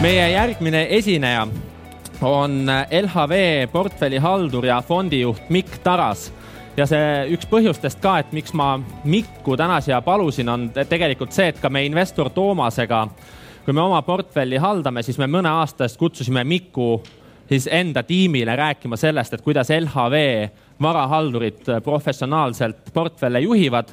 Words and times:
meie 0.00 0.30
järgmine 0.32 0.86
esineja 0.96 1.42
on 2.24 2.70
LHV 3.02 3.32
portfellihaldur 3.72 4.64
ja 4.66 4.82
fondijuht 4.82 5.50
Mikk 5.52 5.82
Taras. 5.84 6.30
Ja 6.76 6.86
see 6.88 7.34
üks 7.34 7.44
põhjustest 7.50 8.00
ka, 8.00 8.14
et 8.22 8.32
miks 8.32 8.54
ma 8.56 8.78
Mikku 9.04 9.58
täna 9.60 9.80
siia 9.84 10.00
palusin, 10.00 10.48
on 10.48 10.68
tegelikult 10.72 11.36
see, 11.36 11.50
et 11.52 11.60
ka 11.60 11.68
me 11.68 11.84
investor 11.84 12.30
Toomasega, 12.32 13.02
kui 13.66 13.76
me 13.76 13.82
oma 13.84 14.00
portfelli 14.06 14.56
haldame, 14.62 15.02
siis 15.04 15.20
me 15.20 15.28
mõne 15.28 15.52
aasta 15.52 15.84
eest 15.84 16.00
kutsusime 16.00 16.46
Miku 16.48 16.94
siis 17.50 17.68
enda 17.72 18.02
tiimile 18.06 18.56
rääkima 18.56 18.96
sellest, 18.96 19.34
et 19.34 19.44
kuidas 19.44 19.68
LHV 19.74 20.20
varahaldurid 20.80 21.66
professionaalselt 21.84 22.92
portfelle 22.94 23.40
juhivad, 23.44 23.90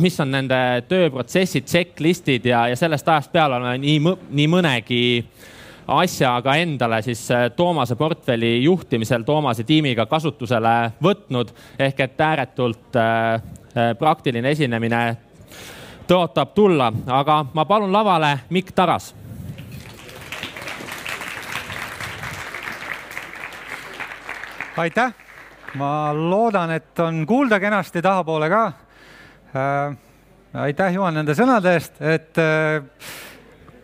mis 0.00 0.20
on 0.20 0.30
nende 0.32 0.58
tööprotsessid, 0.88 1.68
checklist'id 1.68 2.46
ja, 2.48 2.66
ja 2.70 2.76
sellest 2.76 3.08
ajast 3.08 3.32
peale 3.32 3.58
oleme 3.58 3.78
nii, 3.82 4.16
nii 4.38 4.48
mõnegi 4.50 5.00
asja 5.90 6.32
ka 6.44 6.54
endale 6.60 7.02
siis 7.02 7.22
äh, 7.34 7.48
Toomase 7.56 7.96
portfelli 7.96 8.62
juhtimisel 8.62 9.22
Toomase 9.26 9.64
tiimiga 9.64 10.06
kasutusele 10.06 10.92
võtnud. 11.02 11.52
ehk 11.78 12.00
et 12.00 12.20
ääretult 12.20 12.96
äh, 12.96 13.34
äh, 13.76 13.94
praktiline 13.98 14.50
esinemine 14.50 15.16
tõotab 16.08 16.54
tulla, 16.54 16.92
aga 17.06 17.44
ma 17.54 17.64
palun 17.64 17.92
lavale 17.92 18.38
Mikk 18.50 18.72
Taras. 18.74 19.14
aitäh, 24.80 25.12
ma 25.74 26.14
loodan, 26.14 26.70
et 26.70 26.98
on 26.98 27.26
kuulda 27.26 27.60
kenasti 27.60 28.00
tahapoole 28.02 28.48
ka 28.48 28.72
äh,. 29.54 29.96
aitäh, 30.66 30.94
Juhan, 30.94 31.14
nende 31.20 31.34
sõnade 31.38 31.74
eest, 31.78 31.98
et 32.02 32.38
äh, 32.40 32.82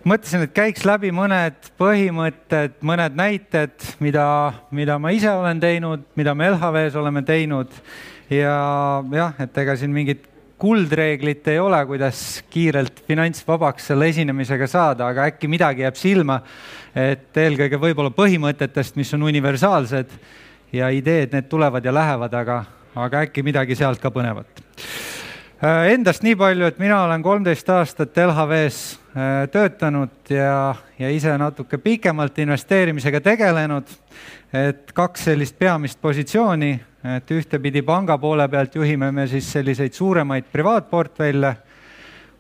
mõtlesin, 0.07 0.47
et 0.47 0.55
käiks 0.55 0.87
läbi 0.87 1.11
mõned 1.15 1.73
põhimõtted, 1.81 2.79
mõned 2.87 3.19
näited, 3.19 3.75
mida, 4.03 4.27
mida 4.71 4.99
ma 5.03 5.13
ise 5.15 5.33
olen 5.33 5.61
teinud, 5.63 6.07
mida 6.19 6.35
me 6.35 6.53
LHV-s 6.53 6.99
oleme 6.99 7.23
teinud 7.27 7.75
ja 8.31 8.57
jah, 9.13 9.37
et 9.43 9.63
ega 9.63 9.77
siin 9.79 9.95
mingit 9.95 10.27
kuldreeglit 10.59 11.49
ei 11.53 11.59
ole, 11.61 11.79
kuidas 11.87 12.21
kiirelt 12.51 13.03
finantsvabaks 13.09 13.91
selle 13.91 14.09
esinemisega 14.09 14.69
saada, 14.71 15.11
aga 15.11 15.27
äkki 15.31 15.51
midagi 15.53 15.85
jääb 15.85 15.99
silma. 16.01 16.41
et 16.97 17.37
eelkõige 17.37 17.77
võib-olla 17.77 18.09
põhimõtetest, 18.09 18.95
mis 18.97 19.11
on 19.13 19.27
universaalsed 19.29 20.15
ja 20.73 20.89
ideed, 20.89 21.35
need 21.35 21.49
tulevad 21.51 21.85
ja 21.85 21.93
lähevad, 21.93 22.33
aga, 22.35 22.63
aga 22.97 23.27
äkki 23.27 23.45
midagi 23.45 23.77
sealt 23.77 24.01
ka 24.01 24.09
põnevat. 24.11 24.63
Äh, 25.57 25.93
endast 25.95 26.23
nii 26.23 26.37
palju, 26.37 26.67
et 26.69 26.79
mina 26.79 27.03
olen 27.05 27.23
kolmteist 27.23 27.69
aastat 27.73 28.17
LHV-s 28.17 29.07
Äh, 29.17 29.49
töötanud 29.49 30.29
ja, 30.29 30.75
ja 30.99 31.09
ise 31.09 31.33
natuke 31.41 31.79
pikemalt 31.81 32.37
investeerimisega 32.39 33.21
tegelenud. 33.25 33.89
et 34.53 34.93
kaks 34.93 35.25
sellist 35.25 35.57
peamist 35.59 36.01
positsiooni, 36.01 36.69
et 37.17 37.31
ühtepidi 37.33 37.83
panga 37.83 38.19
poole 38.19 38.45
pealt 38.49 38.75
juhime 38.75 39.09
me 39.13 39.27
siis 39.27 39.49
selliseid 39.53 39.93
suuremaid 39.93 40.45
privaatportfelle, 40.53 41.55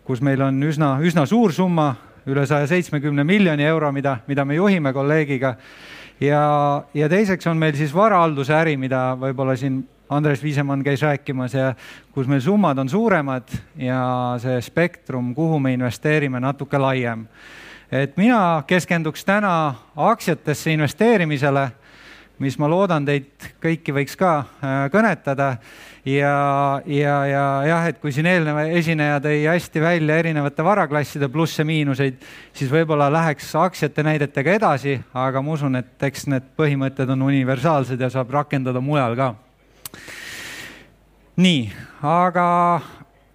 kus 0.04 0.20
meil 0.20 0.42
on 0.42 0.62
üsna, 0.62 0.98
üsna 1.00 1.24
suur 1.26 1.52
summa, 1.52 1.94
üle 2.26 2.46
saja 2.46 2.66
seitsmekümne 2.66 3.24
miljoni 3.24 3.64
euro, 3.64 3.92
mida, 3.92 4.18
mida 4.26 4.44
me 4.44 4.54
juhime 4.54 4.92
kolleegiga. 4.92 5.56
ja, 6.20 6.82
ja 6.94 7.08
teiseks 7.08 7.46
on 7.46 7.56
meil 7.56 7.76
siis 7.76 7.94
varahalduse 7.94 8.52
äri, 8.54 8.76
mida 8.76 9.14
võib-olla 9.16 9.56
siin 9.56 9.80
Andres 10.08 10.42
Viisemann 10.42 10.84
käis 10.86 11.02
rääkimas 11.02 11.54
ja 11.54 11.72
kus 12.14 12.28
meil 12.30 12.40
summad 12.40 12.78
on 12.78 12.88
suuremad 12.88 13.50
ja 13.76 14.36
see 14.38 14.60
spektrum, 14.62 15.32
kuhu 15.34 15.58
me 15.58 15.72
investeerime, 15.74 16.40
natuke 16.40 16.78
laiem. 16.78 17.26
et 17.90 18.16
mina 18.16 18.62
keskenduks 18.66 19.24
täna 19.24 19.74
aktsiatesse 19.96 20.72
investeerimisele, 20.72 21.70
mis 22.38 22.58
ma 22.58 22.68
loodan, 22.68 23.04
teid 23.06 23.48
kõiki 23.62 23.94
võiks 23.96 24.16
ka 24.18 24.32
äh, 24.38 24.74
kõnetada 24.92 25.56
ja, 26.04 26.82
ja, 26.86 27.14
ja 27.26 27.44
jah, 27.66 27.86
et 27.88 27.98
kui 27.98 28.12
siin 28.12 28.26
eelnev 28.30 28.60
esineja 28.78 29.18
tõi 29.24 29.40
hästi 29.46 29.82
välja 29.82 30.18
erinevate 30.22 30.64
varaklasside 30.64 31.28
plusse-miinuseid, 31.32 32.20
siis 32.54 32.70
võib-olla 32.70 33.08
läheks 33.10 33.54
aktsiate 33.58 34.06
näidetega 34.06 34.54
edasi, 34.60 35.00
aga 35.14 35.42
ma 35.42 35.56
usun, 35.56 35.80
et 35.82 36.06
eks 36.10 36.28
need 36.30 36.46
põhimõtted 36.58 37.10
on 37.10 37.26
universaalsed 37.26 38.00
ja 38.00 38.12
saab 38.12 38.30
rakendada 38.38 38.84
mujal 38.84 39.18
ka 39.18 39.32
nii, 41.36 41.72
aga 42.02 42.80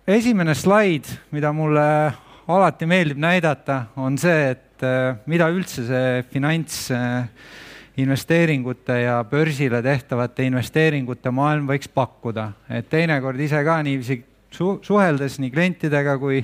esimene 0.08 0.56
slaid, 0.58 1.06
mida 1.32 1.54
mulle 1.54 2.14
alati 2.48 2.86
meeldib 2.90 3.18
näidata, 3.22 3.86
on 4.02 4.18
see, 4.20 4.50
et 4.56 4.84
äh, 4.84 5.16
mida 5.30 5.50
üldse 5.54 5.86
see 5.88 6.24
finantsinvesteeringute 6.34 9.02
ja 9.04 9.24
börsile 9.30 9.82
tehtavate 9.86 10.44
investeeringute 10.50 11.32
maailm 11.32 11.68
võiks 11.70 11.90
pakkuda. 11.94 12.52
et 12.70 12.90
teinekord 12.90 13.40
ise 13.40 13.64
ka 13.64 13.84
niiviisi 13.84 14.24
su 14.52 14.80
suheldes 14.84 15.40
nii 15.40 15.52
klientidega 15.52 16.18
kui, 16.20 16.44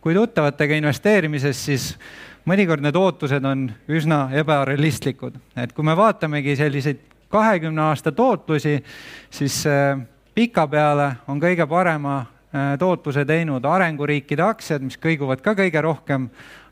kui 0.00 0.14
tuttavatega 0.14 0.78
investeerimises, 0.78 1.64
siis 1.64 1.90
mõnikord 2.48 2.84
need 2.84 2.96
ootused 2.96 3.44
on 3.44 3.68
üsna 3.88 4.28
ebarealistlikud. 4.38 5.34
et 5.56 5.72
kui 5.72 5.84
me 5.84 5.96
vaatamegi 5.96 6.56
selliseid 6.56 7.00
kahekümne 7.28 7.82
aasta 7.82 8.12
tootlusi, 8.12 8.84
siis 9.30 9.66
äh, 9.66 9.98
pikapeale 10.34 11.12
on 11.28 11.40
kõige 11.40 11.66
parema 11.68 12.18
äh, 12.20 12.74
tootluse 12.78 13.24
teinud 13.28 13.64
arenguriikide 13.64 14.42
aktsiad, 14.42 14.84
mis 14.84 14.98
kõiguvad 15.00 15.42
ka 15.44 15.54
kõige 15.58 15.82
rohkem, 15.84 16.28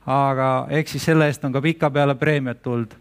aga 0.07 0.67
eks 0.79 0.97
siis 0.97 1.09
selle 1.11 1.29
eest 1.29 1.45
on 1.45 1.53
ka 1.53 1.63
pikapeale 1.63 2.15
preemiat 2.19 2.63
tulnud. 2.65 2.95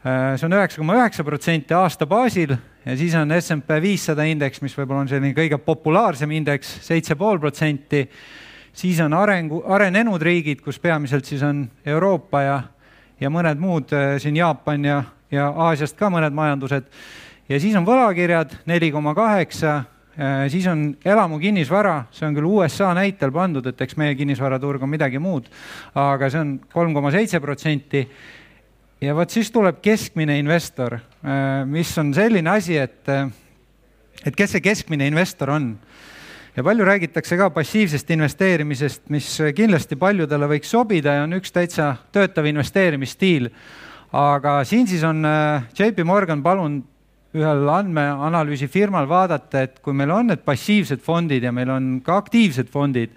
Äh, 0.00 0.34
see 0.36 0.48
on 0.48 0.56
üheksa 0.58 0.80
koma 0.80 0.98
üheksa 0.98 1.24
protsenti 1.24 1.76
aasta 1.76 2.08
baasil 2.08 2.56
ja 2.84 2.96
siis 2.96 3.14
on 3.16 3.32
SMP 3.38 3.80
viissada 3.82 4.24
indeks, 4.28 4.60
mis 4.64 4.76
võib-olla 4.76 5.06
on 5.06 5.12
selline 5.12 5.36
kõige 5.36 5.60
populaarsem 5.64 6.36
indeks, 6.36 6.78
seitse 6.84 7.16
pool 7.16 7.40
protsenti. 7.40 8.08
siis 8.72 9.00
on 9.00 9.12
arengu, 9.12 9.62
arenenud 9.66 10.22
riigid, 10.22 10.60
kus 10.60 10.78
peamiselt 10.78 11.24
siis 11.24 11.42
on 11.42 11.64
Euroopa 11.86 12.42
ja, 12.42 12.60
ja 13.20 13.30
mõned 13.30 13.58
muud 13.58 13.92
siin 14.18 14.36
Jaapan 14.36 14.84
ja, 14.84 15.02
ja 15.30 15.48
Aasiast 15.68 15.96
ka 15.96 16.10
mõned 16.10 16.34
majandused. 16.34 16.84
ja 17.48 17.60
siis 17.60 17.76
on 17.76 17.86
võlakirjad 17.86 18.58
neli 18.66 18.90
koma 18.90 19.14
kaheksa 19.14 19.84
Äh, 20.20 20.50
siis 20.50 20.66
on 20.66 20.96
elamu 21.04 21.38
kinnisvara, 21.38 22.02
see 22.12 22.26
on 22.26 22.34
küll 22.36 22.48
USA 22.50 22.90
näitel 22.98 23.30
pandud, 23.32 23.64
et 23.70 23.78
eks 23.80 23.94
meie 23.96 24.16
kinnisvaraturg 24.18 24.82
on 24.82 24.90
midagi 24.90 25.20
muud, 25.22 25.46
aga 25.96 26.28
see 26.28 26.40
on 26.42 26.50
kolm 26.72 26.92
koma 26.96 27.12
seitse 27.14 27.38
protsenti. 27.40 28.02
ja 29.00 29.14
vot 29.16 29.30
siis 29.30 29.48
tuleb 29.50 29.78
keskmine 29.80 30.36
investor, 30.38 30.98
äh, 30.98 31.62
mis 31.64 31.92
on 31.98 32.10
selline 32.14 32.50
asi, 32.50 32.76
et, 32.76 33.08
äh, 33.08 33.30
et 34.26 34.36
kes 34.36 34.50
see 34.50 34.60
keskmine 34.60 35.06
investor 35.06 35.54
on 35.54 35.78
ja 36.56 36.64
palju 36.66 36.84
räägitakse 36.84 37.38
ka 37.40 37.48
passiivsest 37.50 38.10
investeerimisest, 38.10 39.06
mis 39.08 39.30
kindlasti 39.56 39.96
paljudele 39.96 40.50
võiks 40.50 40.74
sobida 40.74 41.14
ja 41.20 41.22
on 41.24 41.38
üks 41.38 41.54
täitsa 41.54 41.94
töötav 42.12 42.50
investeerimisstiil. 42.50 43.48
Aga 44.12 44.60
siin 44.66 44.88
siis 44.90 45.04
on 45.06 45.22
JP 45.76 46.04
Morgan 46.04 46.42
palunud 46.42 46.86
ühel 47.38 47.68
andmeanalüüsifirmal 47.70 49.06
vaadata, 49.08 49.62
et 49.62 49.78
kui 49.84 49.94
meil 49.94 50.10
on 50.10 50.32
need 50.32 50.42
passiivsed 50.42 51.02
fondid 51.04 51.44
ja 51.46 51.52
meil 51.54 51.70
on 51.70 51.92
ka 52.02 52.16
aktiivsed 52.24 52.70
fondid, 52.72 53.12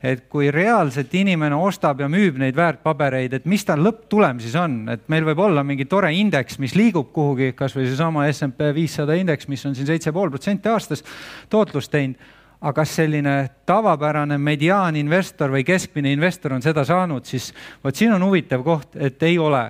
et 0.00 0.22
kui 0.32 0.48
reaalselt 0.48 1.12
inimene 1.12 1.58
ostab 1.60 2.00
ja 2.00 2.08
müüb 2.08 2.38
neid 2.40 2.56
väärtpabereid, 2.56 3.36
et 3.36 3.48
mis 3.50 3.66
tal 3.68 3.82
lõpptulem 3.84 4.40
siis 4.40 4.56
on, 4.56 4.78
et 4.88 5.04
meil 5.12 5.28
võib 5.28 5.44
olla 5.44 5.64
mingi 5.66 5.84
tore 5.84 6.14
indeks, 6.16 6.56
mis 6.62 6.72
liigub 6.78 7.12
kuhugi, 7.12 7.52
kasvõi 7.58 7.84
seesama 7.90 8.24
SMP 8.32 8.70
viissada 8.76 9.18
indeks, 9.20 9.48
mis 9.52 9.66
on 9.68 9.76
siin 9.76 9.90
seitse 9.92 10.12
pool 10.16 10.32
protsenti 10.32 10.72
aastas 10.72 11.04
tootlust 11.52 11.92
teinud. 11.92 12.28
Aga 12.60 12.82
kas 12.82 12.90
selline 12.92 13.34
tavapärane 13.64 14.36
mediaaninvestor 14.36 15.48
või 15.48 15.62
keskmine 15.64 16.10
investor 16.12 16.52
on 16.52 16.60
seda 16.60 16.82
saanud, 16.84 17.24
siis 17.24 17.46
vot 17.80 17.96
siin 17.96 18.12
on 18.12 18.20
huvitav 18.26 18.60
koht, 18.66 18.98
et 19.00 19.22
ei 19.24 19.38
ole 19.40 19.62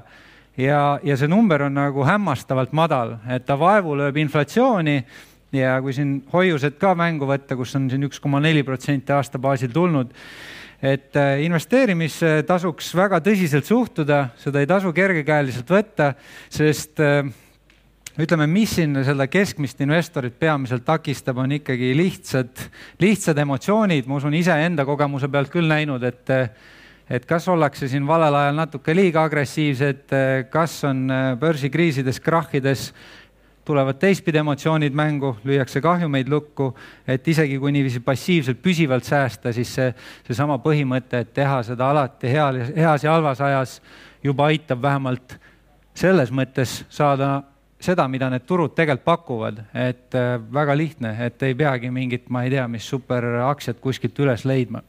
ja, 0.56 0.98
ja 1.02 1.16
see 1.16 1.28
number 1.30 1.66
on 1.66 1.76
nagu 1.78 2.04
hämmastavalt 2.06 2.72
madal, 2.76 3.18
et 3.30 3.46
ta 3.46 3.58
vaevu 3.58 3.96
lööb 3.98 4.16
inflatsiooni 4.22 4.96
ja 5.56 5.76
kui 5.82 5.94
siin 5.94 6.20
hoiused 6.32 6.78
ka 6.80 6.94
mängu 6.98 7.28
võtta, 7.28 7.56
kus 7.58 7.74
on 7.78 7.88
siin 7.90 8.06
üks 8.06 8.22
koma 8.22 8.40
neli 8.42 8.62
protsenti 8.66 9.12
aasta 9.14 9.40
baasil 9.42 9.72
tulnud, 9.74 10.12
et 10.82 11.16
äh, 11.18 11.42
investeerimisse 11.44 12.40
tasuks 12.48 12.94
väga 12.96 13.20
tõsiselt 13.24 13.68
suhtuda, 13.68 14.28
seda 14.40 14.62
ei 14.62 14.68
tasu 14.70 14.94
kergekäeliselt 14.96 15.70
võtta, 15.70 16.12
sest 16.52 17.02
äh, 17.04 17.22
ütleme, 18.20 18.46
mis 18.50 18.76
siin 18.78 18.96
seda 19.06 19.26
keskmist 19.30 19.80
investorit 19.84 20.38
peamiselt 20.38 20.86
takistab, 20.86 21.38
on 21.42 21.58
ikkagi 21.58 21.92
lihtsad, 21.96 22.66
lihtsad 23.02 23.38
emotsioonid, 23.42 24.08
ma 24.08 24.20
usun 24.20 24.36
iseenda 24.38 24.86
kogemuse 24.88 25.28
pealt 25.30 25.52
küll 25.52 25.70
näinud, 25.70 26.04
et 26.06 26.34
äh, 26.34 26.70
et 27.10 27.24
kas 27.26 27.48
ollakse 27.50 27.88
siin 27.90 28.06
valel 28.06 28.34
ajal 28.38 28.54
natuke 28.54 28.94
liiga 28.94 29.24
agressiivsed, 29.26 30.14
kas 30.50 30.76
on 30.88 31.08
äh, 31.10 31.32
börsikriisides, 31.40 32.20
krahhides 32.22 32.90
tulevad 33.64 33.98
teistpidi 34.00 34.40
emotsioonid 34.40 34.94
mängu, 34.96 35.34
lüüakse 35.44 35.82
kahjumeid 35.84 36.30
lukku, 36.30 36.70
et 37.06 37.28
isegi 37.28 37.58
kui 37.60 37.72
niiviisi 37.74 38.00
passiivselt 38.02 38.62
püsivalt 38.62 39.06
säästa, 39.06 39.52
siis 39.54 39.74
see, 39.76 39.92
seesama 40.26 40.58
põhimõte, 40.62 41.20
et 41.22 41.34
teha 41.36 41.60
seda 41.66 41.90
alati 41.92 42.32
heal, 42.32 42.62
heas 42.76 43.04
ja 43.04 43.14
halvas 43.14 43.42
ajas 43.44 43.76
juba 44.24 44.48
aitab 44.50 44.82
vähemalt 44.82 45.36
selles 45.94 46.32
mõttes 46.32 46.80
saada 46.90 47.40
seda, 47.80 48.06
mida 48.08 48.28
need 48.30 48.44
turud 48.48 48.74
tegelikult 48.76 49.06
pakuvad, 49.06 49.60
et 49.74 50.16
äh, 50.18 50.34
väga 50.52 50.76
lihtne, 50.76 51.14
et 51.26 51.42
ei 51.42 51.54
peagi 51.56 51.90
mingit, 51.94 52.28
ma 52.28 52.44
ei 52.44 52.54
tea, 52.54 52.66
mis 52.68 52.88
superaktsiat 52.88 53.80
kuskilt 53.80 54.18
üles 54.20 54.44
leidma. 54.48 54.82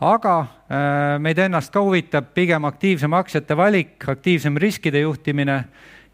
Aga 0.00 0.38
äh, 0.40 1.18
meid 1.22 1.38
ennast 1.38 1.72
ka 1.72 1.82
huvitab 1.84 2.32
pigem 2.34 2.64
aktiivsem 2.64 3.12
aktsiate 3.14 3.56
valik, 3.56 3.96
aktiivsem 4.08 4.56
riskide 4.56 5.04
juhtimine 5.04 5.58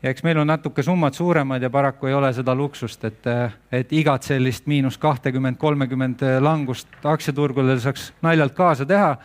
ja 0.02 0.12
eks 0.12 0.24
meil 0.24 0.40
on 0.40 0.48
natuke 0.48 0.82
summad 0.82 1.16
suuremad 1.16 1.62
ja 1.62 1.70
paraku 1.70 2.10
ei 2.10 2.14
ole 2.14 2.32
seda 2.36 2.54
luksust, 2.54 3.04
et, 3.04 3.26
äh, 3.26 3.52
et 3.72 3.92
igat 3.92 4.26
sellist 4.26 4.66
miinus 4.66 4.98
kahtekümmend, 4.98 5.58
kolmekümmend 5.58 6.24
langust 6.40 6.88
aktsiaturgudel 7.04 7.80
saaks 7.80 8.12
naljalt 8.22 8.54
kaasa 8.54 8.86
teha. 8.86 9.16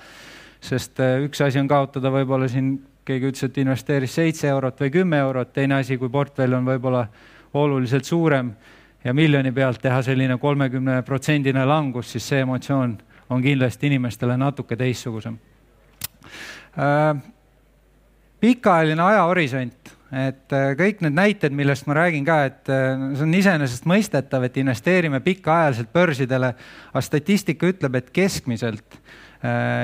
sest 0.65 0.99
üks 1.21 1.41
asi 1.45 1.59
on 1.59 1.67
kaotada 1.67 2.09
võib-olla 2.09 2.47
siin 2.49 2.79
keegi 3.05 3.29
ütles, 3.29 3.43
et 3.45 3.57
investeeris 3.61 4.15
seitse 4.17 4.47
eurot 4.49 4.79
või 4.81 4.91
kümme 4.91 5.17
eurot, 5.21 5.51
teine 5.53 5.75
asi, 5.77 5.97
kui 5.97 6.09
portfell 6.09 6.55
on 6.57 6.65
võib-olla 6.65 7.05
oluliselt 7.53 8.05
suurem 8.05 8.49
ja 9.03 9.13
miljoni 9.13 9.51
pealt 9.53 9.81
teha 9.81 10.01
selline 10.01 10.37
kolmekümne 10.41 11.01
protsendine 11.05 11.65
langus, 11.65 12.09
siis 12.11 12.25
see 12.27 12.41
emotsioon 12.41 12.97
on 13.29 13.41
kindlasti 13.43 13.89
inimestele 13.89 14.37
natuke 14.37 14.77
teistsugusem 14.79 15.37
äh,. 16.77 17.21
pikaajaline 18.39 19.01
ajahorisont, 19.01 19.91
et 20.11 20.53
äh, 20.53 20.71
kõik 20.77 21.01
need 21.05 21.15
näited, 21.17 21.55
millest 21.55 21.87
ma 21.89 21.97
räägin 21.97 22.25
ka, 22.27 22.39
et 22.51 22.69
äh, 22.69 23.05
see 23.15 23.25
on 23.25 23.37
iseenesestmõistetav, 23.39 24.45
et 24.45 24.57
investeerime 24.61 25.21
pikaajaliselt 25.25 25.93
börsidele, 25.93 26.53
aga 26.91 27.05
statistika 27.05 27.71
ütleb, 27.73 28.01
et 28.01 28.11
keskmiselt 28.13 29.01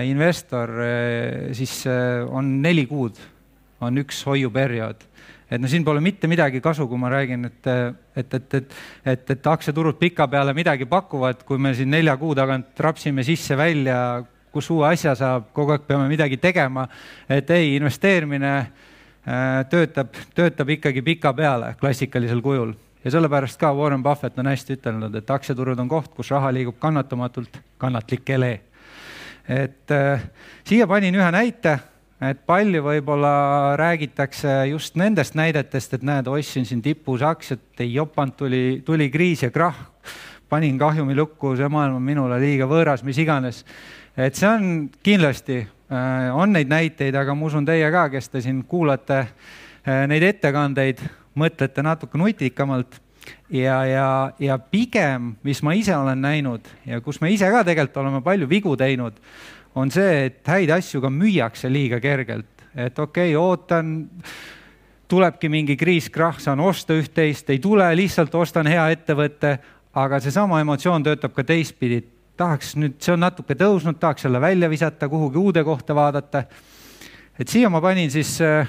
investor 0.07 0.71
siis 1.53 1.83
on 1.85 2.47
neli 2.63 2.87
kuud, 2.89 3.19
on 3.83 3.99
üks 4.01 4.23
hoiuperiood 4.25 5.03
et 5.51 5.59
no 5.59 5.67
siin 5.67 5.83
pole 5.83 6.01
mitte 6.03 6.29
midagi 6.31 6.61
kasu, 6.63 6.87
kui 6.87 6.99
ma 6.99 7.09
räägin, 7.11 7.45
et, 7.49 7.67
et, 8.15 8.33
et, 8.33 8.53
et, 8.53 8.75
et, 9.05 9.33
et 9.35 9.49
aktsiaturud 9.53 9.97
pikapeale 9.99 10.53
midagi 10.55 10.87
pakuvad, 10.89 11.43
kui 11.47 11.59
me 11.59 11.73
siin 11.75 11.91
nelja 11.91 12.15
kuu 12.17 12.35
tagant 12.37 12.79
rapsime 12.79 13.25
sisse-välja, 13.27 13.97
kus 14.51 14.69
uue 14.71 14.87
asja 14.89 15.15
saab, 15.15 15.51
kogu 15.55 15.75
aeg 15.75 15.83
peame 15.87 16.07
midagi 16.11 16.39
tegema. 16.39 16.87
et 17.29 17.49
ei, 17.51 17.75
investeerimine 17.75 18.55
töötab, 19.69 20.15
töötab 20.35 20.69
ikkagi 20.77 21.01
pikapeale 21.01 21.75
klassikalisel 21.79 22.41
kujul. 22.41 22.73
Ja 23.03 23.11
sellepärast 23.11 23.59
ka 23.59 23.73
Warren 23.73 24.03
Buffett 24.03 24.39
on 24.39 24.47
hästi 24.47 24.77
ütelnud, 24.77 25.15
et 25.15 25.29
aktsiaturud 25.29 25.79
on 25.79 25.87
koht, 25.89 26.11
kus 26.15 26.31
raha 26.31 26.51
liigub 26.53 26.77
kannatamatult 26.79 27.57
kannatlikele 27.81 28.51
et 29.47 29.91
äh, 29.91 30.21
siia 30.67 30.87
panin 30.87 31.15
ühe 31.15 31.29
näite, 31.33 31.77
et 32.21 32.41
palju 32.45 32.83
võib-olla 32.85 33.33
räägitakse 33.79 34.67
just 34.69 34.97
nendest 34.99 35.35
näidetest, 35.37 35.95
et 35.97 36.03
näed, 36.05 36.29
ostsin 36.29 36.67
siin 36.69 36.81
tipus 36.85 37.23
aktsiat, 37.25 37.63
ei 37.81 37.93
jopanud, 37.95 38.35
tuli, 38.37 38.63
tuli 38.85 39.09
kriis 39.13 39.41
ja 39.43 39.51
krahh, 39.51 39.79
panin 40.49 40.77
kahjumi 40.79 41.15
lukku, 41.17 41.55
see 41.57 41.69
maailm 41.71 41.97
on 41.97 42.05
minule 42.05 42.37
liiga 42.41 42.67
võõras, 42.69 43.05
mis 43.07 43.17
iganes. 43.21 43.63
et 44.17 44.35
see 44.35 44.49
on 44.49 44.89
kindlasti 45.03 45.61
äh,, 45.61 46.29
on 46.35 46.53
neid 46.53 46.69
näiteid, 46.69 47.15
aga 47.15 47.35
ma 47.35 47.47
usun, 47.47 47.65
teie 47.65 47.89
ka, 47.91 48.09
kes 48.13 48.29
te 48.29 48.41
siin 48.41 48.63
kuulate 48.69 49.23
äh, 49.23 50.05
neid 50.07 50.23
ettekandeid, 50.27 51.01
mõtlete 51.33 51.81
natuke 51.81 52.19
nutikamalt 52.19 52.99
ja, 53.49 53.81
ja, 53.87 54.09
ja 54.39 54.57
pigem, 54.59 55.35
mis 55.43 55.61
ma 55.63 55.73
ise 55.77 55.95
olen 55.95 56.21
näinud 56.21 56.67
ja 56.85 57.01
kus 57.01 57.21
me 57.21 57.31
ise 57.31 57.49
ka 57.51 57.63
tegelikult 57.65 58.01
oleme 58.03 58.21
palju 58.25 58.49
vigu 58.49 58.75
teinud, 58.77 59.17
on 59.75 59.91
see, 59.91 60.25
et 60.27 60.47
häid 60.47 60.71
asju 60.75 61.01
ka 61.01 61.11
müüakse 61.13 61.69
liiga 61.71 61.99
kergelt, 62.03 62.65
et 62.75 62.99
okei 62.99 63.35
okay,, 63.35 63.37
ootan, 63.39 63.93
tulebki 65.11 65.49
mingi 65.51 65.75
kriis, 65.79 66.09
krahh, 66.09 66.39
saan 66.39 66.59
osta 66.63 66.95
üht-teist, 66.95 67.49
ei 67.51 67.59
tule, 67.59 67.87
lihtsalt 67.95 68.35
ostan 68.35 68.67
hea 68.71 68.89
ettevõtte, 68.95 69.57
aga 69.99 70.19
seesama 70.23 70.61
emotsioon 70.63 71.03
töötab 71.03 71.35
ka 71.35 71.43
teistpidi. 71.43 72.03
tahaks 72.37 72.75
nüüd, 72.79 72.95
see 73.03 73.13
on 73.13 73.19
natuke 73.21 73.53
tõusnud, 73.53 73.99
tahaks 73.99 74.23
selle 74.25 74.39
välja 74.41 74.69
visata, 74.69 75.09
kuhugi 75.09 75.37
uude 75.37 75.63
kohta 75.63 75.95
vaadata. 75.95 76.43
et 77.39 77.47
siia 77.47 77.69
ma 77.69 77.81
panin 77.81 78.11
siis 78.11 78.39
äh, 78.41 78.67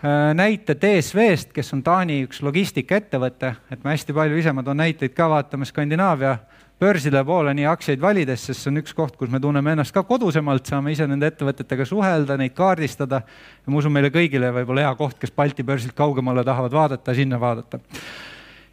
Äh, 0.00 0.34
näite 0.34 0.72
DSV-st, 0.80 1.50
kes 1.52 1.74
on 1.76 1.82
Taani 1.84 2.22
üks 2.24 2.38
logistikaettevõte, 2.40 3.50
et 3.68 3.82
ma 3.84 3.92
hästi 3.92 4.14
palju 4.16 4.38
ise, 4.40 4.54
ma 4.56 4.62
toon 4.64 4.78
näiteid 4.80 5.12
ka, 5.12 5.26
vaatame 5.28 5.66
Skandinaavia 5.68 6.38
börside 6.80 7.20
poole 7.28 7.52
nii 7.56 7.66
aktsiaid 7.68 8.00
valides, 8.00 8.46
sest 8.48 8.64
see 8.64 8.70
on 8.72 8.80
üks 8.80 8.94
koht, 8.96 9.16
kus 9.20 9.30
me 9.32 9.40
tunneme 9.42 9.74
ennast 9.74 9.92
ka 9.92 10.02
kodusemalt, 10.08 10.64
saame 10.70 10.94
ise 10.94 11.06
nende 11.08 11.28
ettevõtetega 11.28 11.84
suhelda, 11.88 12.38
neid 12.40 12.54
kaardistada. 12.56 13.20
ja 13.26 13.72
ma 13.72 13.80
usun, 13.80 13.92
meile 13.92 14.08
kõigile 14.14 14.52
võib-olla 14.56 14.86
hea 14.86 14.94
koht, 14.96 15.18
kes 15.20 15.34
Balti 15.36 15.66
börsilt 15.66 15.94
kaugemale 15.98 16.44
tahavad 16.44 16.72
vaadata, 16.72 17.14
sinna 17.14 17.40
vaadata. 17.40 17.80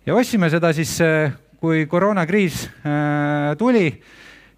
ja 0.06 0.16
ostsime 0.16 0.50
seda 0.50 0.72
siis, 0.74 0.96
äh, 1.02 1.34
kui 1.60 1.86
koroonakriis 1.86 2.68
äh, 2.68 3.56
tuli 3.58 3.90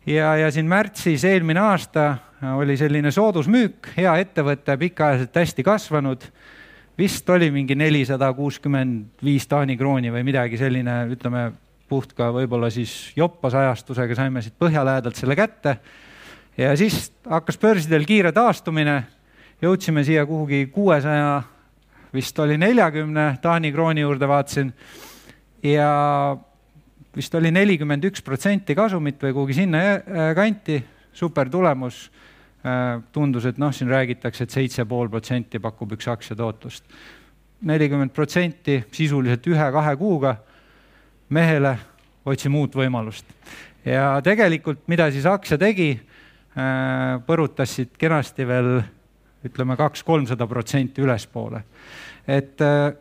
ja, 0.05 0.35
ja 0.35 0.51
siin 0.51 0.69
märtsis 0.69 1.23
eelmine 1.25 1.59
aasta 1.59 2.11
oli 2.55 2.77
selline 2.77 3.11
soodusmüük, 3.11 3.95
hea 3.97 4.13
ettevõte, 4.21 4.77
pikaajaliselt 4.77 5.41
hästi 5.41 5.65
kasvanud 5.65 6.29
vist 6.99 7.29
oli 7.29 7.49
mingi 7.51 7.75
nelisada 7.75 8.29
kuuskümmend 8.35 9.23
viis 9.23 9.47
Taani 9.47 9.77
krooni 9.79 10.11
või 10.11 10.23
midagi 10.27 10.59
selline, 10.59 11.01
ütleme 11.15 11.49
puht 11.89 12.13
ka 12.17 12.29
võib-olla 12.35 12.69
siis 12.73 13.11
joppas 13.17 13.55
ajastusega 13.57 14.17
saime 14.17 14.43
siit 14.45 14.55
Põhja-lähedalt 14.59 15.17
selle 15.19 15.35
kätte. 15.35 15.77
ja 16.57 16.75
siis 16.77 17.11
hakkas 17.25 17.57
börsidel 17.57 18.05
kiire 18.05 18.31
taastumine, 18.35 19.03
jõudsime 19.61 20.03
siia 20.03 20.25
kuhugi 20.25 20.67
kuuesaja, 20.73 21.41
vist 22.13 22.39
oli 22.39 22.57
neljakümne 22.57 23.37
Taani 23.41 23.71
krooni 23.71 24.01
juurde, 24.01 24.27
vaatasin. 24.27 24.73
ja 25.63 26.37
vist 27.15 27.35
oli 27.35 27.51
nelikümmend 27.51 28.05
üks 28.05 28.21
protsenti 28.21 28.75
kasumit 28.75 29.21
või 29.23 29.33
kuhugi 29.33 29.59
sinna 29.63 29.83
kanti, 30.35 30.83
super 31.13 31.49
tulemus 31.49 32.09
Äh, 32.59 33.01
tundus, 33.15 33.45
et 33.47 33.57
noh, 33.57 33.71
siin 33.71 33.87
räägitakse, 33.87 34.43
et 34.43 34.51
seitse 34.51 34.83
pool 34.83 35.07
protsenti 35.07 35.61
pakub 35.63 35.93
üks 35.95 36.09
aktsia 36.11 36.35
tootlust. 36.35 36.83
nelikümmend 37.59 38.11
protsenti 38.15 38.77
sisuliselt 38.91 39.47
ühe-kahe 39.47 39.95
kuuga 39.99 40.33
mehele 41.29 41.75
otsime 42.25 42.57
uut 42.57 42.75
võimalust. 42.75 43.25
ja 43.85 44.19
tegelikult, 44.23 44.81
mida 44.87 45.09
siis 45.11 45.25
aktsia 45.25 45.57
tegi, 45.57 45.91
äh, 46.57 47.19
põrutas 47.25 47.75
siit 47.75 47.97
kenasti 47.97 48.47
veel 48.47 48.79
ütleme 49.45 49.77
kaks-kolmsada 49.79 50.47
protsenti 50.47 51.01
ülespoole. 51.01 51.63
et 52.27 52.61
äh, 52.61 52.93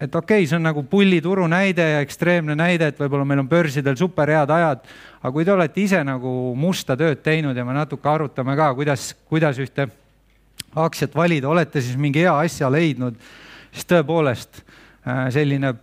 et 0.00 0.14
okei 0.14 0.38
okay,, 0.40 0.48
see 0.48 0.56
on 0.56 0.64
nagu 0.64 0.82
pullituru 0.88 1.44
näide 1.50 1.84
ja 1.84 2.00
ekstreemne 2.00 2.54
näide, 2.56 2.88
et 2.88 3.00
võib-olla 3.00 3.26
meil 3.28 3.42
on 3.42 3.48
börsidel 3.48 3.98
superhead 4.00 4.50
ajad, 4.50 4.86
aga 5.20 5.32
kui 5.34 5.44
te 5.44 5.52
olete 5.52 5.82
ise 5.82 6.00
nagu 6.04 6.54
musta 6.56 6.96
tööd 6.96 7.20
teinud 7.20 7.56
ja 7.56 7.66
me 7.68 7.76
natuke 7.76 8.08
arutame 8.08 8.56
ka, 8.56 8.70
kuidas, 8.78 9.10
kuidas 9.28 9.60
ühte 9.60 9.90
aktsiat 10.80 11.14
valida, 11.14 11.50
olete 11.50 11.82
siis 11.84 11.98
mingi 12.00 12.24
hea 12.24 12.32
asja 12.46 12.70
leidnud, 12.72 13.18
siis 13.74 13.88
tõepoolest 13.92 14.62
äh, 14.62 15.28
selline 15.34 15.74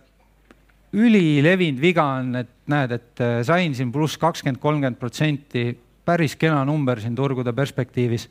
ülilevinud 0.92 1.80
viga 1.82 2.04
on, 2.18 2.36
et 2.40 2.54
näed, 2.70 2.94
et 2.96 3.24
äh, 3.24 3.40
sain 3.46 3.74
siin 3.74 3.92
pluss 3.92 4.18
kakskümmend, 4.20 4.60
kolmkümmend 4.62 5.00
protsenti, 5.00 5.70
päris 6.04 6.36
kena 6.40 6.62
number 6.64 7.00
siin 7.00 7.16
turgude 7.16 7.52
perspektiivis 7.52 8.28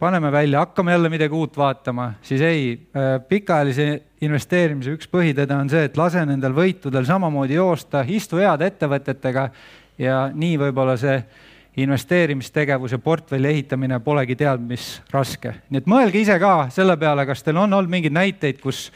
paneme 0.00 0.32
välja, 0.32 0.62
hakkame 0.62 0.92
jälle 0.92 1.08
midagi 1.08 1.34
uut 1.34 1.56
vaatama, 1.56 2.12
siis 2.22 2.40
ei, 2.40 2.88
äh, 2.96 3.20
pikaajalise 3.28 4.02
investeerimise 4.20 4.94
üks 4.96 5.10
põhitõde 5.10 5.56
on 5.56 5.68
see, 5.68 5.84
et 5.90 5.98
lase 6.00 6.22
nendel 6.26 6.54
võitudel 6.56 7.04
samamoodi 7.04 7.58
joosta, 7.58 8.04
istu 8.08 8.40
heade 8.40 8.70
ettevõtetega 8.70 9.50
ja 10.00 10.22
nii 10.34 10.56
võib-olla 10.62 10.96
see 11.00 11.18
investeerimistegevus 11.76 12.92
ja 12.92 12.98
portfelli 12.98 13.48
ehitamine 13.48 14.00
polegi 14.00 14.36
tead 14.36 14.62
mis 14.64 15.00
raske. 15.12 15.54
nii 15.70 15.82
et 15.82 15.90
mõelge 15.90 16.20
ise 16.20 16.38
ka 16.40 16.54
selle 16.72 16.96
peale, 16.96 17.26
kas 17.26 17.44
teil 17.44 17.60
on 17.60 17.72
olnud 17.72 17.90
mingeid 17.90 18.16
näiteid, 18.16 18.60
kus 18.60 18.88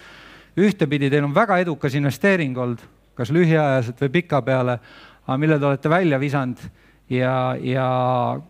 ühtepidi 0.58 1.10
teil 1.10 1.24
on 1.26 1.34
väga 1.34 1.58
edukas 1.62 1.94
investeering 1.98 2.58
olnud, 2.58 2.82
kas 3.14 3.30
lühiajaliselt 3.34 4.00
või 4.04 4.14
pika 4.20 4.40
peale, 4.42 4.78
aga 5.26 5.36
mille 5.38 5.58
te 5.58 5.66
olete 5.66 5.90
välja 5.90 6.18
visanud 6.20 6.62
ja, 7.10 7.56
ja 7.60 7.86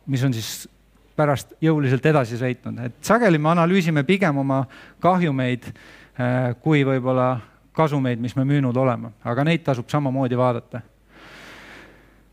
mis 0.06 0.24
on 0.24 0.34
siis 0.34 0.68
pärast 1.16 1.54
jõuliselt 1.62 2.06
edasi 2.06 2.38
sõitnud, 2.38 2.80
et 2.88 2.96
sageli 3.06 3.38
me 3.38 3.52
analüüsime 3.52 4.02
pigem 4.06 4.38
oma 4.42 4.64
kahjumeid 5.02 5.68
äh, 5.70 6.54
kui 6.62 6.82
võib-olla 6.86 7.36
kasumeid, 7.74 8.20
mis 8.22 8.34
me 8.38 8.46
müünud 8.46 8.76
oleme, 8.78 9.14
aga 9.26 9.44
neid 9.46 9.64
tasub 9.66 9.88
samamoodi 9.90 10.38
vaadata. 10.38 10.82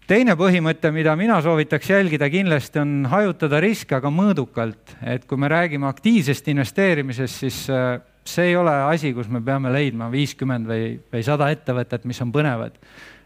teine 0.07 0.35
põhimõte, 0.35 0.91
mida 0.91 1.15
mina 1.15 1.41
soovitaks 1.41 1.89
jälgida 1.89 2.29
kindlasti 2.29 2.79
on 2.79 3.05
hajutada 3.09 3.59
riske, 3.59 3.95
aga 3.95 4.09
mõõdukalt, 4.09 4.97
et 5.01 5.25
kui 5.25 5.37
me 5.37 5.47
räägime 5.47 5.87
aktiivsest 5.87 6.47
investeerimisest, 6.47 7.39
siis 7.45 7.69
äh, 7.69 8.01
see 8.25 8.51
ei 8.51 8.55
ole 8.55 8.73
asi, 8.91 9.13
kus 9.13 9.29
me 9.31 9.41
peame 9.45 9.71
leidma 9.73 10.09
viiskümmend 10.11 10.69
või, 10.69 10.93
või 11.11 11.23
sada 11.25 11.49
ettevõtet, 11.53 12.05
mis 12.05 12.21
on 12.21 12.31
põnevad. 12.33 12.77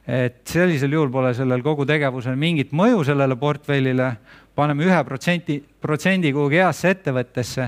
et 0.05 0.43
sellisel 0.45 0.93
juhul 0.93 1.09
pole 1.09 1.31
sellel 1.33 1.63
kogu 1.65 1.85
tegevusel 1.85 2.35
mingit 2.37 2.71
mõju 2.77 3.01
sellele 3.07 3.35
portfellile, 3.41 4.11
paneme 4.55 4.85
ühe 4.85 4.99
protsenti, 5.03 5.57
protsendi 5.81 6.29
kuhugi 6.33 6.59
heasse 6.61 6.91
ettevõttesse, 6.93 7.65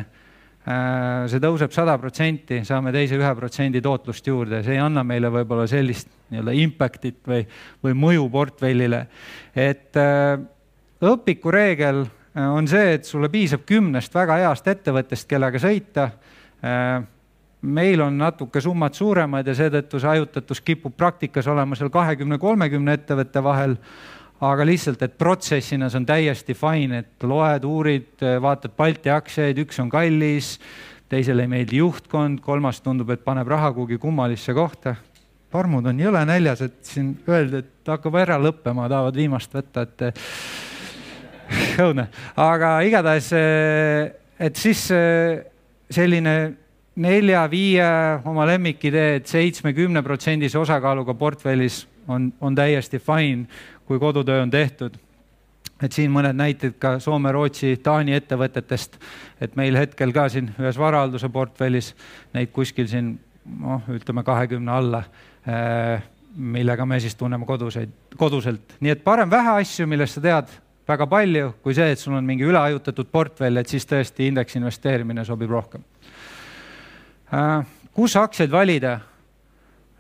see 1.32 1.42
tõuseb 1.42 1.74
sada 1.74 1.96
protsenti, 1.98 2.60
saame 2.68 2.92
teise 2.94 3.18
ühe 3.18 3.32
protsendi 3.40 3.82
tootlust 3.82 4.28
juurde, 4.28 4.62
see 4.64 4.76
ei 4.76 4.84
anna 4.84 5.04
meile 5.04 5.32
võib-olla 5.34 5.66
sellist 5.68 6.12
nii-öelda 6.30 6.54
impact'it 6.62 7.20
või, 7.26 7.42
või 7.84 7.98
mõju 7.98 8.30
portfellile. 8.30 9.02
et 9.56 9.98
õpikureegel 11.02 12.06
on 12.38 12.68
see, 12.70 12.98
et 13.00 13.06
sulle 13.06 13.32
piisab 13.34 13.66
kümnest 13.66 14.14
väga 14.14 14.38
heast 14.44 14.68
ettevõttest, 14.68 15.28
kellega 15.28 15.58
sõita 15.58 16.12
meil 17.62 18.02
on 18.02 18.18
natuke 18.18 18.62
summad 18.62 18.94
suuremad 18.94 19.48
ja 19.48 19.56
seetõttu 19.58 20.00
see 20.00 20.12
hajutatus 20.12 20.62
kipub 20.62 20.94
praktikas 20.98 21.48
olema 21.50 21.76
seal 21.76 21.90
kahekümne, 21.94 22.38
kolmekümne 22.38 22.98
ettevõtte 23.00 23.44
vahel. 23.44 23.78
aga 24.38 24.66
lihtsalt, 24.66 25.02
et 25.02 25.18
protsessina 25.18 25.90
see 25.90 25.98
on 25.98 26.06
täiesti 26.06 26.54
fine, 26.54 27.00
et 27.00 27.24
loed, 27.26 27.64
uurid, 27.66 28.22
vaatad 28.42 28.76
Balti 28.78 29.10
aktsiaid, 29.10 29.58
üks 29.58 29.80
on 29.82 29.90
kallis, 29.90 30.60
teisele 31.10 31.48
ei 31.48 31.50
meeldi 31.50 31.80
juhtkond, 31.80 32.40
kolmas 32.46 32.82
tundub, 32.86 33.10
et 33.10 33.24
paneb 33.26 33.48
raha 33.50 33.72
kuhugi 33.74 33.98
kummalisse 33.98 34.54
kohta. 34.54 34.96
parmud 35.52 35.86
on 35.90 36.00
jõle 36.00 36.22
näljas, 36.26 36.62
et 36.62 36.78
siin 36.86 37.16
öelda, 37.28 37.64
et 37.64 37.88
hakkab 37.88 38.16
ära 38.16 38.38
lõppema, 38.38 38.86
tahavad 38.90 39.16
viimast 39.16 39.54
võtta, 39.54 39.82
et 39.82 40.02
õudne, 41.82 42.08
aga 42.38 42.82
igatahes, 42.86 43.34
et 44.38 44.56
siis 44.56 44.86
selline 45.90 46.38
nelja-viie 46.98 47.88
oma 48.26 48.46
lemmikidee, 48.50 49.18
et 49.20 49.30
seitsme-kümne 49.30 50.02
protsendise 50.06 50.58
osakaaluga 50.60 51.14
portfellis 51.18 51.84
on, 52.08 52.32
on 52.42 52.56
täiesti 52.56 53.00
fine, 53.00 53.46
kui 53.86 54.00
kodutöö 54.00 54.42
on 54.42 54.52
tehtud. 54.52 54.98
et 55.78 55.94
siin 55.94 56.10
mõned 56.10 56.34
näited 56.34 56.80
ka 56.82 56.96
Soome, 57.00 57.30
Rootsi, 57.32 57.76
Taani 57.86 58.16
ettevõtetest, 58.18 58.96
et 59.42 59.56
meil 59.56 59.76
hetkel 59.78 60.10
ka 60.10 60.24
siin 60.34 60.48
ühes 60.58 60.78
varahalduse 60.80 61.30
portfellis 61.30 61.92
neid 62.34 62.50
kuskil 62.52 62.88
siin 62.90 63.12
noh, 63.62 63.84
ütleme 63.94 64.24
kahekümne 64.26 64.72
alla, 64.74 65.04
äh, 65.46 66.02
millega 66.34 66.86
me 66.86 66.98
siis 67.00 67.16
tunneme 67.16 67.46
koduseid, 67.46 67.94
koduselt. 68.18 68.74
nii 68.80 68.96
et 68.96 69.04
parem 69.04 69.30
vähe 69.30 69.60
asju, 69.62 69.86
millest 69.88 70.18
sa 70.18 70.22
tead 70.22 70.58
väga 70.88 71.06
palju, 71.08 71.54
kui 71.62 71.78
see, 71.78 71.92
et 71.94 72.02
sul 72.02 72.18
on 72.18 72.26
mingi 72.26 72.48
ülehajutatud 72.48 73.12
portfell, 73.14 73.62
et 73.62 73.70
siis 73.70 73.86
tõesti 73.86 74.32
indeksi 74.32 74.58
investeerimine 74.58 75.26
sobib 75.30 75.54
rohkem 75.54 75.86
kus 77.94 78.16
aktsiaid 78.16 78.52
valida? 78.52 79.00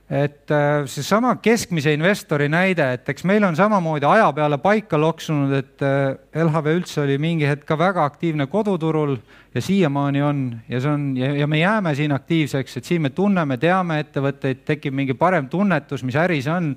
et 0.07 0.51
äh, 0.51 0.85
seesama 0.87 1.33
keskmise 1.43 1.91
investori 1.91 2.45
näide, 2.47 2.85
et 2.95 3.09
eks 3.11 3.25
meil 3.27 3.43
on 3.43 3.57
samamoodi 3.59 4.07
aja 4.07 4.29
peale 4.31 4.55
paika 4.63 4.95
loksunud, 4.99 5.51
et 5.51 5.83
äh, 5.83 6.45
LHV 6.45 6.75
üldse 6.77 7.01
oli 7.03 7.17
mingi 7.19 7.43
hetk 7.43 7.65
ka 7.67 7.75
väga 7.75 8.05
aktiivne 8.07 8.47
koduturul 8.47 9.17
ja 9.51 9.61
siiamaani 9.61 10.23
on 10.23 10.39
ja 10.69 10.79
see 10.79 10.93
on 10.93 11.03
ja, 11.19 11.33
ja 11.41 11.47
me 11.47 11.59
jääme 11.59 11.91
siin 11.99 12.15
aktiivseks, 12.15 12.77
et 12.79 12.87
siin 12.87 13.03
me 13.03 13.11
tunneme, 13.11 13.59
teame 13.59 13.99
ettevõtteid, 14.05 14.63
tekib 14.63 14.95
mingi 14.95 15.17
parem 15.19 15.51
tunnetus, 15.51 16.05
mis 16.07 16.15
äri 16.15 16.39
see 16.45 16.55
on. 16.55 16.71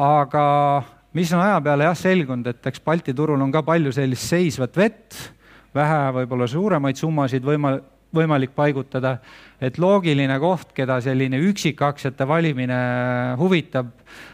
aga 0.00 0.46
mis 1.12 1.32
on 1.36 1.44
aja 1.44 1.60
peale 1.60 1.84
jah 1.84 1.98
selgunud, 2.00 2.48
et 2.48 2.72
eks 2.72 2.80
Balti 2.80 3.12
turul 3.12 3.44
on 3.44 3.52
ka 3.52 3.60
palju 3.66 3.92
sellist 3.92 4.32
seisvat 4.32 4.76
vett, 4.80 5.20
vähe 5.76 6.00
võib-olla 6.16 6.48
suuremaid 6.48 6.96
summasid 6.96 7.44
võima-, 7.44 7.76
võimalik 8.14 8.52
paigutada. 8.54 9.18
et 9.62 9.78
loogiline 9.78 10.38
koht, 10.42 10.72
keda 10.74 11.00
selline 11.00 11.38
üksikaktsiate 11.38 12.26
valimine 12.26 12.78
huvitab, 13.38 13.92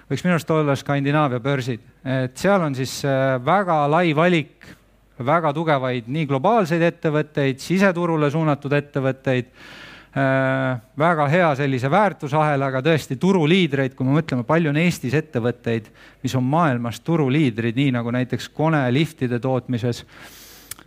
võiks 0.09 0.25
minu 0.25 0.35
arust 0.39 0.51
olla 0.51 0.77
Skandinaavia 0.77 1.41
börsid, 1.41 1.81
et 2.05 2.37
seal 2.37 2.63
on 2.63 2.75
siis 2.75 3.05
äh, 3.05 3.37
väga 3.45 3.87
lai 3.91 4.15
valik 4.17 4.79
väga 5.25 5.53
tugevaid 5.55 6.09
nii 6.11 6.27
globaalseid 6.31 6.83
ettevõtteid, 6.89 7.59
siseturule 7.63 8.31
suunatud 8.31 8.73
ettevõtteid 8.79 9.51
äh,, 9.51 10.81
väga 10.99 11.29
hea 11.33 11.51
sellise 11.59 11.91
väärtusahelaga, 11.91 12.83
tõesti 12.87 13.19
turuliidreid, 13.21 13.97
kui 13.99 14.07
me 14.07 14.19
mõtleme, 14.21 14.47
palju 14.47 14.73
on 14.73 14.81
Eestis 14.81 15.17
ettevõtteid, 15.19 15.91
mis 16.23 16.37
on 16.39 16.47
maailmas 16.47 17.01
turuliidrid, 17.07 17.79
nii 17.79 17.95
nagu 17.99 18.15
näiteks 18.15 18.51
Kone 18.55 18.85
liftide 18.95 19.41
tootmises 19.43 20.05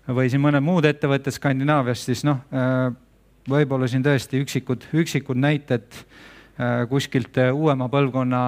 või 0.10 0.30
siin 0.32 0.42
mõned 0.42 0.64
muud 0.66 0.86
ettevõtted 0.88 1.36
Skandinaaviast, 1.36 2.10
siis 2.10 2.24
noh, 2.26 2.42
äh, 2.56 2.90
võib-olla 3.50 3.90
siin 3.90 4.04
tõesti 4.06 4.42
üksikud, 4.42 4.88
üksikud 4.98 5.40
näited 5.40 5.86
äh, 5.94 6.84
kuskilt 6.90 7.38
äh, 7.42 7.52
uuema 7.54 7.90
põlvkonna 7.92 8.42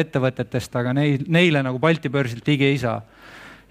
ettevõtetest, 0.00 0.74
aga 0.80 0.94
neil, 0.96 1.24
neile 1.28 1.62
nagu 1.66 1.78
Balti 1.82 2.10
börsilt 2.10 2.48
ligi 2.48 2.66
ei 2.72 2.78
saa. 2.78 3.00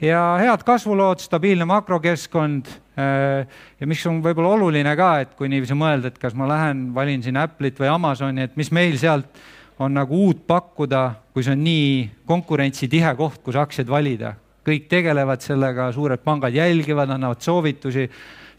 ja 0.01 0.37
head 0.39 0.63
kasvulood, 0.63 1.19
stabiilne 1.19 1.65
makrokeskkond 1.67 2.69
ja 2.99 3.87
mis 3.87 4.01
on 4.07 4.21
võib-olla 4.23 4.53
oluline 4.55 4.91
ka, 4.95 5.09
et 5.23 5.33
kui 5.35 5.47
niiviisi 5.51 5.75
mõelda, 5.75 6.07
et 6.07 6.17
kas 6.19 6.33
ma 6.35 6.47
lähen, 6.47 6.89
valin 6.95 7.23
siin 7.23 7.35
Apple'it 7.39 7.79
või 7.79 7.87
Amazoni, 7.91 8.43
et 8.43 8.55
mis 8.59 8.71
meil 8.75 8.97
sealt 8.99 9.39
on 9.79 9.93
nagu 9.95 10.15
uut 10.15 10.45
pakkuda, 10.47 11.03
kui 11.31 11.43
see 11.43 11.55
on 11.55 11.63
nii 11.63 11.91
konkurentsitihe 12.27 13.13
koht, 13.19 13.39
kus 13.43 13.59
aktsiaid 13.59 13.91
valida 13.91 14.33
kõik 14.69 14.89
tegelevad 14.91 15.41
sellega, 15.43 15.89
suured 15.95 16.21
pangad 16.23 16.55
jälgivad, 16.55 17.09
annavad 17.09 17.41
soovitusi, 17.43 18.07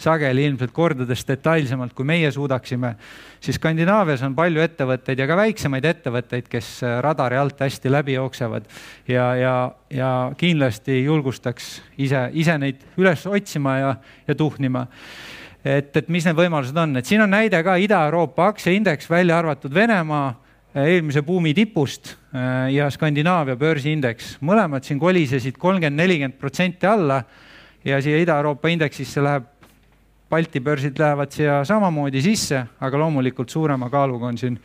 sageli 0.00 0.46
ilmselt 0.48 0.72
kordades 0.72 1.26
detailsemalt, 1.28 1.92
kui 1.96 2.06
meie 2.08 2.30
suudaksime, 2.32 2.94
siis 3.40 3.58
Skandinaavias 3.60 4.22
on 4.24 4.34
palju 4.36 4.62
ettevõtteid 4.64 5.20
ja 5.20 5.26
ka 5.28 5.36
väiksemaid 5.42 5.88
ettevõtteid, 5.90 6.48
kes 6.50 6.70
radari 7.04 7.36
alt 7.40 7.60
hästi 7.60 7.92
läbi 7.92 8.16
jooksevad 8.16 8.68
ja, 9.08 9.26
ja, 9.36 9.54
ja 9.92 10.10
kindlasti 10.40 11.02
julgustaks 11.02 11.74
ise, 12.00 12.28
ise 12.32 12.56
neid 12.58 12.80
üles 13.00 13.26
otsima 13.28 13.76
ja, 13.78 13.94
ja 14.28 14.38
tuhnima. 14.38 14.86
Et, 15.60 15.92
et 15.92 16.08
mis 16.08 16.24
need 16.24 16.38
võimalused 16.38 16.76
on, 16.80 16.96
et 16.96 17.04
siin 17.04 17.20
on 17.20 17.28
näide 17.28 17.60
ka 17.64 17.76
Ida-Euroopa 17.76 18.48
aktsiaindeks, 18.54 19.10
välja 19.12 19.36
arvatud 19.42 19.74
Venemaa 19.74 20.32
eelmise 20.74 21.22
buumi 21.22 21.54
tipust 21.54 22.12
äh, 22.34 22.70
ja 22.74 22.90
Skandinaavia 22.90 23.56
börsiindeks, 23.58 24.36
mõlemad 24.46 24.86
siin 24.86 25.00
kolisesid 25.02 25.58
kolmkümmend, 25.58 25.98
nelikümmend 25.98 26.38
protsenti 26.38 26.86
alla 26.86 27.20
ja 27.84 27.98
siia 28.02 28.20
Ida-Euroopa 28.22 28.70
indeksisse 28.70 29.24
läheb, 29.24 29.48
Balti 30.30 30.60
börsid 30.62 30.98
lähevad 30.98 31.32
siia 31.34 31.56
samamoodi 31.66 32.22
sisse, 32.22 32.60
aga 32.78 32.98
loomulikult 33.02 33.50
suurema 33.50 33.88
kaaluga 33.90 34.28
on 34.30 34.38
siin 34.38 34.58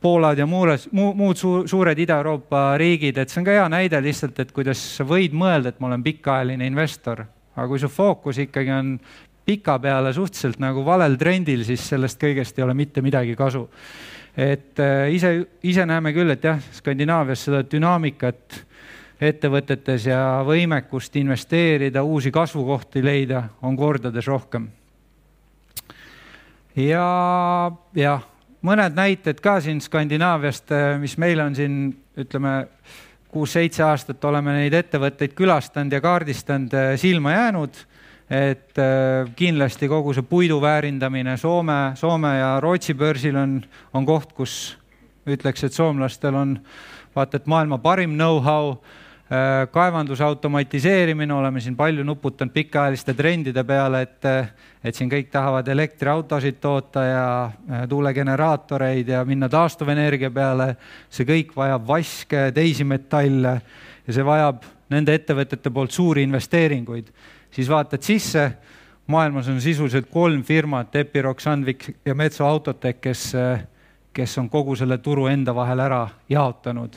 Poolad 0.00 0.38
ja 0.40 0.46
muures, 0.48 0.86
muu, 0.96 1.14
muud 1.16 1.36
su, 1.36 1.50
suured 1.68 1.98
Ida-Euroopa 2.00 2.74
riigid, 2.80 3.18
et 3.20 3.32
see 3.32 3.40
on 3.40 3.48
ka 3.48 3.56
hea 3.56 3.66
näide 3.72 4.00
lihtsalt, 4.04 4.38
et 4.40 4.52
kuidas 4.56 4.80
sa 4.96 5.04
võid 5.08 5.32
mõelda, 5.36 5.72
et 5.72 5.80
ma 5.80 5.90
olen 5.90 6.04
pikaajaline 6.04 6.68
investor, 6.68 7.24
aga 7.56 7.66
kui 7.68 7.80
su 7.80 7.88
fookus 7.92 8.40
ikkagi 8.44 8.72
on 8.72 8.94
pika 9.44 9.76
peale 9.80 10.12
suhteliselt 10.16 10.60
nagu 10.60 10.84
valel 10.84 11.18
trendil, 11.20 11.64
siis 11.68 11.84
sellest 11.92 12.20
kõigest 12.20 12.56
ei 12.60 12.64
ole 12.64 12.76
mitte 12.76 13.04
midagi 13.04 13.36
kasu 13.36 13.66
et 14.36 14.78
äh, 14.80 15.10
ise, 15.14 15.32
ise 15.62 15.86
näeme 15.86 16.12
küll, 16.14 16.30
et 16.30 16.44
jah, 16.44 16.60
Skandinaavias 16.72 17.46
seda 17.48 17.62
dünaamikat 17.66 18.60
ettevõtetes 19.20 20.06
ja 20.08 20.20
võimekust 20.46 21.16
investeerida, 21.20 22.02
uusi 22.02 22.32
kasvukohti 22.32 23.02
leida 23.04 23.44
on 23.62 23.76
kordades 23.76 24.26
rohkem. 24.30 24.68
ja 26.76 27.04
jah, 27.94 28.24
mõned 28.62 28.96
näited 28.96 29.40
ka 29.40 29.58
siin 29.60 29.80
Skandinaaviast, 29.80 30.72
äh, 30.72 30.98
mis 31.00 31.18
meil 31.18 31.40
on 31.40 31.54
siin, 31.54 31.78
ütleme, 32.16 32.66
kuus-seitse 33.30 33.82
aastat 33.86 34.24
oleme 34.24 34.56
neid 34.56 34.74
ettevõtteid 34.74 35.34
külastanud 35.38 35.92
ja 35.92 36.00
kaardistanud, 36.00 36.74
äh, 36.74 36.94
silma 36.98 37.32
jäänud 37.32 37.86
et 38.30 38.78
äh, 38.78 39.26
kindlasti 39.36 39.88
kogu 39.90 40.14
see 40.14 40.22
puidu 40.22 40.60
väärindamine 40.62 41.34
Soome, 41.36 41.96
Soome 41.98 42.36
ja 42.38 42.54
Rootsi 42.62 42.94
börsil 42.94 43.36
on, 43.36 43.58
on 43.92 44.06
koht, 44.06 44.32
kus 44.32 44.76
ütleks, 45.26 45.64
et 45.66 45.74
soomlastel 45.74 46.38
on 46.38 46.54
vaata 47.16 47.40
et 47.40 47.48
maailma 47.50 47.80
parim 47.82 48.14
know-how, 48.14 48.76
äh, 49.26 49.66
kaevanduse 49.74 50.22
automatiseerimine, 50.24 51.34
oleme 51.34 51.60
siin 51.60 51.74
palju 51.76 52.04
nuputanud 52.06 52.54
pikaajaliste 52.54 53.16
trendide 53.18 53.64
peale, 53.66 54.04
et, 54.06 54.30
et 54.84 54.94
siin 54.94 55.10
kõik 55.10 55.32
tahavad 55.34 55.68
elektriautosid 55.74 56.62
toota 56.62 57.04
ja 57.08 57.26
äh, 57.48 57.82
tuulegeneraatoreid 57.90 59.10
ja 59.10 59.24
minna 59.26 59.50
taastuvenergia 59.50 60.30
peale. 60.30 60.76
see 61.10 61.26
kõik 61.26 61.50
vajab 61.56 61.86
vaske, 61.88 62.46
teisi 62.54 62.86
metalle 62.86 63.58
ja 64.06 64.14
see 64.14 64.24
vajab 64.24 64.62
nende 64.90 65.18
ettevõtete 65.18 65.70
poolt 65.74 65.90
suuri 65.90 66.22
investeeringuid 66.22 67.10
siis 67.50 67.68
vaatad 67.68 68.02
sisse, 68.02 68.52
maailmas 69.06 69.48
on 69.48 69.60
sisuliselt 69.60 70.10
kolm 70.10 70.42
firmat, 70.42 70.96
Epiroc, 70.96 71.40
Sandvik 71.40 71.88
ja 72.04 72.14
Metso 72.14 72.46
Autotech, 72.46 73.00
kes, 73.00 73.32
kes 74.12 74.38
on 74.38 74.50
kogu 74.50 74.76
selle 74.76 74.98
turu 74.98 75.26
enda 75.26 75.54
vahel 75.54 75.80
ära 75.80 76.08
jaotanud. 76.28 76.94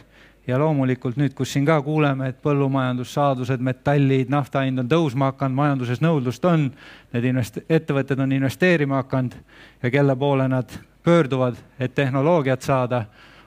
ja 0.47 0.57
loomulikult 0.59 1.15
nüüd, 1.15 1.31
kus 1.31 1.53
siin 1.53 1.63
ka 1.65 1.77
kuuleme, 1.81 2.27
et 2.27 2.41
põllumajandussaadused, 2.43 3.61
metallid, 3.63 4.27
nafta 4.27 4.65
hind 4.65 4.81
on 4.81 4.89
tõusma 4.91 5.29
hakanud, 5.31 5.55
majanduses 5.55 6.01
nõudlust 6.03 6.43
on, 6.45 6.65
need 7.13 7.27
invest-, 7.29 7.61
ettevõtted 7.69 8.19
on 8.19 8.35
investeerima 8.35 8.99
hakanud 8.99 9.37
ja 9.83 9.91
kelle 9.93 10.15
poole 10.19 10.49
nad 10.51 10.75
pöörduvad, 11.03 11.55
et 11.79 11.95
tehnoloogiat 11.95 12.61
saada, 12.61 13.05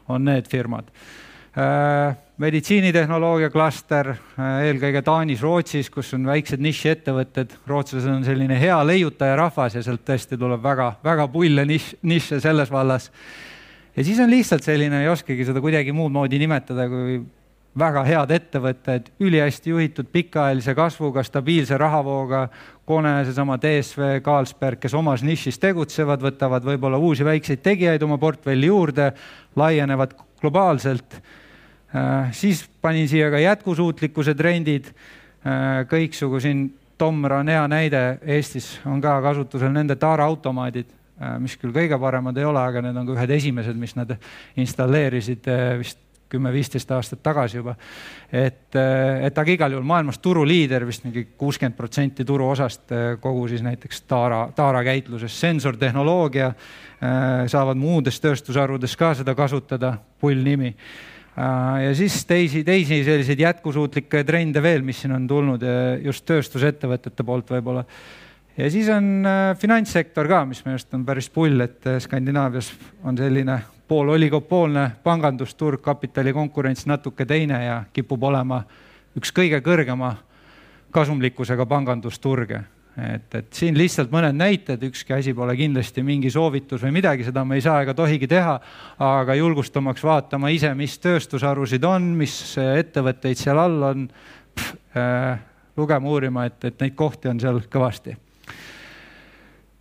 on 0.08 0.24
need 0.24 0.48
firmad 0.48 0.88
meditsiinitehnoloogia 2.42 3.48
klaster, 3.50 4.12
eelkõige 4.36 5.00
Taanis, 5.04 5.40
Rootsis, 5.44 5.88
kus 5.92 6.12
on 6.16 6.26
väiksed 6.28 6.60
nišiettevõtted. 6.60 7.54
rootslased 7.66 8.12
on 8.12 8.24
selline 8.24 8.58
hea 8.60 8.76
leiutajarahvas 8.86 9.78
ja 9.78 9.82
sealt 9.82 10.04
tõesti 10.04 10.36
tuleb 10.38 10.60
väga-väga 10.62 11.28
pulle 11.32 11.64
nišš, 11.64 11.94
nišše 12.02 12.40
selles 12.40 12.70
vallas. 12.70 13.10
ja 13.96 14.04
siis 14.04 14.20
on 14.20 14.30
lihtsalt 14.30 14.62
selline, 14.62 15.02
ei 15.02 15.08
oskagi 15.08 15.44
seda 15.44 15.60
kuidagi 15.60 15.92
muud 15.92 16.12
moodi 16.12 16.38
nimetada, 16.38 16.88
kui 16.88 17.22
väga 17.78 18.04
head 18.04 18.30
ettevõtted, 18.30 19.08
ülihästi 19.20 19.70
juhitud, 19.70 20.06
pikaajalise 20.12 20.74
kasvuga, 20.74 21.22
stabiilse 21.22 21.76
rahavooga. 21.76 22.48
Kone, 22.84 23.24
seesama 23.24 23.58
DSV, 23.60 24.20
Carlsberg, 24.24 24.78
kes 24.80 24.94
omas 24.94 25.22
nišis 25.22 25.58
tegutsevad, 25.58 26.22
võtavad 26.22 26.64
võib-olla 26.64 26.96
uusi 26.96 27.24
väikseid 27.24 27.60
tegijaid 27.64 28.02
oma 28.02 28.16
portfelli 28.18 28.70
juurde, 28.70 29.10
laienevad 29.56 30.14
globaalselt 30.40 31.20
Äh, 31.20 31.35
siis 32.32 32.64
panin 32.82 33.08
siia 33.08 33.30
ka 33.30 33.38
jätkusuutlikkuse 33.38 34.34
trendid, 34.34 34.90
äh, 35.46 35.84
kõiksugu 35.90 36.40
siin 36.42 36.68
Tomra 36.98 37.42
on 37.42 37.50
hea 37.52 37.66
näide, 37.68 38.02
Eestis 38.24 38.78
on 38.88 39.02
ka 39.04 39.18
kasutusel 39.22 39.68
nende 39.74 39.98
taaraautomaadid, 40.00 40.88
äh, 41.20 41.36
mis 41.42 41.58
küll 41.60 41.74
kõige 41.74 41.98
paremad 42.00 42.38
ei 42.38 42.48
ole, 42.48 42.62
aga 42.62 42.82
need 42.84 42.96
on 42.96 43.06
ka 43.08 43.16
ühed 43.18 43.36
esimesed, 43.36 43.76
mis 43.76 43.96
nad 43.98 44.16
installeerisid 44.56 45.48
vist 45.78 46.02
kümme-viisteist 46.26 46.90
aastat 46.90 47.20
tagasi 47.22 47.60
juba. 47.60 47.76
et, 48.32 48.74
et 48.74 49.38
aga 49.38 49.52
igal 49.52 49.76
juhul 49.76 49.84
maailmas 49.86 50.18
turuliider 50.18 50.82
vist 50.86 51.04
mingi 51.04 51.22
kuuskümmend 51.38 51.76
protsenti 51.76 52.24
turuosast 52.24 52.90
kogu 53.20 53.46
siis 53.48 53.62
näiteks 53.62 54.02
taara, 54.10 54.48
taarakäitluses, 54.56 55.40
sensortehnoloogia, 55.40 56.50
saavad 57.46 57.78
muudes 57.78 58.18
tööstusharudes 58.20 58.96
ka 58.98 59.12
seda 59.14 59.36
kasutada, 59.38 59.92
pull 60.18 60.42
nimi. 60.42 60.74
Äh, 60.74 61.15
ja 61.36 61.94
siis 61.94 62.24
teisi, 62.26 62.64
teisi 62.64 63.02
selliseid 63.04 63.40
jätkusuutlikke 63.40 64.24
trende 64.24 64.62
veel, 64.62 64.82
mis 64.82 65.02
siin 65.02 65.12
on 65.12 65.26
tulnud 65.28 65.62
just 66.04 66.24
tööstusettevõtete 66.28 67.24
poolt 67.24 67.50
võib-olla. 67.50 67.84
ja 68.56 68.70
siis 68.70 68.88
on 68.88 69.26
äh, 69.26 69.56
finantssektor 69.58 70.28
ka, 70.28 70.44
mis 70.48 70.64
minu 70.64 70.76
arust 70.76 70.94
on 70.94 71.04
päris 71.04 71.28
pull, 71.30 71.60
et 71.60 71.86
äh, 71.86 71.98
Skandinaavias 72.00 72.72
on 73.04 73.18
selline 73.18 73.60
poololigopoolne 73.88 74.90
pangandusturg, 75.04 75.80
kapitali 75.80 76.32
konkurents 76.32 76.86
natuke 76.86 77.26
teine 77.26 77.64
ja 77.64 77.82
kipub 77.92 78.22
olema 78.22 78.62
üks 79.16 79.32
kõige 79.32 79.60
kõrgema 79.60 80.14
kasumlikkusega 80.90 81.66
pangandusturge 81.66 82.64
et, 82.96 83.34
et 83.36 83.48
siin 83.52 83.76
lihtsalt 83.76 84.12
mõned 84.12 84.36
näited, 84.36 84.80
ükski 84.88 85.16
asi 85.18 85.34
pole 85.36 85.52
kindlasti 85.58 86.02
mingi 86.04 86.30
soovitus 86.32 86.80
või 86.86 86.94
midagi, 86.96 87.26
seda 87.26 87.44
me 87.44 87.58
ei 87.58 87.64
saa 87.64 87.82
ega 87.84 87.92
tohigi 87.96 88.28
teha, 88.30 88.56
aga 89.04 89.36
julgustamaks 89.36 90.04
vaatama 90.06 90.50
ise, 90.54 90.72
mis 90.78 90.96
tööstusharusid 91.04 91.84
on, 91.84 92.14
mis 92.16 92.34
ettevõtteid 92.56 93.40
seal 93.40 93.60
all 93.60 93.88
on, 93.90 94.06
äh, 94.96 95.42
lugema, 95.76 96.08
uurima, 96.08 96.46
et, 96.48 96.62
et 96.70 96.78
neid 96.80 96.96
kohti 96.96 97.28
on 97.28 97.40
seal 97.42 97.60
kõvasti. 97.72 98.16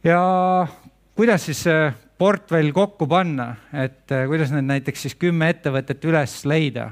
ja 0.03 0.19
kuidas 1.15 1.47
siis 1.47 1.61
see 1.69 1.85
portfell 2.19 2.73
kokku 2.75 3.07
panna, 3.07 3.53
et 3.71 4.11
äh, 4.11 4.25
kuidas 4.27 4.51
need 4.51 4.67
näiteks 4.67 5.07
siis 5.07 5.15
kümme 5.15 5.53
ettevõtet 5.55 6.03
üles 6.03 6.41
leida? 6.43 6.89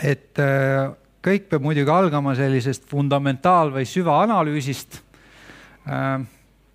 et 0.00 0.40
äh, 0.40 0.88
kõik 1.20 1.50
peab 1.50 1.68
muidugi 1.68 1.92
algama 1.92 2.32
sellisest 2.38 2.88
fundamentaal- 2.88 3.74
või 3.74 3.84
süvaanalüüsist 3.84 5.02
Äh, 5.02 5.07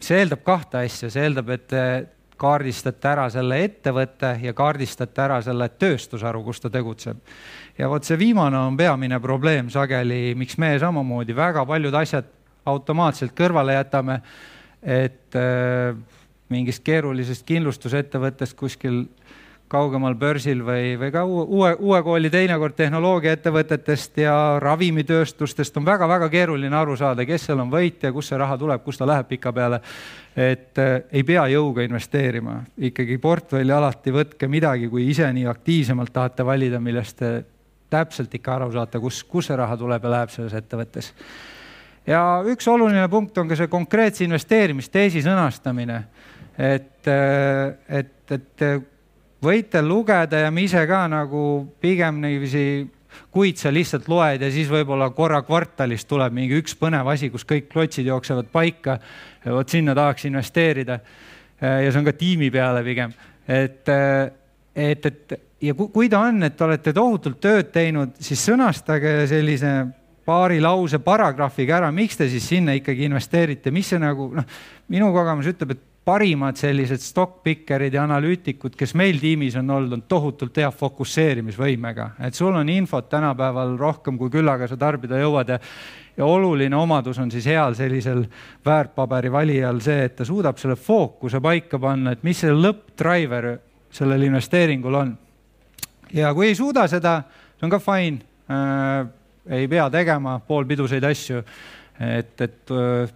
see 0.03 0.19
eeldab 0.19 0.43
kahte 0.45 0.83
asja, 0.83 1.09
see 1.13 1.23
eeldab, 1.23 1.49
et 1.53 1.67
te 1.71 1.83
kaardistate 2.43 3.07
ära 3.07 3.27
selle 3.31 3.59
ettevõtte 3.63 4.33
ja 4.43 4.53
kaardistate 4.57 5.21
ära 5.23 5.39
selle 5.45 5.69
tööstusharu, 5.79 6.41
kus 6.43 6.59
ta 6.63 6.71
tegutseb. 6.73 7.19
ja 7.77 7.89
vot 7.89 8.03
see 8.03 8.17
viimane 8.19 8.57
on 8.57 8.77
peamine 8.77 9.19
probleem 9.23 9.69
sageli, 9.69 10.33
miks 10.35 10.57
me 10.57 10.73
samamoodi 10.79 11.35
väga 11.35 11.65
paljud 11.65 11.95
asjad 11.95 12.27
automaatselt 12.65 13.35
kõrvale 13.37 13.77
jätame. 13.77 14.21
et 14.83 15.35
äh, 15.35 15.95
mingist 16.49 16.83
keerulisest 16.83 17.45
kindlustusettevõttest 17.47 18.57
kuskil 18.57 19.05
kaugemal 19.73 20.15
börsil 20.19 20.61
või, 20.65 20.93
või 21.01 21.09
ka 21.13 21.23
uue, 21.25 21.71
uue 21.79 22.01
kooli 22.05 22.29
teinekord 22.33 22.75
tehnoloogiaettevõtetest 22.77 24.19
ja 24.21 24.35
ravimitööstustest 24.61 25.79
on 25.79 25.87
väga-väga 25.87 26.29
keeruline 26.33 26.77
aru 26.77 26.97
saada, 26.99 27.25
kes 27.25 27.47
seal 27.49 27.63
on 27.63 27.71
võitja, 27.73 28.13
kust 28.13 28.31
see 28.31 28.39
raha 28.39 28.57
tuleb, 28.61 28.83
kust 28.85 29.01
ta 29.01 29.07
läheb 29.09 29.31
pikapeale. 29.31 29.81
et 30.35 30.79
äh, 30.81 30.93
ei 31.11 31.23
pea 31.23 31.47
jõuga 31.51 31.85
investeerima, 31.85 32.59
ikkagi 32.77 33.17
portfelli 33.21 33.73
alati 33.73 34.13
võtke 34.13 34.47
midagi, 34.49 34.89
kui 34.89 35.09
ise 35.09 35.27
nii 35.33 35.45
aktiivsemalt 35.49 36.13
tahate 36.13 36.45
valida, 36.45 36.79
millest 36.79 37.17
te 37.17 37.33
täpselt 37.93 38.33
ikka 38.33 38.55
aru 38.55 38.71
saate, 38.73 38.99
kus, 38.99 39.23
kus 39.23 39.49
see 39.49 39.57
raha 39.57 39.77
tuleb 39.77 40.03
ja 40.03 40.15
läheb 40.17 40.33
selles 40.33 40.53
ettevõttes 40.57 41.13
ja 42.07 42.21
üks 42.49 42.67
oluline 42.67 43.05
punkt 43.09 43.37
on 43.37 43.49
ka 43.49 43.57
see 43.57 43.69
konkreetse 43.71 44.25
investeerimisteesi 44.25 45.21
sõnastamine. 45.25 46.03
et, 46.57 47.07
äh, 47.07 47.73
et, 47.89 48.31
et 48.31 48.91
võite 49.43 49.81
lugeda 49.83 50.45
ja 50.45 50.51
ma 50.51 50.63
ise 50.63 50.83
ka 50.87 51.05
nagu 51.11 51.43
pigem 51.81 52.21
niiviisi 52.23 52.65
kuid 53.33 53.59
sa 53.61 53.71
lihtsalt 53.73 54.07
loed 54.11 54.41
ja 54.41 54.49
siis 54.53 54.69
võib-olla 54.71 55.09
korra 55.15 55.41
kvartalis 55.45 56.05
tuleb 56.09 56.33
mingi 56.35 56.57
üks 56.61 56.75
põnev 56.79 57.07
asi, 57.13 57.29
kus 57.33 57.45
kõik 57.49 57.69
klotsid 57.71 58.07
jooksevad 58.09 58.49
paika. 58.53 58.99
vot 59.45 59.69
sinna 59.69 59.95
tahaks 59.95 60.25
investeerida. 60.25 60.99
ja 61.61 61.91
see 61.91 61.99
on 61.99 62.05
ka 62.05 62.13
tiimi 62.17 62.51
peale 62.51 62.83
pigem, 62.83 63.13
et, 63.47 63.89
et, 64.75 65.05
et 65.05 65.39
ja 65.61 65.73
kui 65.73 66.09
ta 66.09 66.19
on, 66.27 66.43
et 66.43 66.61
olete 66.61 66.93
tohutult 66.93 67.39
tööd 67.39 67.71
teinud, 67.71 68.17
siis 68.19 68.41
sõnastage 68.49 69.27
sellise 69.31 69.73
paari 70.25 70.59
lause 70.63 70.99
paragrahviga 71.03 71.77
ära, 71.77 71.91
miks 71.91 72.17
te 72.19 72.27
siis 72.31 72.45
sinna 72.47 72.75
ikkagi 72.77 73.07
investeerite, 73.07 73.71
mis 73.71 73.89
see 73.91 73.99
nagu 73.99 74.29
noh, 74.35 74.45
minu 74.91 75.11
kogemus 75.15 75.49
ütleb, 75.51 75.75
et 75.75 75.83
parimad 76.05 76.59
sellised 76.59 76.99
stock-picker'id 76.99 77.95
ja 77.95 78.03
analüütikud, 78.03 78.75
kes 78.75 78.91
meil 78.99 79.19
tiimis 79.21 79.55
on 79.59 79.69
olnud, 79.71 79.95
on 79.95 80.05
tohutult 80.11 80.57
hea 80.59 80.69
fokusseerimisvõimega, 80.71 82.09
et 82.27 82.35
sul 82.35 82.55
on 82.59 82.69
infot 82.69 83.07
tänapäeval 83.09 83.77
rohkem, 83.79 84.17
kui 84.19 84.31
küllaga 84.33 84.67
sa 84.67 84.77
tarbida 84.79 85.21
jõuad. 85.21 85.55
Ja 85.55 85.59
ja 86.17 86.25
oluline 86.29 86.75
omadus 86.77 87.17
on 87.19 87.31
siis 87.33 87.45
heal 87.49 87.73
sellisel 87.73 88.19
väärtpaberi 88.65 89.31
valijal 89.31 89.79
see, 89.81 90.03
et 90.05 90.15
ta 90.15 90.25
suudab 90.25 90.59
selle 90.61 90.75
fookuse 90.77 91.41
paika 91.41 91.79
panna, 91.81 92.13
et 92.13 92.21
mis 92.23 92.37
see 92.37 92.53
lõppdriver 92.53 93.47
sellel 93.93 94.27
investeeringul 94.29 94.99
on. 94.99 95.17
ja 96.13 96.33
kui 96.33 96.51
ei 96.51 96.55
suuda 96.55 96.85
seda, 96.87 97.15
see 97.57 97.65
on 97.65 97.73
ka 97.73 97.81
fine. 97.81 98.21
Äh,, 98.51 99.07
ei 99.57 99.67
pea 99.67 99.89
tegema 99.89 100.37
poolpiduseid 100.47 101.03
asju, 101.03 101.41
et, 101.99 102.41
et 102.41 102.71
äh, 102.71 103.09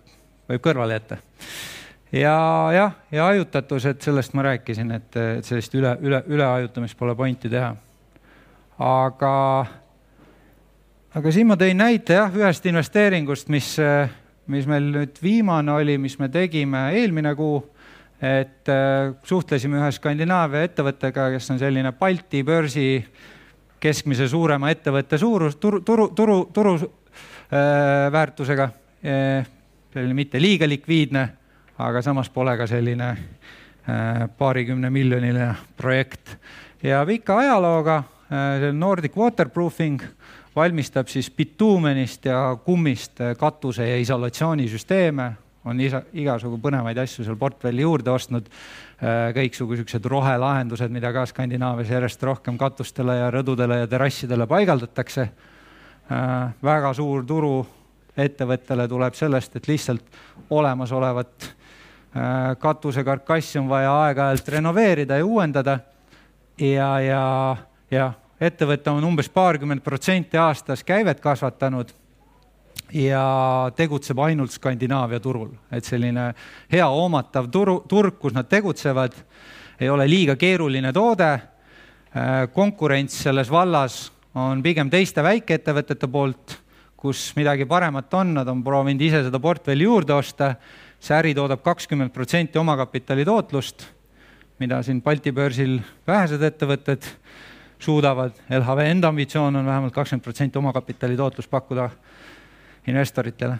võib 0.49 0.63
kõrvale 0.65 0.97
jätta 0.97 1.21
ja 2.11 2.69
jah, 2.73 2.93
ja 3.11 3.25
hajutatus, 3.31 3.85
et 3.85 4.01
sellest 4.01 4.33
ma 4.37 4.45
rääkisin, 4.47 4.91
et, 4.95 5.17
et 5.39 5.45
sellist 5.45 5.75
üle, 5.75 5.95
üle, 6.01 6.21
ülehajutamist 6.27 6.97
pole 6.97 7.15
pointi 7.15 7.49
teha. 7.51 7.73
aga, 8.79 9.33
aga 11.15 11.33
siin 11.33 11.49
ma 11.49 11.57
tõin 11.59 11.79
näite 11.79 12.19
jah, 12.19 12.35
ühest 12.35 12.65
investeeringust, 12.69 13.49
mis, 13.53 13.73
mis 14.47 14.67
meil 14.69 14.91
nüüd 14.93 15.19
viimane 15.23 15.73
oli, 15.73 15.97
mis 15.97 16.19
me 16.19 16.29
tegime 16.29 16.89
eelmine 16.99 17.35
kuu. 17.35 17.63
et 18.21 18.65
suhtlesime 19.23 19.77
ühe 19.77 19.91
Skandinaavia 19.93 20.63
ettevõttega, 20.65 21.27
kes 21.35 21.51
on 21.53 21.59
selline 21.61 21.91
Balti 21.93 22.41
börsi 22.43 22.87
keskmise 23.79 24.25
suurema 24.27 24.71
ettevõtte 24.73 25.19
suurus, 25.21 25.59
turu, 25.61 25.83
turu, 25.85 26.07
turu, 26.17 26.37
turu 26.53 26.73
äh, 26.81 28.07
väärtusega 28.11 28.69
äh,. 29.05 29.45
selline 29.93 30.13
mitte 30.17 30.41
liiga 30.41 30.65
likviidne 30.67 31.27
aga 31.77 32.01
samas 32.01 32.29
pole 32.33 32.55
ka 32.57 32.67
selline 32.69 33.09
äh, 33.09 34.25
paarikümne 34.37 34.89
miljoniline 34.89 35.55
projekt. 35.77 36.37
ja 36.83 37.05
pika 37.05 37.37
ajalooga, 37.37 37.97
äh, 37.97 38.59
see 38.59 38.73
Nordic 38.73 39.17
Waterproofing 39.17 40.01
valmistab 40.55 41.07
siis 41.07 41.29
bituumenist 41.31 42.25
ja 42.25 42.57
kummist 42.65 43.21
äh, 43.21 43.35
katuse 43.37 43.89
ja 43.89 43.97
isolatsioonisüsteeme, 43.97 45.31
on 45.65 45.81
isa, 45.81 46.01
igasugu 46.13 46.57
põnevaid 46.63 46.97
asju 47.03 47.25
seal 47.25 47.35
portfelli 47.35 47.83
juurde 47.83 48.07
ostnud, 48.13 48.45
kõiksugu 49.35 49.75
siuksed 49.75 50.05
rohelahendused, 50.09 50.89
mida 50.95 51.11
ka 51.13 51.25
Skandinaavias 51.27 51.91
järjest 51.91 52.23
rohkem 52.23 52.55
katustele 52.57 53.17
ja 53.17 53.27
rõdudele 53.35 53.81
ja 53.81 53.89
terrassidele 53.91 54.47
paigaldatakse. 54.47 55.27
väga 56.63 56.93
suur 56.93 57.25
turu 57.25 57.67
ettevõttele 58.17 58.87
tuleb 58.87 59.13
sellest, 59.13 59.55
et 59.55 59.67
lihtsalt 59.67 60.17
olemasolevat 60.49 61.51
Äh, 62.15 62.55
katuse 62.59 63.03
karkassi 63.03 63.59
on 63.59 63.67
vaja 63.69 63.91
aeg-ajalt 64.05 64.47
renoveerida 64.47 65.17
ja 65.17 65.25
uuendada. 65.25 65.79
ja, 66.57 66.99
ja, 66.99 67.57
ja 67.91 68.13
ettevõte 68.41 68.89
on 68.89 69.03
umbes 69.03 69.29
paarkümmend 69.29 69.83
protsenti 69.83 70.37
aastas 70.37 70.83
käivet 70.83 71.19
kasvatanud 71.19 71.91
ja 72.93 73.71
tegutseb 73.75 74.19
ainult 74.19 74.51
Skandinaavia 74.51 75.19
turul, 75.19 75.51
et 75.71 75.85
selline 75.85 76.31
hea 76.71 76.87
hoomatav 76.87 77.49
turu, 77.51 77.81
turg, 77.89 78.15
kus 78.19 78.33
nad 78.33 78.47
tegutsevad, 78.49 79.13
ei 79.79 79.89
ole 79.89 80.07
liiga 80.07 80.35
keeruline 80.35 80.93
toode. 80.93 81.39
konkurents 82.53 83.19
selles 83.23 83.51
vallas 83.51 84.11
on 84.33 84.63
pigem 84.63 84.89
teiste 84.89 85.21
väikeettevõtete 85.23 86.07
poolt, 86.07 86.57
kus 86.97 87.33
midagi 87.35 87.65
paremat 87.65 88.13
on, 88.13 88.33
nad 88.33 88.47
on 88.47 88.63
proovinud 88.63 89.01
ise 89.01 89.23
seda 89.23 89.39
portfelli 89.39 89.83
juurde 89.83 90.13
osta. 90.13 90.55
See 90.99 91.15
äri 91.17 91.35
toodab 91.37 91.61
kakskümmend 91.63 92.13
protsenti 92.13 92.59
omakapitali 92.59 93.25
tootlust, 93.25 93.85
mida 94.59 94.81
siin 94.83 95.01
Balti 95.01 95.31
börsil 95.31 95.77
vähesed 96.07 96.41
ettevõtted 96.41 97.05
suudavad. 97.79 98.33
LHV 98.49 98.89
enda 98.89 99.13
ambitsioon 99.13 99.55
on 99.55 99.65
vähemalt 99.65 99.93
kakskümmend 99.93 100.23
protsenti 100.23 100.57
omakapitali 100.57 101.17
tootlust 101.17 101.49
pakkuda 101.49 101.89
investoritele 102.87 103.57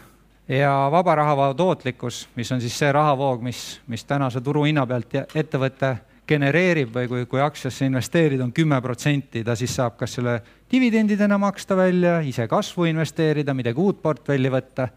ja 0.47 0.87
vaba 0.91 1.15
rahavoo 1.15 1.53
tootlikkus, 1.53 2.27
mis 2.35 2.51
on 2.51 2.61
siis 2.61 2.77
see 2.79 2.91
rahavoog, 2.91 3.41
mis, 3.43 3.81
mis 3.87 4.05
tänase 4.07 4.41
turuhinna 4.41 4.85
pealt 4.87 5.15
ettevõte 5.35 5.97
genereerib 6.27 6.91
või 6.95 7.07
kui, 7.07 7.25
kui 7.25 7.41
aktsiasse 7.41 7.87
investeerida, 7.87 8.43
on 8.43 8.53
kümme 8.55 8.79
protsenti, 8.83 9.43
ta 9.43 9.55
siis 9.55 9.75
saab 9.75 9.97
kas 9.99 10.17
selle 10.17 10.39
dividendidena 10.71 11.37
maksta 11.39 11.75
välja, 11.77 12.19
ise 12.19 12.47
kasvu 12.47 12.87
investeerida, 12.91 13.55
midagi 13.55 13.79
uut 13.79 14.01
portfelli 14.01 14.51
võtta. 14.51 14.87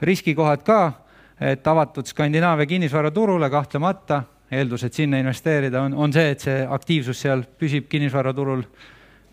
riskikohad 0.00 0.62
ka, 0.64 0.92
et 1.40 1.66
avatud 1.66 2.06
Skandinaavia 2.06 2.66
kinnisvaraturule 2.66 3.50
kahtlemata, 3.50 4.22
eeldus, 4.52 4.84
et 4.84 4.96
sinna 4.96 5.20
investeerida, 5.22 5.82
on, 5.82 5.94
on 5.94 6.12
see, 6.12 6.32
et 6.34 6.42
see 6.42 6.58
aktiivsus 6.66 7.20
seal 7.22 7.44
püsib 7.58 7.86
kinnisvaraturul 7.88 8.64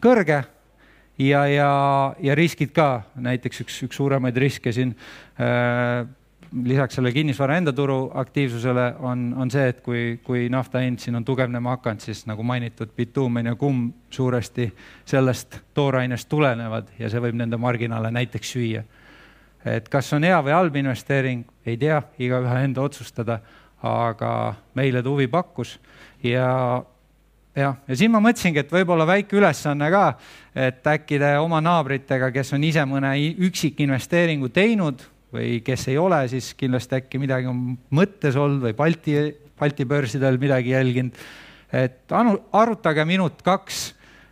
kõrge 0.04 0.44
ja, 1.20 1.42
ja, 1.50 1.72
ja 2.22 2.38
riskid 2.38 2.72
ka, 2.76 3.02
näiteks 3.16 3.66
üks, 3.66 3.82
üks 3.88 4.00
suuremaid 4.00 4.38
riske 4.38 4.72
siin 4.76 4.94
äh, 5.42 6.06
lisaks 6.64 6.96
selle 6.96 7.12
kinnisvara 7.12 7.58
enda 7.58 7.74
turu 7.74 8.12
aktiivsusele 8.14 8.88
on, 9.00 9.34
on 9.38 9.52
see, 9.52 9.68
et 9.72 9.82
kui, 9.84 10.20
kui 10.24 10.48
nafta 10.54 10.82
hind 10.84 11.02
siin 11.04 11.18
on 11.20 11.26
tugevnema 11.26 11.76
hakanud, 11.76 12.04
siis 12.04 12.24
nagu 12.30 12.44
mainitud, 12.44 12.94
bituumen 12.96 13.52
ja 13.52 13.56
kumm 13.56 13.90
suuresti 14.14 14.70
sellest 15.06 15.60
toorainest 15.74 16.30
tulenevad 16.30 16.94
ja 17.00 17.10
see 17.12 17.22
võib 17.24 17.40
nende 17.42 17.60
marginaale 17.62 18.12
näiteks 18.16 18.54
süüa. 18.56 18.84
Et 19.68 19.90
kas 19.92 20.12
on 20.16 20.24
hea 20.24 20.38
või 20.44 20.56
halb 20.56 20.76
investeering, 20.80 21.46
ei 21.66 21.78
tea, 21.78 22.02
igaühe 22.20 22.60
enda 22.64 22.84
otsustada, 22.86 23.40
aga 23.86 24.32
meile 24.78 25.04
ta 25.04 25.12
huvi 25.12 25.28
pakkus 25.30 25.76
ja 26.26 26.48
jah, 27.58 27.76
ja 27.88 27.98
siin 27.98 28.14
ma 28.14 28.22
mõtlesingi, 28.24 28.62
et 28.64 28.74
võib-olla 28.74 29.08
väike 29.10 29.38
ülesanne 29.38 29.90
ka, 29.94 30.06
et 30.58 30.88
äkki 30.88 31.20
te 31.22 31.34
oma 31.42 31.60
naabritega, 31.64 32.32
kes 32.36 32.54
on 32.58 32.66
ise 32.68 32.86
mõne 32.90 33.14
üksikinvesteeringu 33.48 34.50
teinud 34.54 35.04
või 35.34 35.60
kes 35.66 35.88
ei 35.92 35.98
ole, 36.00 36.24
siis 36.32 36.54
kindlasti 36.58 37.02
äkki 37.02 37.20
midagi 37.22 37.50
on 37.50 37.76
mõttes 37.94 38.38
olnud 38.40 38.64
või 38.64 38.78
Balti, 38.78 39.18
Balti 39.60 39.86
börsidel 39.86 40.40
midagi 40.42 40.74
jälginud. 40.76 41.18
et 41.72 42.12
anu, 42.16 42.38
arutage 42.54 43.04
minut-kaks 43.06 43.80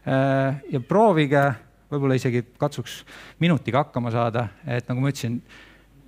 äh, 0.07 0.55
ja 0.71 0.79
proovige, 0.79 1.51
võib-olla 1.95 2.17
isegi 2.19 2.43
katsuks 2.59 2.99
minutiga 3.41 3.83
hakkama 3.83 4.11
saada, 4.13 4.49
et 4.67 4.87
nagu 4.89 5.01
ma 5.03 5.11
ütlesin, 5.11 5.39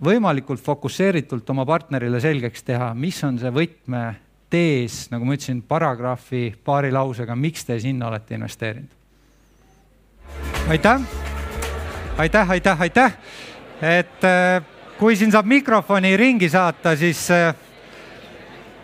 võimalikult 0.03 0.61
fokusseeritult 0.63 1.49
oma 1.49 1.65
partnerile 1.65 2.21
selgeks 2.21 2.65
teha, 2.67 2.91
mis 2.93 3.17
on 3.25 3.39
see 3.41 3.51
võtmetees, 3.53 5.07
nagu 5.13 5.25
ma 5.25 5.37
ütlesin, 5.37 5.63
paragrahvi 5.65 6.51
paari 6.65 6.93
lausega, 6.93 7.35
miks 7.35 7.65
te 7.65 7.79
sinna 7.81 8.11
olete 8.11 8.37
investeerinud. 8.37 8.93
aitäh, 10.69 11.01
aitäh, 12.17 12.49
aitäh, 12.57 12.81
aitäh, 12.81 13.17
et 13.81 14.23
äh, 14.27 14.61
kui 14.99 15.15
siin 15.15 15.31
saab 15.31 15.45
mikrofoni 15.49 16.15
ringi 16.17 16.49
saata, 16.49 16.95
siis 16.97 17.29
äh, 17.31 17.55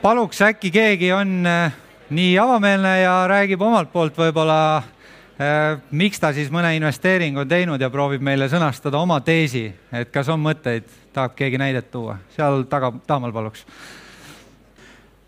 paluks 0.02 0.42
äkki 0.42 0.72
keegi 0.72 1.12
on 1.14 1.46
äh, 1.46 1.74
nii 2.14 2.38
avameelne 2.40 2.94
ja 3.02 3.14
räägib 3.30 3.62
omalt 3.62 3.92
poolt 3.94 4.18
võib-olla, 4.18 4.84
miks 5.92 6.22
ta 6.22 6.30
siis 6.34 6.52
mõne 6.54 6.76
investeeringu 6.78 7.42
on 7.42 7.50
teinud 7.50 7.82
ja 7.82 7.90
proovib 7.90 8.22
meile 8.22 8.46
sõnastada 8.52 9.00
oma 9.02 9.20
teesi, 9.26 9.66
et 9.92 10.12
kas 10.14 10.30
on 10.30 10.42
mõtteid, 10.44 10.86
tahab 11.14 11.34
keegi 11.38 11.58
näidet 11.58 11.90
tuua, 11.92 12.20
seal 12.36 12.68
taga, 12.70 12.92
taamal 13.08 13.34
paluks. 13.34 13.66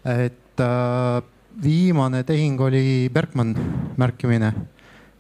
et 0.06 0.62
äh, 0.62 1.24
viimane 1.64 2.24
tehing 2.24 2.62
oli 2.62 3.10
Bergmann 3.14 3.56
märkimine 3.98 4.54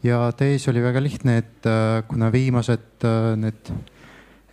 ja 0.03 0.31
tees 0.37 0.67
oli 0.69 0.83
väga 0.83 1.01
lihtne, 1.01 1.37
et 1.37 1.65
äh, 1.65 2.03
kuna 2.07 2.31
viimased 2.31 3.05
äh, 3.05 3.33
need 3.39 3.71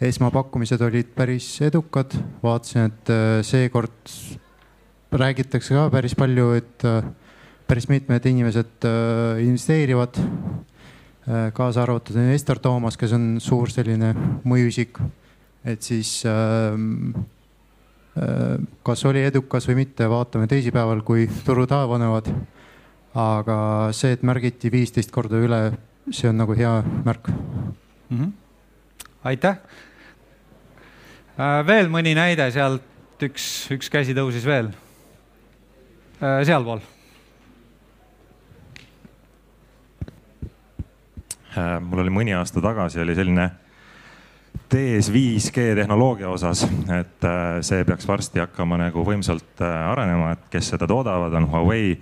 esmapakkumised 0.02 0.80
olid 0.82 1.12
päris 1.14 1.46
edukad, 1.62 2.14
vaatasin, 2.42 2.90
et 2.90 3.12
äh, 3.12 3.42
seekord 3.46 4.14
räägitakse 5.12 5.76
ka 5.76 5.88
päris 5.92 6.16
palju, 6.18 6.52
et 6.58 6.86
äh, 6.88 7.04
päris 7.72 7.88
mitmed 7.88 8.26
inimesed 8.28 8.84
äh, 8.84 9.42
investeerivad, 9.46 10.20
kaasa 11.54 11.84
arvatud 11.84 12.16
investor 12.18 12.58
Toomas, 12.58 12.96
kes 12.98 13.12
on 13.16 13.26
suur 13.40 13.70
selline 13.70 14.10
mõjuisik. 14.44 14.98
et 15.64 15.82
siis 15.82 16.24
kas 18.82 19.04
oli 19.06 19.22
edukas 19.22 19.68
või 19.68 19.76
mitte, 19.84 20.08
vaatame 20.10 20.48
teisipäeval, 20.50 21.04
kui 21.06 21.28
turud 21.46 21.70
avanevad. 21.70 22.32
aga 23.14 23.56
see, 23.94 24.12
et 24.12 24.22
märgiti 24.26 24.72
viisteist 24.72 25.14
korda 25.14 25.38
üle, 25.38 25.62
see 26.10 26.28
on 26.28 26.36
nagu 26.42 26.58
hea 26.58 26.82
märk 27.04 27.28
mm. 27.30 28.18
-hmm. 28.18 28.32
aitäh 29.24 29.56
Äh, 31.32 31.62
veel 31.64 31.88
mõni 31.88 32.12
näide 32.16 32.44
sealt, 32.52 32.84
üks, 33.24 33.44
üks 33.72 33.88
käsi 33.92 34.12
tõusis 34.16 34.44
veel. 34.44 34.68
Äh, 36.20 36.42
sealpool. 36.44 36.82
Mul 41.80 42.04
oli 42.04 42.12
mõni 42.14 42.34
aasta 42.36 42.62
tagasi 42.64 43.02
oli 43.02 43.14
selline 43.14 43.50
tees 44.72 45.08
5G 45.12 45.72
tehnoloogia 45.76 46.28
osas, 46.32 46.64
et 46.92 47.24
see 47.64 47.84
peaks 47.88 48.08
varsti 48.08 48.40
hakkama 48.40 48.78
nagu 48.80 49.04
võimsalt 49.04 49.60
arenema, 49.64 50.32
et 50.32 50.46
kes 50.52 50.72
seda 50.74 50.88
toodavad, 50.88 51.32
on 51.36 51.48
Huawei, 51.52 51.96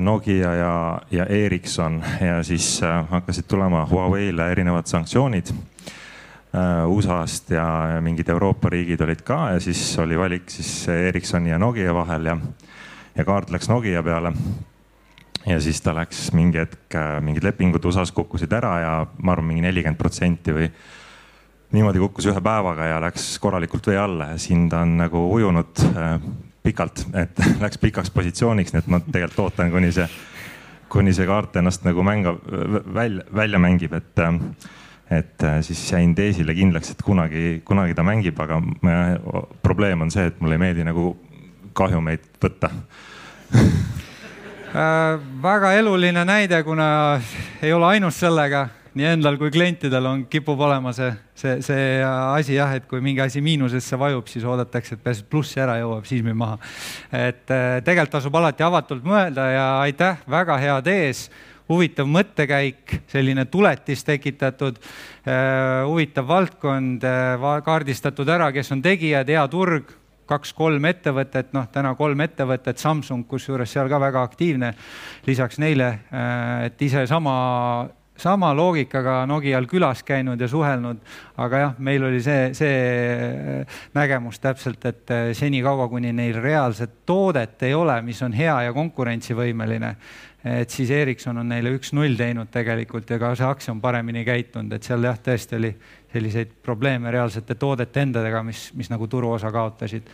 Nokia 0.00 0.52
ja, 0.54 0.74
ja 1.10 1.26
Ericsson 1.26 1.98
ja 2.22 2.38
siis 2.46 2.80
hakkasid 3.10 3.46
tulema 3.50 3.82
Huawei'le 3.90 4.50
erinevad 4.54 4.86
sanktsioonid 4.90 5.50
Äh, 6.56 6.86
USA-st 6.88 7.50
ja 7.50 7.66
mingid 8.00 8.28
Euroopa 8.32 8.70
riigid 8.72 9.00
olid 9.04 9.20
ka 9.26 9.50
ja 9.52 9.60
siis 9.60 9.98
oli 9.98 10.16
valik 10.18 10.48
siis 10.50 10.88
Ericssoni 10.88 11.50
ja 11.50 11.58
Nokia 11.58 11.92
vahel 11.94 12.30
ja, 12.30 12.36
ja 13.16 13.24
kaart 13.24 13.50
läks 13.50 13.68
Nokia 13.68 14.02
peale. 14.02 14.32
Ja 15.46 15.60
siis 15.60 15.80
ta 15.80 15.94
läks 15.94 16.30
mingi 16.34 16.58
hetk, 16.58 16.94
äh, 16.94 17.16
mingid 17.22 17.44
lepingud 17.46 17.84
USA-s 17.86 18.12
kukkusid 18.14 18.52
ära 18.56 18.72
ja 18.82 18.92
ma 19.22 19.34
arvan, 19.34 19.50
mingi 19.52 19.64
nelikümmend 19.64 19.98
protsenti 20.00 20.54
või 20.54 20.68
niimoodi 21.76 22.02
kukkus 22.02 22.28
ühe 22.30 22.40
päevaga 22.42 22.88
ja 22.90 23.00
läks 23.02 23.36
korralikult 23.42 23.86
vee 23.90 23.98
alla. 24.00 24.32
Ja 24.34 24.40
siin 24.42 24.68
ta 24.70 24.82
on 24.86 24.96
nagu 25.00 25.22
ujunud 25.36 25.84
äh, 25.92 26.16
pikalt, 26.66 27.06
et 27.14 27.38
läks 27.64 27.78
pikaks 27.82 28.10
positsiooniks, 28.14 28.74
nii 28.74 28.82
et 28.82 28.90
ma 28.90 29.02
tegelikult 29.04 29.46
ootan, 29.46 29.70
kuni 29.74 29.92
see, 29.94 30.08
kuni 30.92 31.14
see 31.14 31.28
kaart 31.28 31.60
ennast 31.62 31.86
nagu 31.86 32.02
mänga, 32.06 32.34
välja, 32.94 33.28
välja 33.34 33.62
mängib, 33.62 33.94
et 33.98 34.24
äh, 34.24 34.34
et 35.06 35.38
siis 35.62 35.78
jäin 35.92 36.16
teesile 36.18 36.50
kindlaks, 36.50 36.88
et 36.90 37.02
kunagi, 37.06 37.60
kunagi 37.64 37.94
ta 37.94 38.02
mängib, 38.02 38.40
aga 38.42 38.56
probleem 39.62 40.00
on 40.02 40.10
see, 40.10 40.24
et 40.26 40.40
mulle 40.42 40.56
ei 40.58 40.62
meeldi 40.64 40.82
nagu 40.82 41.12
kahjumeid 41.78 42.24
võtta 42.42 42.72
väga 44.76 45.72
eluline 45.78 46.24
näide, 46.28 46.62
kuna 46.64 47.18
ei 47.62 47.72
ole 47.72 47.86
ainus 47.94 48.18
sellega, 48.20 48.66
nii 48.96 49.08
endal 49.14 49.38
kui 49.40 49.50
klientidel 49.52 50.08
on, 50.08 50.24
kipub 50.28 50.60
olema 50.60 50.92
see, 50.96 51.10
see, 51.36 51.56
see 51.64 51.88
asi 52.04 52.56
jah, 52.56 52.74
et 52.76 52.86
kui 52.88 53.00
mingi 53.04 53.22
asi 53.24 53.40
miinusesse 53.44 53.98
vajub, 54.00 54.28
siis 54.28 54.44
oodatakse, 54.44 54.96
et 54.96 55.04
peaasi, 55.04 55.24
et 55.24 55.30
plussi 55.32 55.60
ära 55.64 55.78
jõuab, 55.80 56.06
siis 56.08 56.24
müüb 56.24 56.36
maha. 56.36 56.58
et 57.12 57.52
äh, 57.52 57.80
tegelikult 57.84 58.16
tasub 58.18 58.36
alati 58.36 58.64
avatult 58.66 59.04
mõelda 59.04 59.50
ja 59.52 59.66
aitäh, 59.84 60.24
väga 60.28 60.56
hea 60.60 60.78
tees 60.84 61.26
huvitav 61.68 62.06
mõttekäik, 62.06 63.00
selline 63.10 63.44
tuletis 63.50 64.04
tekitatud 64.06 64.76
äh,, 64.78 65.84
huvitav 65.88 66.28
valdkond 66.28 67.04
äh,, 67.04 67.46
kaardistatud 67.64 68.28
ära, 68.28 68.52
kes 68.54 68.72
on 68.76 68.84
tegijad, 68.84 69.28
hea 69.28 69.46
turg, 69.50 69.90
kaks-kolm 70.26 70.84
ettevõtet, 70.90 71.52
noh, 71.56 71.68
täna 71.72 71.94
kolm 71.98 72.20
ettevõtet, 72.24 72.78
Samsung, 72.78 73.26
kusjuures 73.28 73.72
seal 73.72 73.88
ka 73.88 74.00
väga 74.00 74.22
aktiivne. 74.22 74.74
lisaks 75.26 75.58
neile, 75.58 75.86
äh, 76.12 76.66
et 76.66 76.82
ise 76.82 77.06
sama 77.06 77.88
sama 78.16 78.54
loogikaga 78.56 79.26
Nokial 79.26 79.66
külas 79.66 80.02
käinud 80.02 80.40
ja 80.40 80.48
suhelnud, 80.48 81.00
aga 81.36 81.58
jah, 81.58 81.74
meil 81.78 82.04
oli 82.08 82.20
see, 82.24 82.50
see 82.56 83.64
nägemus 83.94 84.40
täpselt, 84.40 84.84
et 84.88 85.12
äh, 85.12 85.26
senikaua, 85.36 85.88
kuni 85.92 86.12
neil 86.16 86.40
reaalset 86.40 87.02
toodet 87.06 87.62
ei 87.68 87.74
ole, 87.74 88.00
mis 88.02 88.22
on 88.22 88.32
hea 88.36 88.56
ja 88.68 88.72
konkurentsivõimeline, 88.76 89.94
et 90.46 90.70
siis 90.70 90.90
Ericsson 90.94 91.42
on 91.42 91.48
neile 91.50 91.74
üks-null 91.76 92.16
teinud 92.16 92.50
tegelikult 92.54 93.10
ja 93.10 93.18
ka 93.20 93.34
see 93.36 93.48
aktsia 93.48 93.74
on 93.74 93.80
paremini 93.84 94.24
käitunud, 94.24 94.72
et 94.72 94.86
seal 94.86 95.04
jah, 95.04 95.18
tõesti 95.20 95.58
oli 95.58 95.72
selliseid 96.12 96.52
probleeme 96.62 97.10
reaalsete 97.10 97.54
toodete 97.54 98.02
endadega, 98.06 98.42
mis, 98.46 98.70
mis 98.74 98.90
nagu 98.92 99.08
turuosa 99.10 99.50
kaotasid. 99.52 100.10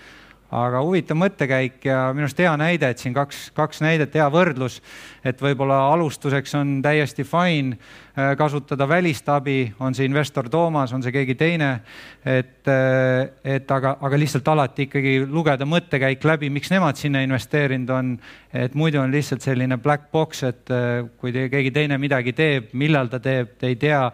Aga 0.52 0.82
huvitav 0.84 1.16
mõttekäik 1.16 1.86
ja 1.86 2.10
minu 2.12 2.26
arust 2.26 2.40
hea 2.42 2.52
näide, 2.60 2.90
et 2.92 3.00
siin 3.00 3.14
kaks, 3.16 3.46
kaks 3.56 3.80
näidet, 3.84 4.12
hea 4.18 4.26
võrdlus, 4.32 4.80
et 5.24 5.40
võib-olla 5.40 5.78
alustuseks 5.94 6.52
on 6.58 6.74
täiesti 6.84 7.24
fine 7.24 7.78
äh, 7.78 8.34
kasutada 8.38 8.84
välist 8.88 9.28
abi, 9.32 9.72
on 9.80 9.96
see 9.96 10.08
investor 10.08 10.50
Toomas, 10.52 10.92
on 10.92 11.04
see 11.04 11.14
keegi 11.14 11.36
teine. 11.40 11.70
et, 12.24 12.68
äh, 12.68 13.32
et 13.44 13.70
aga, 13.70 13.96
aga 14.00 14.20
lihtsalt 14.20 14.48
alati 14.48 14.86
ikkagi 14.88 15.16
lugeda 15.24 15.66
mõttekäik 15.68 16.24
läbi, 16.24 16.50
miks 16.52 16.70
nemad 16.70 17.00
sinna 17.00 17.22
investeerinud 17.24 17.90
on. 17.90 18.18
et 18.52 18.74
muidu 18.74 19.00
on 19.00 19.10
lihtsalt 19.10 19.40
selline 19.40 19.78
black 19.78 20.10
box, 20.12 20.42
et 20.42 20.70
äh, 20.70 21.08
kui 21.16 21.32
te, 21.32 21.48
keegi 21.48 21.70
teine 21.70 21.98
midagi 21.98 22.32
teeb, 22.36 22.72
millal 22.72 23.08
ta 23.08 23.20
teeb, 23.20 23.56
te 23.58 23.72
ei 23.72 23.76
tea 23.76 24.04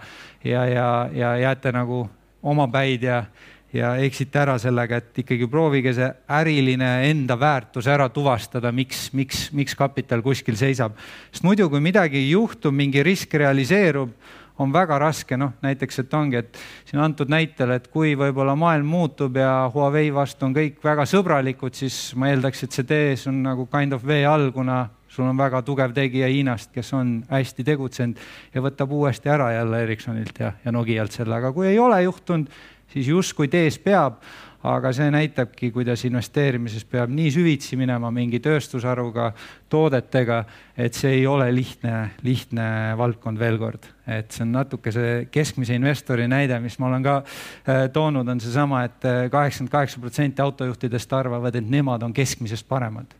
ja, 0.44 0.64
ja, 0.66 0.88
ja 1.12 1.37
jääte 1.37 1.72
nagu 1.74 2.07
omapäid 2.42 3.03
ja 3.03 3.24
ja 3.72 3.92
eksite 4.00 4.40
ära 4.40 4.57
sellega, 4.61 5.00
et 5.02 5.22
ikkagi 5.24 5.48
proovige 5.50 5.92
see 5.96 6.09
äriline 6.38 6.88
enda 7.11 7.37
väärtus 7.40 7.88
ära 7.90 8.09
tuvastada, 8.12 8.72
miks, 8.72 9.09
miks, 9.12 9.48
miks 9.52 9.76
kapital 9.76 10.22
kuskil 10.24 10.57
seisab. 10.57 10.96
sest 11.33 11.44
muidu, 11.44 11.68
kui 11.68 11.81
midagi 11.85 12.31
juhtub, 12.31 12.74
mingi 12.74 13.02
risk 13.04 13.35
realiseerub, 13.35 14.14
on 14.59 14.72
väga 14.74 14.98
raske, 14.98 15.37
noh 15.38 15.52
näiteks, 15.62 16.00
et 16.02 16.14
ongi, 16.18 16.40
et 16.40 16.61
siin 16.88 17.02
antud 17.02 17.31
näitel, 17.31 17.70
et 17.76 17.87
kui 17.92 18.16
võib-olla 18.18 18.57
maailm 18.59 18.88
muutub 18.90 19.37
ja 19.38 19.68
Huawei 19.74 20.09
vastu 20.14 20.48
on 20.48 20.57
kõik 20.57 20.81
väga 20.83 21.07
sõbralikud, 21.07 21.76
siis 21.78 21.98
ma 22.18 22.33
eeldaks, 22.33 22.64
et 22.64 22.74
see 22.74 22.88
TS 22.88 23.28
on 23.31 23.42
nagu 23.44 23.68
kind 23.70 23.94
of 23.94 24.07
vee 24.07 24.24
all, 24.26 24.50
kuna 24.54 24.88
sul 25.09 25.28
on 25.28 25.38
väga 25.38 25.62
tugev 25.66 25.94
tegija 25.94 26.28
Hiinast, 26.31 26.72
kes 26.74 26.90
on 26.96 27.20
hästi 27.31 27.64
tegutsenud 27.66 28.18
ja 28.54 28.64
võtab 28.64 28.92
uuesti 28.94 29.31
ära 29.31 29.52
jälle 29.54 29.85
Ericssonilt 29.87 30.42
ja, 30.42 30.52
ja 30.64 30.74
Nokialt 30.74 31.14
selle, 31.14 31.38
aga 31.38 31.52
kui 31.54 31.70
ei 31.70 31.78
ole 31.78 32.02
juhtunud, 32.02 32.50
siis 32.92 33.09
justkui 33.09 33.48
tees 33.53 33.79
peab, 33.83 34.20
aga 34.66 34.90
see 34.94 35.07
näitabki, 35.14 35.70
kuidas 35.70 36.03
investeerimises 36.09 36.83
peab 36.90 37.12
nii 37.14 37.31
süvitsi 37.31 37.77
minema 37.79 38.11
mingi 38.14 38.40
tööstusharuga, 38.42 39.31
toodetega, 39.70 40.40
et 40.74 40.98
see 40.98 41.20
ei 41.20 41.27
ole 41.31 41.46
lihtne, 41.55 41.94
lihtne 42.27 42.66
valdkond 42.98 43.38
veel 43.38 43.59
kord. 43.59 43.87
et 44.09 44.33
see 44.33 44.42
on 44.42 44.53
natuke 44.57 44.90
see 44.92 45.29
keskmise 45.31 45.77
investori 45.77 46.24
näide, 46.29 46.59
mis 46.64 46.79
ma 46.81 46.88
olen 46.88 47.03
ka 47.05 47.16
äh, 47.20 47.87
toonud, 47.92 48.29
on 48.29 48.40
seesama 48.40 48.83
et, 48.85 48.98
et 49.05 49.05
äh, 49.05 49.31
kaheksakümmend 49.31 49.70
kaheksa 49.70 50.01
protsenti 50.01 50.42
autojuhtidest 50.42 51.12
arvavad, 51.12 51.55
et 51.55 51.68
nemad 51.68 52.03
on 52.03 52.12
keskmisest 52.12 52.68
paremad. 52.68 53.14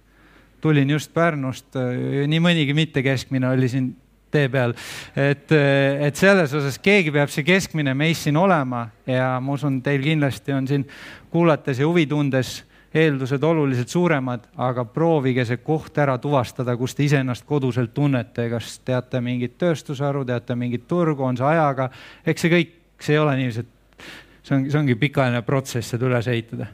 tulin 0.61 0.91
just 0.91 1.15
Pärnust, 1.15 1.77
äh, 1.77 2.27
nii 2.27 2.41
mõnigi 2.41 2.75
mittekeskmine 2.75 3.49
oli 3.49 3.69
siin 3.69 3.93
tee 4.31 4.49
peal. 4.53 4.75
et, 5.17 5.53
et 5.53 6.17
selles 6.17 6.53
osas 6.55 6.79
keegi 6.83 7.13
peab 7.15 7.33
see 7.33 7.47
keskmine 7.47 7.95
meist 7.95 8.27
siin 8.27 8.37
olema 8.37 8.87
ja 9.07 9.37
ma 9.41 9.57
usun, 9.57 9.81
teil 9.83 10.03
kindlasti 10.05 10.55
on 10.57 10.69
siin 10.69 10.87
kuulates 11.31 11.81
ja 11.81 11.89
huvi 11.89 12.07
tundes 12.07 12.63
eeldused 12.95 13.43
oluliselt 13.45 13.89
suuremad, 13.93 14.47
aga 14.57 14.85
proovige 14.89 15.45
see 15.45 15.61
koht 15.61 15.99
ära 16.01 16.17
tuvastada, 16.19 16.77
kus 16.77 16.97
te 16.97 17.05
iseennast 17.05 17.45
koduselt 17.47 17.93
tunnete, 17.95 18.49
kas 18.49 18.79
teate 18.81 19.21
mingit 19.21 19.59
tööstusharu, 19.61 20.25
teate 20.29 20.57
mingit 20.57 20.87
turgu, 20.89 21.27
on 21.29 21.37
see 21.37 21.47
ajaga, 21.51 21.91
eks 22.25 22.47
see 22.47 22.55
kõik, 22.55 22.75
see 23.05 23.19
ei 23.19 23.21
ole 23.21 23.37
niiviisi, 23.43 23.67
et 23.67 24.09
see 24.41 24.57
on, 24.57 24.67
see 24.71 24.81
ongi 24.81 24.97
pikaajaline 25.05 25.45
protsess, 25.45 25.93
seda 25.93 26.09
üles 26.09 26.33
ehitada 26.33 26.73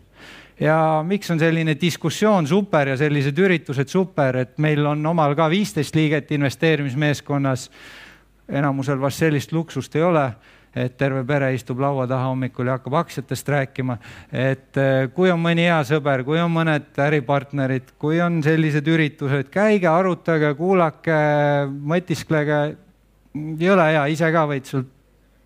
ja 0.60 1.04
miks 1.06 1.30
on 1.30 1.40
selline 1.40 1.76
diskussioon 1.80 2.46
super 2.46 2.88
ja 2.88 2.96
sellised 2.96 3.38
üritused 3.38 3.90
super, 3.90 4.36
et 4.44 4.58
meil 4.62 4.86
on 4.86 5.06
omal 5.06 5.34
ka 5.34 5.48
viisteist 5.50 5.94
liiget 5.96 6.32
investeerimismeeskonnas. 6.32 7.70
enamusel 8.48 9.00
vast 9.00 9.18
sellist 9.18 9.52
luksust 9.52 9.96
ei 9.96 10.02
ole, 10.02 10.32
et 10.76 10.96
terve 10.96 11.24
pere 11.24 11.52
istub 11.54 11.80
laua 11.80 12.06
taha 12.06 12.28
hommikul 12.28 12.66
ja 12.66 12.78
hakkab 12.78 12.94
aktsiatest 12.94 13.48
rääkima. 13.48 13.98
et 14.32 14.76
eh, 14.76 15.08
kui 15.14 15.30
on 15.30 15.40
mõni 15.40 15.66
hea 15.66 15.82
sõber, 15.84 16.24
kui 16.24 16.40
on 16.40 16.50
mõned 16.50 16.98
äripartnerid, 16.98 17.94
kui 17.98 18.20
on 18.20 18.42
sellised 18.42 18.86
üritused, 18.86 19.50
käige, 19.50 19.88
arutage, 19.88 20.54
kuulake, 20.54 21.20
mõtisklege. 21.80 22.76
ei 23.60 23.70
ole 23.70 23.92
hea, 23.92 24.06
ise 24.06 24.32
ka 24.32 24.46
võid 24.46 24.64
sul 24.64 24.84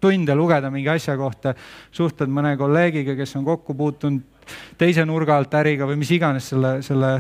tunde 0.01 0.35
lugeda 0.35 0.71
mingi 0.71 0.89
asja 0.93 1.17
kohta, 1.17 1.55
suhtled 1.93 2.31
mõne 2.31 2.57
kolleegiga, 2.57 3.17
kes 3.19 3.37
on 3.39 3.47
kokku 3.47 3.75
puutunud 3.75 4.39
teise 4.79 5.05
nurga 5.05 5.37
alt 5.37 5.55
äriga 5.59 5.87
või 5.89 5.99
mis 6.01 6.11
iganes 6.15 6.49
selle, 6.53 6.79
selle 6.83 7.11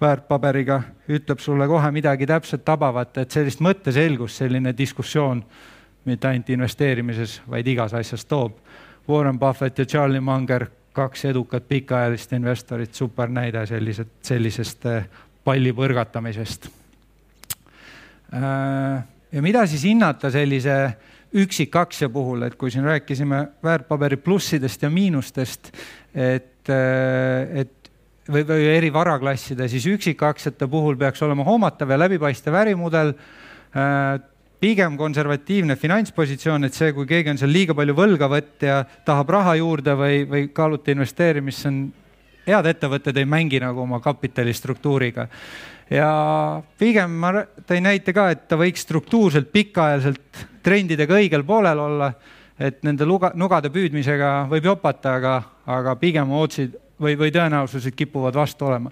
väärtpaberiga, 0.00 0.80
ütleb 1.12 1.42
sulle 1.42 1.66
kohe 1.68 1.90
midagi 1.92 2.26
täpselt 2.28 2.64
tabavat, 2.64 3.18
et 3.22 3.34
sellist 3.34 3.62
mõtteselgust 3.64 4.42
selline 4.42 4.72
diskussioon 4.76 5.42
mitte 6.08 6.28
ainult 6.30 6.48
investeerimises, 6.54 7.40
vaid 7.50 7.68
igas 7.68 7.94
asjas 7.94 8.24
toob. 8.24 8.56
Warren 9.08 9.38
Buffett 9.38 9.78
ja 9.78 9.86
Charlie 9.88 10.20
Munger, 10.20 10.66
kaks 10.92 11.24
edukat 11.28 11.68
pikaajalist 11.68 12.32
investorit, 12.36 12.94
super 12.94 13.30
näide 13.30 13.66
sellised, 13.68 14.18
sellisest 14.24 14.86
äh, 14.88 15.04
palli 15.44 15.72
põrgatamisest. 15.76 16.68
Äh, 18.34 19.04
ja 19.32 19.44
mida 19.44 19.66
siis 19.66 19.84
hinnata 19.88 20.30
sellise 20.32 20.78
üksikaktsia 21.34 22.08
puhul, 22.08 22.42
et 22.46 22.54
kui 22.56 22.70
siin 22.72 22.86
rääkisime 22.88 23.42
väärtpaberi 23.64 24.16
plussidest 24.16 24.82
ja 24.82 24.90
miinustest, 24.90 25.72
et 26.14 26.54
et, 26.68 27.60
et 27.64 27.90
või, 28.28 28.44
või 28.46 28.64
eri 28.76 28.90
varaklasside, 28.92 29.68
siis 29.68 29.86
üksikaktsiate 29.88 30.68
puhul 30.70 30.98
peaks 31.00 31.22
olema 31.24 31.46
hoomatav 31.46 31.90
ja 31.90 31.98
läbipaistev 32.00 32.56
ärimudel 32.60 33.14
äh, 33.14 34.18
pigem 34.60 34.98
konservatiivne 34.98 35.76
finantspositsioon, 35.78 36.66
et 36.66 36.74
see, 36.74 36.92
kui 36.92 37.06
keegi 37.08 37.32
on 37.32 37.40
seal 37.40 37.52
liiga 37.54 37.76
palju 37.78 37.94
võlga 37.96 38.28
võtta 38.30 38.68
ja 38.68 38.82
tahab 39.06 39.30
raha 39.36 39.54
juurde 39.60 39.94
või, 39.98 40.20
või 40.28 40.50
kaaluta 40.52 40.92
investeerimist, 40.92 41.62
see 41.62 41.72
on, 41.72 41.80
head 42.48 42.66
ettevõtted 42.70 43.16
ei 43.20 43.28
mängi 43.28 43.60
nagu 43.60 43.84
oma 43.84 44.00
kapitalistruktuuriga. 44.00 45.28
ja 45.90 46.10
pigem 46.80 47.12
ma 47.20 47.32
tõin 47.68 47.84
näite 47.84 48.12
ka, 48.16 48.30
et 48.32 48.48
ta 48.48 48.56
võiks 48.56 48.82
struktuurselt 48.84 49.52
pikaajaliselt 49.52 50.46
trendidega 50.68 51.16
õigel 51.16 51.44
poolel 51.48 51.80
olla 51.88 52.12
et 52.58 52.82
nende 52.86 53.06
luga, 53.06 53.30
nugade 53.38 53.70
püüdmisega 53.72 54.48
võib 54.50 54.66
jopata, 54.72 55.14
aga, 55.18 55.34
aga 55.78 55.94
pigem 56.00 56.30
otsid 56.40 56.74
või, 56.98 57.14
või 57.18 57.30
tõenäosused 57.34 57.94
kipuvad 57.96 58.34
vastu 58.34 58.66
olema. 58.66 58.90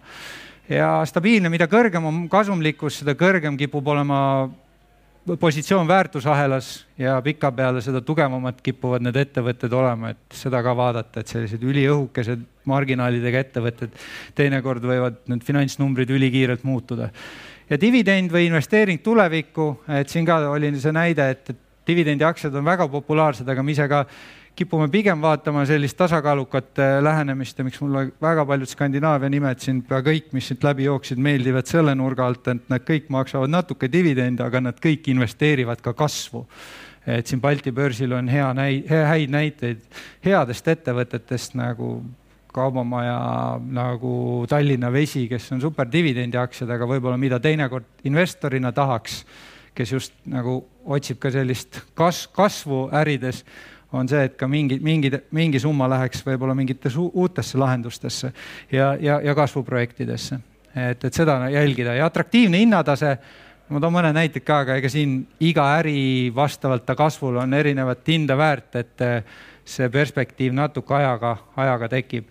ja 0.69 1.01
stabiilne, 1.07 1.51
mida 1.51 1.67
kõrgem 1.71 2.07
on 2.07 2.29
kasumlikkus, 2.31 3.03
seda 3.03 3.17
kõrgem 3.19 3.59
kipub 3.59 3.87
olema 3.89 4.21
positsioon 5.41 5.89
väärtusahelas 5.89 6.87
ja 6.99 7.17
pikapeale 7.23 7.81
seda 7.83 7.99
tugevamad 8.07 8.61
kipuvad 8.63 9.03
need 9.03 9.17
ettevõtted 9.19 9.73
olema, 9.75 10.13
et 10.15 10.39
seda 10.39 10.63
ka 10.63 10.77
vaadata, 10.79 11.21
et 11.21 11.33
sellised 11.35 11.67
üliõhukesed 11.67 12.45
marginaalidega 12.71 13.43
ettevõtted 13.43 13.99
teinekord 14.39 14.87
võivad 14.87 15.19
need 15.27 15.43
finantsnumbrid 15.43 16.11
ülikiirelt 16.15 16.63
muutuda. 16.63 17.11
ja 17.71 17.81
dividend 17.81 18.31
või 18.31 18.47
investeering 18.47 19.03
tulevikku, 19.03 19.81
et 19.99 20.09
siin 20.09 20.27
ka 20.27 20.39
oli 20.51 20.71
see 20.79 20.95
näide, 20.95 21.31
et, 21.35 21.51
et 21.51 21.66
dividendiaktsiad 21.87 22.55
on 22.55 22.67
väga 22.67 22.89
populaarsed, 22.91 23.49
aga 23.49 23.63
me 23.63 23.73
ise 23.73 23.87
ka 23.89 24.05
kipume 24.57 24.89
pigem 24.89 25.21
vaatama 25.21 25.67
sellist 25.69 25.99
tasakaalukat 25.99 26.81
äh, 26.81 26.97
lähenemist 27.05 27.59
ja 27.59 27.65
miks 27.67 27.81
mulle 27.83 28.07
väga 28.23 28.47
paljud 28.49 28.71
Skandinaavia 28.71 29.29
nimed 29.33 29.61
siin, 29.61 29.83
pea 29.85 30.01
kõik, 30.05 30.31
mis 30.33 30.49
siit 30.49 30.65
läbi 30.65 30.87
jooksid, 30.87 31.21
meeldivad 31.21 31.69
selle 31.69 31.95
nurga 31.99 32.27
alt, 32.27 32.49
et 32.49 32.71
nad 32.73 32.85
kõik 32.87 33.11
maksavad 33.13 33.53
natuke 33.53 33.91
dividende, 33.93 34.45
aga 34.47 34.63
nad 34.71 34.81
kõik 34.83 35.11
investeerivad 35.13 35.85
ka 35.85 35.93
kasvu. 35.97 36.47
et 37.07 37.27
siin 37.27 37.41
Balti 37.41 37.71
börsil 37.71 38.13
on 38.13 38.29
hea 38.29 38.49
näi-, 38.55 38.83
häid 38.89 39.31
näiteid 39.31 39.83
headest 40.25 40.69
ettevõtetest 40.69 41.55
nagu 41.55 42.01
kaubamaja 42.57 43.61
nagu 43.61 44.47
Tallinna 44.49 44.91
Vesi, 44.93 45.29
kes 45.29 45.53
on 45.53 45.61
super 45.61 45.87
dividendiaktsiad, 45.93 46.71
aga 46.71 46.89
võib-olla 46.89 47.21
mida 47.21 47.39
teinekord 47.39 48.09
investorina 48.09 48.73
tahaks 48.73 49.21
kes 49.77 49.93
just 49.93 50.15
nagu 50.31 50.59
otsib 50.85 51.21
ka 51.23 51.31
sellist 51.35 51.81
kas-, 51.99 52.27
kasvu 52.33 52.87
ärides, 52.97 53.45
on 53.93 54.09
see, 54.11 54.25
et 54.27 54.37
ka 54.39 54.49
mingi, 54.51 54.79
mingi, 54.83 55.13
mingi 55.37 55.61
summa 55.63 55.89
läheks 55.91 56.25
võib-olla 56.27 56.57
mingitesse 56.59 57.01
uutesse 57.01 57.59
lahendustesse 57.59 58.33
ja, 58.73 58.95
ja, 59.01 59.21
ja 59.23 59.35
kasvuprojektidesse. 59.35 60.39
et, 60.75 61.05
et 61.05 61.15
seda 61.15 61.39
jälgida 61.51 61.95
ja 61.95 62.07
atraktiivne 62.11 62.59
hinnatase, 62.59 63.17
ma 63.69 63.81
toon 63.81 63.95
mõne 63.95 64.13
näite 64.15 64.43
ka, 64.45 64.61
aga 64.65 64.77
ega 64.81 64.91
siin 64.93 65.21
iga 65.41 65.69
äri 65.79 66.33
vastavalt 66.35 66.87
ta 66.87 66.97
kasvule 66.99 67.41
on 67.43 67.55
erinevat 67.55 68.09
hinda 68.09 68.37
väärt, 68.37 68.75
et 68.77 69.07
see 69.67 69.89
perspektiiv 69.91 70.55
natuke 70.55 70.95
ajaga, 70.95 71.37
ajaga 71.57 71.89
tekib. 71.97 72.27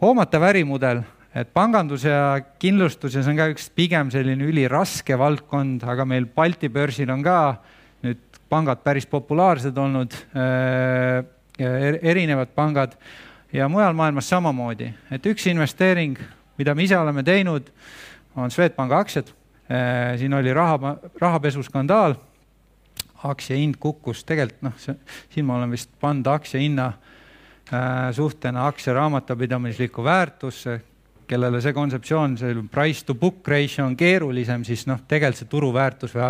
hoomatav 0.00 0.42
ärimudel 0.42 1.02
et 1.34 1.50
pangandus 1.54 2.04
ja 2.04 2.40
kindlustus 2.58 3.14
ja 3.14 3.22
see 3.22 3.32
on 3.32 3.38
ka 3.38 3.48
üks 3.52 3.68
pigem 3.74 4.10
selline 4.10 4.48
üliraske 4.50 5.18
valdkond, 5.18 5.84
aga 5.86 6.06
meil 6.08 6.26
Balti 6.26 6.70
börsil 6.72 7.10
on 7.14 7.22
ka 7.22 7.38
nüüd 8.02 8.40
pangad 8.50 8.82
päris 8.82 9.06
populaarsed 9.06 9.76
olnud 9.78 10.14
äh,, 10.34 11.22
erinevad 11.60 12.54
pangad. 12.56 12.96
Ja 13.52 13.66
mujal 13.68 13.94
maailmas 13.98 14.28
samamoodi, 14.30 14.92
et 15.10 15.24
üks 15.26 15.48
investeering, 15.50 16.14
mida 16.58 16.74
me 16.74 16.84
ise 16.86 16.94
oleme 16.98 17.24
teinud, 17.26 17.66
on 18.38 18.50
Swedbanki 18.50 18.94
aktsiad. 18.94 19.32
Äh,. 19.70 20.18
siin 20.18 20.34
oli 20.34 20.54
raha, 20.54 20.96
rahapesuskandaal, 21.20 22.14
aktsia 23.30 23.58
hind 23.58 23.78
kukkus, 23.78 24.24
tegelikult 24.26 24.66
noh, 24.66 24.98
siin 25.30 25.46
ma 25.46 25.58
olen 25.60 25.74
vist 25.74 25.90
pannud 26.00 26.26
aktsia 26.30 26.62
hinna 26.62 26.88
äh, 26.90 28.10
suhtena 28.16 28.66
aktsia 28.66 28.94
raamatupidamislikku 28.96 30.04
väärtusse 30.04 30.80
kellele 31.30 31.60
see 31.62 31.74
kontseptsioon, 31.74 32.34
see 32.40 32.56
price 32.72 33.04
to 33.06 33.14
book 33.18 33.46
ratio 33.48 33.84
on 33.86 33.94
keerulisem, 33.98 34.64
siis 34.66 34.82
noh, 34.90 35.00
tegelikult 35.08 35.40
see 35.40 35.50
turuväärtus 35.50 36.14
või 36.16 36.26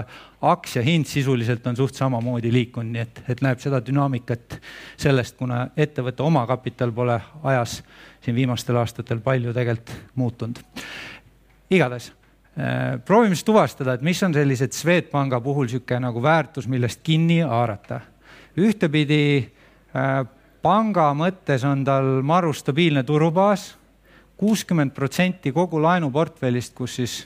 aktsia 0.50 0.84
hind 0.84 1.08
sisuliselt 1.08 1.66
on 1.70 1.78
suht 1.78 1.96
samamoodi 1.98 2.52
liikunud, 2.52 2.92
nii 2.92 3.02
et, 3.02 3.22
et 3.32 3.42
näeb 3.44 3.62
seda 3.62 3.80
dünaamikat 3.84 4.58
sellest, 5.00 5.38
kuna 5.40 5.62
ettevõtte 5.76 6.24
omakapital 6.26 6.92
pole 6.96 7.16
ajas 7.52 7.80
siin 8.20 8.36
viimastel 8.36 8.80
aastatel 8.80 9.22
palju 9.24 9.54
tegelikult 9.56 9.94
muutunud. 10.20 10.60
igatahes 11.70 12.10
äh, 12.10 13.00
proovime 13.04 13.34
siis 13.38 13.48
tuvastada, 13.48 13.94
et 13.96 14.04
mis 14.04 14.22
on 14.22 14.36
sellised 14.36 14.76
Swedbanka 14.76 15.40
puhul 15.40 15.68
niisugune 15.70 16.04
nagu 16.08 16.22
väärtus, 16.22 16.68
millest 16.68 17.00
kinni 17.02 17.40
haarata. 17.40 18.00
ühtepidi 18.58 19.48
äh, 19.96 20.26
panga 20.62 21.12
mõttes 21.16 21.64
on 21.64 21.84
tal 21.84 22.20
maru 22.22 22.52
stabiilne 22.52 23.02
turubaas 23.02 23.79
kuuskümmend 24.40 24.94
protsenti 24.96 25.52
kogu 25.52 25.82
laenuportfellist, 25.82 26.72
kus 26.74 26.96
siis 26.96 27.16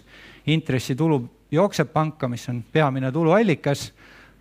intressitulu 0.51 1.21
jookseb 1.55 1.93
panka, 1.95 2.29
mis 2.29 2.49
on 2.51 2.63
peamine 2.73 3.13
tuluallikas, 3.13 3.93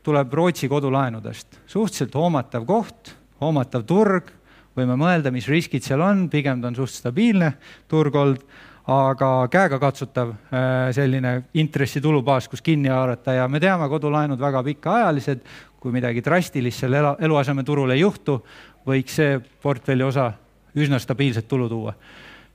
tuleb 0.03 0.33
Rootsi 0.33 0.67
kodulaenudest. 0.69 1.59
suhteliselt 1.67 2.15
hoomatav 2.15 2.65
koht, 2.65 3.13
hoomatav 3.41 3.85
turg, 3.85 4.31
võime 4.77 4.97
mõelda, 4.97 5.31
mis 5.31 5.47
riskid 5.47 5.85
seal 5.85 6.01
on, 6.01 6.25
pigem 6.33 6.61
ta 6.61 6.71
on 6.71 6.75
suht 6.75 6.95
stabiilne 6.95 7.53
turg 7.87 8.15
olnud, 8.15 8.41
aga 8.89 9.29
käegakatsutav 9.53 10.33
äh, 10.33 10.89
selline 10.97 11.43
intressitulubaas, 11.53 12.49
kus 12.51 12.61
kinni 12.61 12.89
haarata. 12.91 13.37
Ja 13.37 13.47
me 13.47 13.61
teame, 13.63 13.87
kodulaenud 13.89 14.41
väga 14.41 14.63
pikaajalised, 14.65 15.45
kui 15.79 15.93
midagi 15.93 16.25
drastilist 16.25 16.83
seal 16.83 16.97
elu, 16.99 17.15
eluasemeturul 17.29 17.93
ei 17.93 18.01
juhtu, 18.01 18.41
võiks 18.87 19.21
see 19.21 19.39
portfelli 19.63 20.03
osa 20.03 20.31
üsna 20.75 20.97
stabiilset 20.99 21.47
tulu 21.47 21.69
tuua 21.69 21.93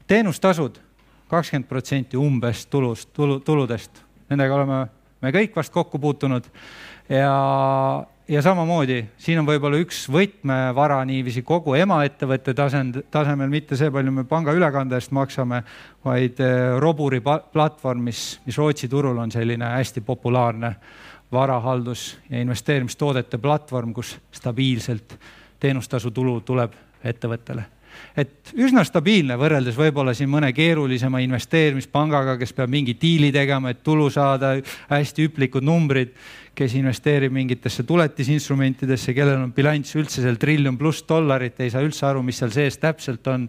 teenustasud, 0.08 0.78
kakskümmend 1.28 1.68
protsenti 1.68 2.16
umbes 2.16 2.66
tulust, 2.66 3.10
tulu, 3.12 3.40
tuludest, 3.44 4.02
nendega 4.30 4.54
oleme 4.56 4.86
me 5.22 5.32
kõik 5.34 5.56
vast 5.56 5.74
kokku 5.74 5.98
puutunud. 6.00 6.46
Ja, 7.08 8.04
ja 8.28 8.42
samamoodi 8.44 8.98
siin 9.20 9.40
on 9.40 9.46
võib-olla 9.48 9.80
üks 9.80 10.02
võtmevara 10.12 11.00
niiviisi 11.08 11.42
kogu 11.46 11.74
emaettevõtte 11.78 12.54
tasand, 12.56 13.00
tasemel, 13.12 13.48
mitte 13.52 13.78
see, 13.80 13.90
palju 13.92 14.12
me 14.12 14.26
panga 14.28 14.52
ülekande 14.56 14.98
eest 14.98 15.14
maksame, 15.16 15.62
vaid 16.04 16.40
eh, 16.44 16.76
Roburi 16.80 17.22
platvorm, 17.24 18.04
mis, 18.10 18.26
mis 18.46 18.58
Rootsi 18.60 18.90
turul 18.92 19.18
on 19.18 19.32
selline 19.32 19.72
hästi 19.78 20.04
populaarne 20.04 20.74
varahaldus 21.32 22.10
ja 22.30 22.40
investeerimistoodete 22.40 23.40
platvorm, 23.40 23.92
kus 23.96 24.14
stabiilselt 24.32 25.18
teenustasu 25.60 26.12
tulu 26.14 26.38
tuleb 26.40 26.76
ettevõttele 27.04 27.77
et 28.18 28.52
üsna 28.58 28.84
stabiilne 28.86 29.36
võrreldes 29.38 29.76
võib-olla 29.78 30.14
siin 30.16 30.30
mõne 30.32 30.50
keerulisema 30.56 31.20
investeerimispangaga, 31.24 32.36
kes 32.40 32.52
peab 32.56 32.72
mingi 32.72 32.96
diili 33.00 33.30
tegema, 33.34 33.72
et 33.72 33.82
tulu 33.86 34.08
saada, 34.12 34.54
hästi 34.90 35.28
hüplikud 35.28 35.66
numbrid, 35.66 36.14
kes 36.58 36.74
investeerib 36.78 37.32
mingitesse 37.34 37.84
tuletisinstrumentidesse, 37.86 39.14
kellel 39.14 39.44
on 39.44 39.52
bilanss 39.54 39.96
üldse 39.98 40.24
seal 40.24 40.38
triljon 40.40 40.78
pluss 40.78 41.06
dollarit, 41.08 41.60
ei 41.62 41.70
saa 41.74 41.84
üldse 41.86 42.06
aru, 42.08 42.24
mis 42.26 42.40
seal 42.40 42.54
sees 42.54 42.80
täpselt 42.82 43.26
on. 43.30 43.46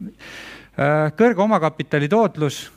Äh, 0.00 1.10
kõrge 1.18 1.42
omakapitali 1.42 2.08
tootlus 2.08 2.68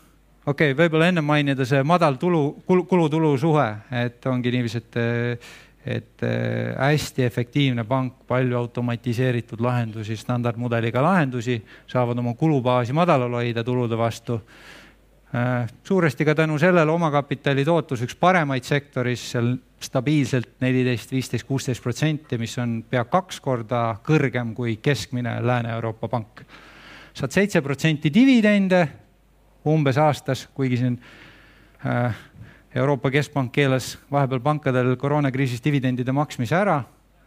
okei 0.45 0.73
okay,, 0.73 0.77
võib-olla 0.77 1.07
enne 1.11 1.23
mainida 1.23 1.65
see 1.67 1.83
madal 1.87 2.17
tulu, 2.19 2.63
kulu-tulu 2.67 3.35
suhe, 3.39 3.67
et 3.95 4.25
ongi 4.27 4.51
niiviisi, 4.51 4.81
et 4.81 4.97
et 5.85 6.23
äh, 6.23 6.75
hästi 6.79 7.25
efektiivne 7.25 7.83
pank, 7.83 8.21
palju 8.27 8.57
automatiseeritud 8.57 9.59
lahendusi, 9.61 10.15
standardmudeliga 10.17 11.03
lahendusi, 11.03 11.57
saavad 11.87 12.19
oma 12.23 12.33
kulubaasi 12.39 12.95
madalal 12.95 13.35
hoida 13.41 13.63
tulude 13.67 13.97
vastu. 13.99 14.39
Äh, 15.35 15.67
suuresti 15.83 16.25
ka 16.25 16.35
tänu 16.35 16.59
sellele 16.59 16.91
omakapitali 16.91 17.65
tootlus 17.65 18.05
üks 18.05 18.15
paremaid 18.15 18.63
sektoris, 18.63 19.25
seal 19.33 19.55
stabiilselt 19.83 20.61
neliteist, 20.63 21.11
viisteist, 21.11 21.47
kuusteist 21.47 21.83
protsenti, 21.83 22.37
mis 22.39 22.55
on 22.61 22.77
pea 22.89 23.03
kaks 23.03 23.41
korda 23.43 23.83
kõrgem 24.05 24.53
kui 24.55 24.77
keskmine 24.77 25.41
Lääne-Euroopa 25.43 26.07
pank. 26.07 26.45
saad 27.13 27.31
seitse 27.31 27.61
protsenti 27.61 28.09
dividende 28.13 28.87
umbes 29.69 29.97
aastas, 29.97 30.47
kuigi 30.53 30.77
siin 30.77 30.95
äh, 31.85 32.15
Euroopa 32.75 33.11
Keskpank 33.13 33.51
keelas 33.53 33.93
vahepeal 34.11 34.41
pankadel 34.41 34.95
koroonakriisis 34.97 35.61
dividendide 35.61 36.13
maksmise 36.15 36.55
ära, 36.57 36.79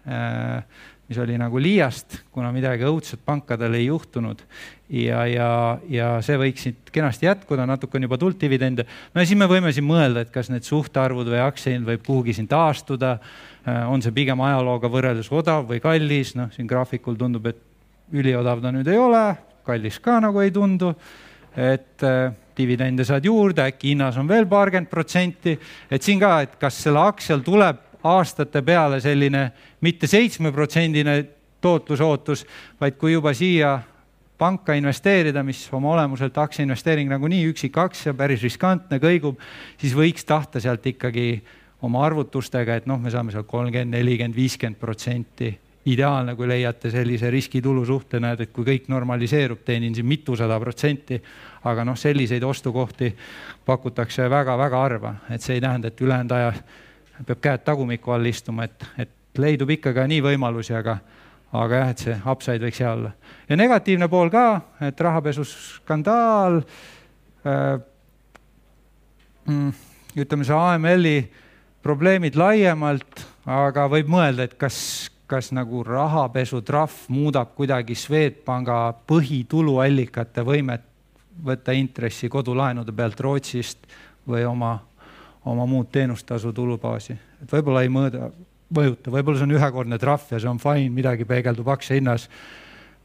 äh, 0.06 0.64
mis 1.06 1.18
oli 1.22 1.36
nagu 1.38 1.60
liiast, 1.62 2.16
kuna 2.34 2.48
midagi 2.50 2.82
õudset 2.88 3.20
pankadel 3.24 3.76
ei 3.78 3.84
juhtunud. 3.86 4.42
ja, 4.90 5.22
ja, 5.26 5.78
ja 5.90 6.08
see 6.22 6.38
võiks 6.38 6.64
siit 6.66 6.90
kenasti 6.94 7.28
jätkuda, 7.28 7.66
natuke 7.66 7.98
on 7.98 8.06
juba 8.08 8.18
tulnud 8.18 8.40
dividende. 8.40 8.86
no 9.14 9.22
ja 9.22 9.26
siis 9.26 9.38
me 9.38 9.46
võime 9.46 9.70
siin 9.72 9.86
mõelda, 9.86 10.24
et 10.26 10.32
kas 10.34 10.50
need 10.50 10.66
suhtarvud 10.66 11.30
või 11.30 11.42
aktsiahind 11.44 11.86
võib 11.86 12.02
kuhugi 12.06 12.34
siin 12.34 12.48
taastuda. 12.50 13.18
Äh, 13.66 13.84
on 13.90 14.02
see 14.02 14.14
pigem 14.14 14.42
ajalooga 14.42 14.90
võrreldes 14.90 15.30
odav 15.30 15.68
või 15.70 15.78
kallis, 15.82 16.34
noh, 16.34 16.50
siin 16.54 16.66
graafikul 16.66 17.14
tundub, 17.18 17.46
et 17.46 17.62
üliodav 18.12 18.62
ta 18.62 18.74
nüüd 18.74 18.90
ei 18.90 18.98
ole, 18.98 19.28
kallis 19.66 20.00
ka 20.02 20.18
nagu 20.22 20.42
ei 20.42 20.50
tundu. 20.50 20.94
et 21.56 22.02
äh, 22.02 22.34
dividende 22.56 23.04
saad 23.04 23.24
juurde, 23.24 23.64
äkki 23.66 23.92
hinnas 23.92 24.16
on 24.20 24.28
veel 24.28 24.46
paarkümmend 24.48 24.90
protsenti, 24.90 25.56
et 25.90 26.02
siin 26.02 26.20
ka, 26.20 26.40
et 26.44 26.56
kas 26.60 26.82
selle 26.86 27.02
aktsial 27.02 27.42
tuleb 27.44 27.82
aastate 28.06 28.62
peale 28.62 29.00
selline 29.02 29.50
mitte 29.84 30.06
seitsmeprotsendine 30.06 31.16
tootlusootus, 31.60 32.44
vaid 32.80 32.96
kui 33.00 33.12
juba 33.12 33.32
siia 33.34 33.76
panka 34.38 34.76
investeerida, 34.76 35.42
mis 35.42 35.64
oma 35.72 35.94
olemuselt 35.94 36.38
aktsiainvesteering 36.38 37.10
nagunii 37.10 37.46
üksik 37.50 37.78
aktsia, 37.80 38.14
päris 38.14 38.42
riskantne, 38.44 39.00
kõigub, 39.02 39.40
siis 39.80 39.96
võiks 39.96 40.26
tahta 40.28 40.60
sealt 40.60 40.86
ikkagi 40.86 41.40
oma 41.86 42.04
arvutustega, 42.06 42.76
et 42.76 42.88
noh, 42.88 43.00
me 43.00 43.12
saame 43.12 43.32
seal 43.32 43.46
kolmkümmend, 43.48 43.96
nelikümmend, 43.96 44.36
viiskümmend 44.36 44.80
protsenti 44.80 45.54
ideaalne, 45.86 46.34
kui 46.36 46.48
leiate 46.48 46.90
sellise 46.90 47.30
riski-tulu 47.30 47.84
suhte, 47.86 48.20
näed, 48.22 48.40
et 48.42 48.52
kui 48.54 48.66
kõik 48.66 48.88
normaliseerub, 48.90 49.62
teenin 49.64 49.94
siin 49.94 50.06
mitusada 50.06 50.58
protsenti. 50.60 51.22
aga 51.66 51.84
noh, 51.84 51.96
selliseid 51.98 52.42
ostukohti 52.46 53.08
pakutakse 53.66 54.30
väga-väga 54.30 54.78
harva, 54.78 55.14
et 55.30 55.42
see 55.42 55.56
ei 55.56 55.60
tähenda, 55.60 55.88
et 55.88 56.00
ülejäänud 56.00 56.32
aja 56.32 56.52
peab 57.26 57.40
käed 57.40 57.64
tagumiku 57.64 58.12
all 58.14 58.26
istuma, 58.26 58.64
et, 58.64 58.86
et 58.98 59.38
leidub 59.38 59.70
ikka 59.70 59.92
ka 59.96 60.04
nii 60.06 60.20
võimalusi, 60.22 60.74
aga, 60.76 60.98
aga 61.52 61.80
jah, 61.80 61.90
et 61.90 62.04
see 62.04 62.18
upside 62.32 62.62
võiks 62.66 62.80
hea 62.82 62.92
olla. 62.92 63.10
ja 63.48 63.56
negatiivne 63.56 64.08
pool 64.08 64.30
ka, 64.30 64.46
et 64.80 65.00
rahapesuskandaal 65.00 66.60
äh,, 66.60 67.80
mm, 69.46 69.72
ütleme, 70.22 70.46
see 70.46 70.56
AML-i 70.60 71.18
probleemid 71.82 72.38
laiemalt, 72.38 73.26
aga 73.46 73.86
võib 73.90 74.10
mõelda, 74.10 74.46
et 74.48 74.56
kas, 74.58 74.78
kas 75.26 75.50
nagu 75.52 75.82
rahapesutrahv 75.84 77.08
muudab 77.08 77.54
kuidagi 77.58 77.94
Swedbanka 77.98 78.94
põhituluallikate 79.10 80.44
võimet 80.46 80.84
võtta 81.44 81.74
intressi 81.76 82.28
kodulaenude 82.32 82.92
pealt 82.96 83.20
Rootsist 83.20 83.86
või 84.28 84.44
oma, 84.46 84.78
oma 85.44 85.66
muud 85.66 85.90
teenustasu 85.92 86.52
tulubaasi. 86.52 87.16
et 87.42 87.52
võib-olla 87.52 87.82
ei 87.82 87.90
mõõda, 87.92 88.30
mõjuta, 88.74 89.10
võib-olla 89.10 89.38
see 89.38 89.48
on 89.48 89.56
ühekordne 89.58 89.98
trahv 89.98 90.30
ja 90.30 90.40
see 90.40 90.50
on 90.50 90.62
fine, 90.62 90.90
midagi 90.90 91.24
peegeldub 91.24 91.68
aktsia 91.68 91.98
hinnas. 91.98 92.28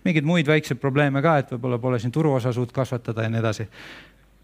mingeid 0.03 0.25
muid 0.25 0.47
väikseid 0.47 0.79
probleeme 0.79 1.21
ka, 1.21 1.37
et 1.37 1.51
võib-olla 1.51 1.79
pole 1.79 1.99
siin 1.99 2.11
turuosa 2.11 2.53
suut 2.53 2.71
kasvatada 2.71 3.23
ja 3.23 3.29
nii 3.29 3.39
edasi. 3.39 3.67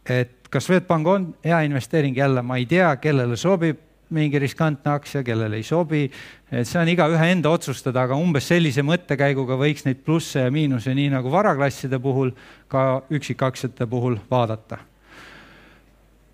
et 0.10 0.50
kas 0.50 0.66
Swedbank 0.66 1.08
on 1.08 1.34
hea 1.44 1.62
investeering, 1.62 2.18
jälle 2.18 2.42
ma 2.42 2.58
ei 2.58 2.66
tea, 2.66 2.96
kellele 2.96 3.36
sobib 3.36 3.87
mingi 4.10 4.40
riskantne 4.40 4.92
aktsia, 4.92 5.24
kellele 5.24 5.60
ei 5.60 5.64
sobi. 5.64 6.10
et 6.52 6.68
see 6.68 6.80
on 6.80 6.88
igaühe 6.88 7.32
enda 7.32 7.50
otsustada, 7.52 8.06
aga 8.08 8.16
umbes 8.16 8.48
sellise 8.48 8.84
mõttekäiguga 8.84 9.58
võiks 9.60 9.86
neid 9.86 10.04
plusse 10.06 10.46
ja 10.46 10.52
miinuse, 10.52 10.94
nii 10.96 11.10
nagu 11.12 11.32
varaklasside 11.32 12.00
puhul, 12.00 12.32
ka 12.68 13.04
üksikaktsiate 13.12 13.88
puhul 13.88 14.20
vaadata. 14.32 14.78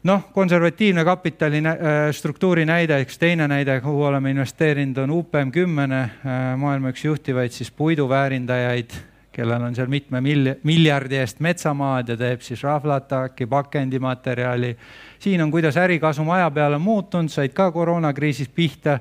noh, 0.03 0.27
konservatiivne 0.33 1.05
kapitali 1.05 1.63
äh, 1.65 2.11
struktuuri 2.11 2.65
näide, 2.65 2.99
üks 3.05 3.17
teine 3.17 3.47
näide, 3.47 3.79
kuhu 3.81 4.03
oleme 4.03 4.31
investeerinud, 4.31 4.97
on 4.97 5.17
UPM 5.21 5.51
kümene, 5.51 6.03
äh, 6.03 6.45
maailma 6.57 6.93
üks 6.93 7.05
juhtivaid 7.05 7.51
siis 7.51 7.71
puiduväärindajaid 7.71 9.12
kellel 9.33 9.65
on 9.65 9.75
seal 9.75 9.89
mitme 9.91 10.21
mil-, 10.21 10.53
miljardi 10.67 11.17
eest 11.21 11.41
metsamaad 11.43 12.13
ja 12.13 12.17
teeb 12.19 12.43
siis 12.45 12.63
rahvlataki, 12.63 13.47
pakendimaterjali. 13.49 14.75
siin 15.19 15.41
on, 15.41 15.51
kuidas 15.51 15.77
ärikasum 15.77 16.29
aja 16.29 16.51
peale 16.51 16.77
muutunud, 16.77 17.31
said 17.33 17.53
ka 17.53 17.71
koroonakriisis 17.71 18.49
pihta. 18.49 18.99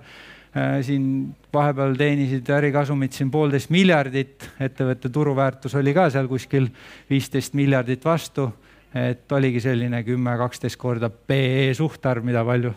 Äh, 0.52 0.80
siin 0.84 1.34
vahepeal 1.52 1.94
teenisid 1.96 2.48
ärikasumit 2.50 3.12
siin 3.16 3.30
poolteist 3.30 3.70
miljardit, 3.72 4.50
ettevõtte 4.60 5.08
turuväärtus 5.08 5.74
oli 5.80 5.94
ka 5.96 6.10
seal 6.12 6.28
kuskil 6.28 6.68
viisteist 7.10 7.54
miljardit 7.54 8.04
vastu. 8.04 8.52
et 8.92 9.32
oligi 9.32 9.60
selline 9.60 10.02
kümme, 10.04 10.34
kaksteist 10.36 10.76
korda 10.76 11.08
PE 11.08 11.70
suhtarv, 11.74 12.24
mida 12.28 12.42
palju 12.44 12.74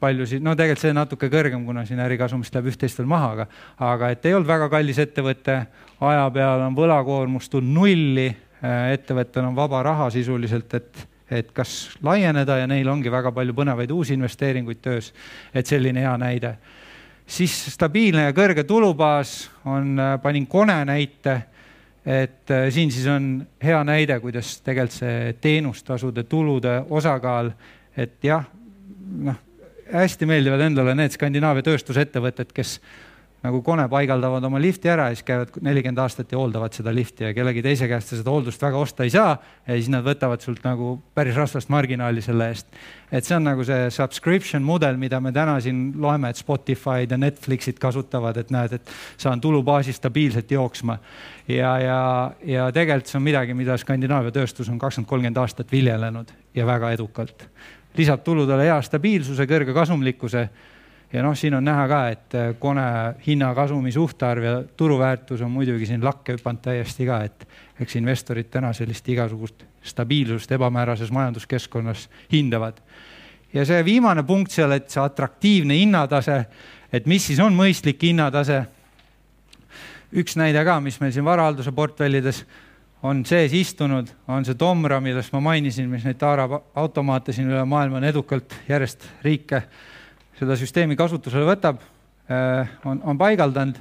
paljusid, 0.00 0.42
no 0.42 0.54
tegelikult 0.58 0.82
see 0.82 0.94
natuke 0.96 1.28
kõrgem, 1.32 1.64
kuna 1.66 1.84
siin 1.86 2.00
ärikasumist 2.02 2.54
läheb 2.54 2.70
üht-teist 2.72 2.98
veel 3.00 3.10
maha, 3.10 3.30
aga, 3.36 3.46
aga 3.92 4.10
et 4.14 4.26
ei 4.26 4.34
olnud 4.36 4.48
väga 4.48 4.68
kallis 4.72 4.98
ettevõte, 5.02 5.58
aja 6.02 6.24
peale 6.34 6.66
on 6.66 6.76
võlakoormus 6.78 7.50
tulnud 7.52 7.76
nulli, 7.76 8.28
ettevõttel 8.62 9.46
on 9.48 9.56
vaba 9.56 9.82
raha 9.82 10.08
sisuliselt, 10.14 10.74
et, 10.78 11.06
et 11.30 11.52
kas 11.54 11.92
laieneda 12.02 12.60
ja 12.62 12.68
neil 12.70 12.88
ongi 12.88 13.10
väga 13.10 13.32
palju 13.34 13.54
põnevaid 13.58 13.90
uusi 13.94 14.14
investeeringuid 14.18 14.82
töös. 14.82 15.12
et 15.54 15.66
selline 15.66 16.00
hea 16.00 16.16
näide. 16.18 16.56
siis 17.26 17.54
stabiilne 17.74 18.22
ja 18.22 18.32
kõrge 18.32 18.64
tulubaas 18.64 19.50
on, 19.64 19.96
panin 20.22 20.46
Kone 20.46 20.84
näite 20.84 21.42
et 22.06 22.50
siin 22.70 22.90
siis 22.90 23.06
on 23.06 23.46
hea 23.62 23.84
näide, 23.84 24.18
kuidas 24.20 24.60
tegelikult 24.60 24.98
see 24.98 25.36
teenustasude 25.40 26.24
tulude 26.24 26.82
osakaal, 26.90 27.52
et 27.96 28.18
jah, 28.24 28.44
noh, 29.22 29.38
hästi 29.92 30.28
meeldivad 30.28 30.60
endale 30.68 30.94
need 30.96 31.14
Skandinaavia 31.14 31.64
tööstusettevõtted, 31.66 32.52
kes 32.56 32.78
nagu 33.42 33.58
kone 33.66 33.88
paigaldavad 33.90 34.44
oma 34.46 34.60
lifti 34.62 34.90
ära 34.90 35.08
ja 35.10 35.16
siis 35.16 35.26
käivad 35.26 35.56
nelikümmend 35.66 35.98
aastat 35.98 36.30
ja 36.30 36.38
hooldavad 36.38 36.74
seda 36.76 36.92
lifti 36.94 37.26
ja 37.26 37.32
kellegi 37.34 37.64
teise 37.64 37.88
käest 37.90 38.12
sa 38.12 38.18
seda 38.20 38.30
hooldust 38.30 38.62
väga 38.62 38.78
osta 38.78 39.02
ei 39.06 39.10
saa. 39.10 39.34
ja 39.66 39.74
siis 39.74 39.88
nad 39.90 40.04
võtavad 40.06 40.44
sult 40.44 40.62
nagu 40.64 40.94
päris 41.14 41.36
rasvast 41.36 41.72
marginaali 41.72 42.22
selle 42.22 42.48
eest. 42.52 42.68
et 43.10 43.26
see 43.26 43.36
on 43.36 43.44
nagu 43.50 43.66
see 43.66 43.90
subscription 43.90 44.62
mudel, 44.62 44.96
mida 44.96 45.20
me 45.20 45.32
täna 45.34 45.58
siin 45.60 45.90
loeme, 45.98 46.30
et 46.30 46.38
Spotify'd 46.38 47.10
ja 47.10 47.18
Netflixid 47.18 47.82
kasutavad, 47.82 48.38
et 48.38 48.54
näed, 48.54 48.78
et 48.78 48.94
saan 49.18 49.40
tulubaasi 49.40 49.92
stabiilselt 49.92 50.50
jooksma. 50.50 50.98
ja, 51.48 51.78
ja, 51.78 52.00
ja 52.46 52.70
tegelikult 52.72 53.10
see 53.10 53.18
on 53.18 53.26
midagi, 53.26 53.58
mida 53.58 53.76
Skandinaavia 53.76 54.30
tööstus 54.30 54.70
on 54.70 54.78
kakskümmend, 54.78 55.08
kolmkümmend 55.08 55.42
aastat 55.42 55.72
viljelenud 55.72 56.30
ja 56.54 56.66
väga 56.66 56.92
edukalt. 56.94 57.48
Lisab 57.96 58.22
tuludele 58.24 58.68
hea 58.68 58.78
stabiilsuse, 58.82 59.46
kõrge 59.46 59.74
kasumlikkuse 59.76 60.48
ja 61.12 61.22
noh, 61.22 61.36
siin 61.36 61.54
on 61.54 61.64
näha 61.64 61.84
ka, 61.88 62.00
et 62.12 62.34
äh, 62.34 62.54
Kone 62.58 62.84
hinnakasumi 63.26 63.92
suhtarv 63.92 64.44
ja 64.44 64.54
turuväärtus 64.76 65.42
on 65.44 65.50
muidugi 65.50 65.86
siin 65.86 66.04
lakke 66.04 66.36
hüpanud 66.36 66.62
täiesti 66.64 67.06
ka, 67.06 67.20
et 67.28 67.46
eks 67.80 67.96
investorid 68.00 68.48
täna 68.52 68.72
sellist 68.76 69.08
igasugust 69.08 69.66
stabiilsust 69.82 70.52
ebamäärases 70.52 71.10
majanduskeskkonnas 71.12 72.08
hindavad. 72.32 72.80
ja 73.52 73.64
see 73.64 73.84
viimane 73.84 74.22
punkt 74.22 74.50
seal, 74.50 74.72
et 74.72 74.90
see 74.90 75.02
atraktiivne 75.02 75.76
hinnatase, 75.76 76.44
et 76.92 77.06
mis 77.06 77.26
siis 77.26 77.40
on 77.40 77.54
mõistlik 77.56 78.02
hinnatase. 78.02 78.64
üks 80.12 80.36
näide 80.36 80.64
ka, 80.64 80.80
mis 80.80 81.00
meil 81.00 81.12
siin 81.12 81.24
varahalduse 81.24 81.72
portfellides 81.72 82.44
on 83.02 83.24
sees 83.26 83.54
istunud, 83.58 84.10
on 84.30 84.44
see 84.46 84.54
Tomra, 84.58 85.00
millest 85.02 85.32
ma 85.34 85.40
mainisin, 85.42 85.88
mis 85.90 86.04
neid 86.06 86.20
Taara 86.20 86.46
automaate 86.78 87.34
siin 87.34 87.50
üle 87.50 87.64
maailma 87.66 87.98
on 87.98 88.06
edukalt 88.06 88.54
järjest 88.68 89.08
riike 89.24 89.64
seda 90.38 90.56
süsteemi 90.58 90.96
kasutusele 90.98 91.46
võtab, 91.46 91.82
äh, 92.30 92.70
on, 92.88 93.00
on 93.02 93.18
paigaldanud 93.18 93.80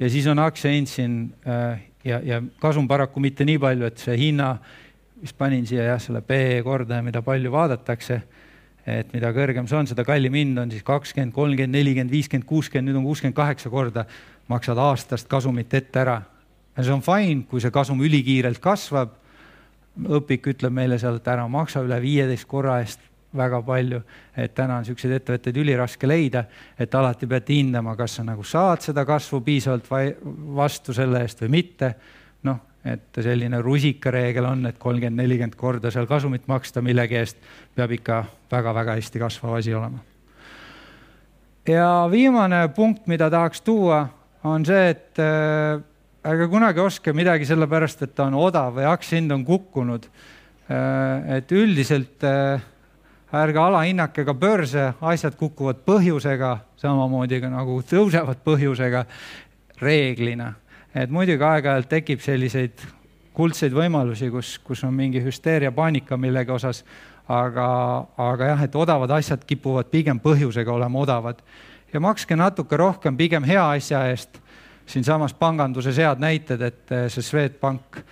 ja 0.00 0.10
siis 0.12 0.28
on 0.30 0.40
aktsiahind 0.42 0.88
siin 0.88 1.16
äh, 1.48 1.80
ja, 2.04 2.20
ja 2.24 2.42
kasum 2.60 2.88
paraku 2.88 3.20
mitte 3.20 3.44
nii 3.48 3.58
palju, 3.60 3.88
et 3.88 4.02
see 4.02 4.16
hinna, 4.20 4.54
mis 5.20 5.34
panin 5.36 5.66
siia 5.68 5.90
jah, 5.90 6.00
selle 6.00 6.22
PE 6.24 6.60
kordaja, 6.64 7.04
mida 7.04 7.22
palju 7.24 7.52
vaadatakse, 7.52 8.20
et 8.88 9.12
mida 9.12 9.32
kõrgem 9.36 9.68
see 9.68 9.76
on, 9.76 9.88
seda 9.90 10.04
kallim 10.08 10.36
hind 10.36 10.60
on 10.62 10.72
siis 10.72 10.84
kakskümmend, 10.86 11.34
kolmkümmend, 11.36 11.76
nelikümmend, 11.76 12.12
viiskümmend, 12.12 12.48
kuuskümmend, 12.48 12.88
nüüd 12.88 13.00
on 13.00 13.08
kuuskümmend 13.08 13.36
kaheksa 13.36 13.72
korda, 13.72 14.06
maksad 14.48 14.80
aastast 14.80 15.28
kasumit 15.30 15.74
ette 15.76 16.00
ära. 16.00 16.20
Ja 16.76 16.84
see 16.84 16.94
on 16.94 17.02
fine, 17.04 17.44
kui 17.48 17.60
see 17.60 17.72
kasum 17.74 18.00
ülikiirelt 18.04 18.60
kasvab. 18.62 19.16
õpik 20.00 20.46
ütleb 20.52 20.72
meile 20.72 20.96
seal, 20.98 21.18
et 21.18 21.28
ära 21.28 21.48
maksa 21.50 21.82
üle 21.84 21.98
viieteist 22.00 22.46
korra 22.48 22.78
eest 22.80 23.00
väga 23.36 23.60
palju, 23.62 24.00
et 24.36 24.54
täna 24.54 24.78
on 24.78 24.84
niisuguseid 24.84 25.16
ettevõtteid 25.18 25.58
üliraske 25.60 26.08
leida, 26.08 26.44
et 26.78 26.94
alati 26.94 27.28
peate 27.30 27.54
hindama, 27.54 27.94
kas 27.98 28.16
sa 28.18 28.24
nagu 28.26 28.44
saad 28.46 28.82
seda 28.82 29.04
kasvu 29.06 29.40
piisavalt 29.46 29.90
vastu 30.56 30.94
selle 30.96 31.22
eest 31.26 31.42
või 31.44 31.52
mitte. 31.60 31.94
noh, 32.42 32.56
et 32.84 33.18
selline 33.20 33.60
rusikareegel 33.60 34.46
on, 34.48 34.64
et 34.66 34.78
kolmkümmend, 34.80 35.20
nelikümmend 35.20 35.56
korda 35.56 35.90
seal 35.92 36.06
kasumit 36.08 36.46
maksta 36.48 36.80
millegi 36.80 37.18
eest 37.18 37.36
peab 37.76 37.92
ikka 37.92 38.22
väga-väga 38.50 38.94
hästi 38.96 39.20
kasvav 39.20 39.58
asi 39.58 39.74
olema. 39.74 39.98
ja 41.68 42.08
viimane 42.10 42.68
punkt, 42.74 43.06
mida 43.06 43.30
tahaks 43.30 43.60
tuua, 43.60 44.08
on 44.44 44.64
see, 44.66 44.88
et 44.90 45.18
äh, 45.18 45.82
ärge 46.24 46.48
kunagi 46.52 46.80
ostke 46.80 47.12
midagi 47.16 47.46
sellepärast, 47.48 48.02
et 48.04 48.14
ta 48.14 48.26
on 48.28 48.36
odav 48.36 48.74
või 48.76 48.88
aktsiahind 48.90 49.32
on 49.32 49.44
kukkunud 49.44 50.06
äh,. 50.68 51.36
et 51.38 51.52
üldiselt 51.52 52.24
äh, 52.24 52.60
ärge 53.32 53.58
alahinnake 53.58 54.24
ka 54.24 54.34
börse, 54.34 54.92
asjad 55.00 55.36
kukuvad 55.38 55.84
põhjusega, 55.86 56.56
samamoodi 56.80 57.40
ka 57.40 57.50
nagu 57.52 57.80
tõusevad 57.82 58.42
põhjusega 58.44 59.04
reeglina. 59.80 60.54
et 60.94 61.10
muidugi 61.10 61.44
aeg-ajalt 61.44 61.88
tekib 61.88 62.20
selliseid 62.20 62.82
kuldseid 63.32 63.72
võimalusi, 63.72 64.28
kus, 64.30 64.58
kus 64.58 64.82
on 64.84 64.94
mingi 64.94 65.22
hüsteeria, 65.22 65.70
paanika 65.72 66.16
millegi 66.16 66.50
osas, 66.50 66.82
aga, 67.30 67.66
aga 68.18 68.52
jah, 68.52 68.64
et 68.66 68.76
odavad 68.76 69.10
asjad 69.14 69.44
kipuvad 69.46 69.88
pigem 69.90 70.20
põhjusega 70.20 70.72
olema 70.72 70.98
odavad. 70.98 71.42
ja 71.92 72.00
makske 72.00 72.36
natuke 72.36 72.76
rohkem 72.76 73.16
pigem 73.16 73.44
hea 73.44 73.70
asja 73.70 74.04
eest. 74.10 74.40
Siinsamas 74.90 75.34
panganduses 75.38 75.98
head 76.02 76.20
näited, 76.22 76.62
et 76.66 76.96
see 77.12 77.22
Swedbank 77.22 78.02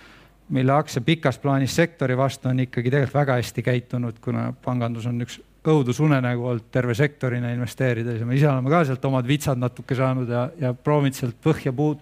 mille 0.49 0.73
aktsia 0.73 1.01
pikas 1.05 1.37
plaanis 1.39 1.75
sektori 1.75 2.17
vastu 2.17 2.49
on 2.49 2.59
ikkagi 2.59 2.89
tegelikult 2.89 3.21
väga 3.21 3.37
hästi 3.37 3.63
käitunud, 3.63 4.19
kuna 4.23 4.49
pangandus 4.65 5.05
on 5.09 5.21
üks 5.21 5.39
õudusunenägu 5.69 6.45
olnud 6.45 6.69
terve 6.71 6.95
sektorina 6.97 7.51
investeerides 7.53 8.21
ja 8.21 8.25
me 8.25 8.37
ise 8.37 8.47
oleme 8.49 8.71
ka 8.71 8.83
sealt 8.87 9.05
omad 9.05 9.27
vitsad 9.27 9.59
natuke 9.59 9.97
saanud 9.97 10.31
ja, 10.31 10.47
ja 10.59 10.73
proovinud 10.73 11.17
sealt 11.17 11.37
põhja 11.43 11.73
puud 11.75 11.99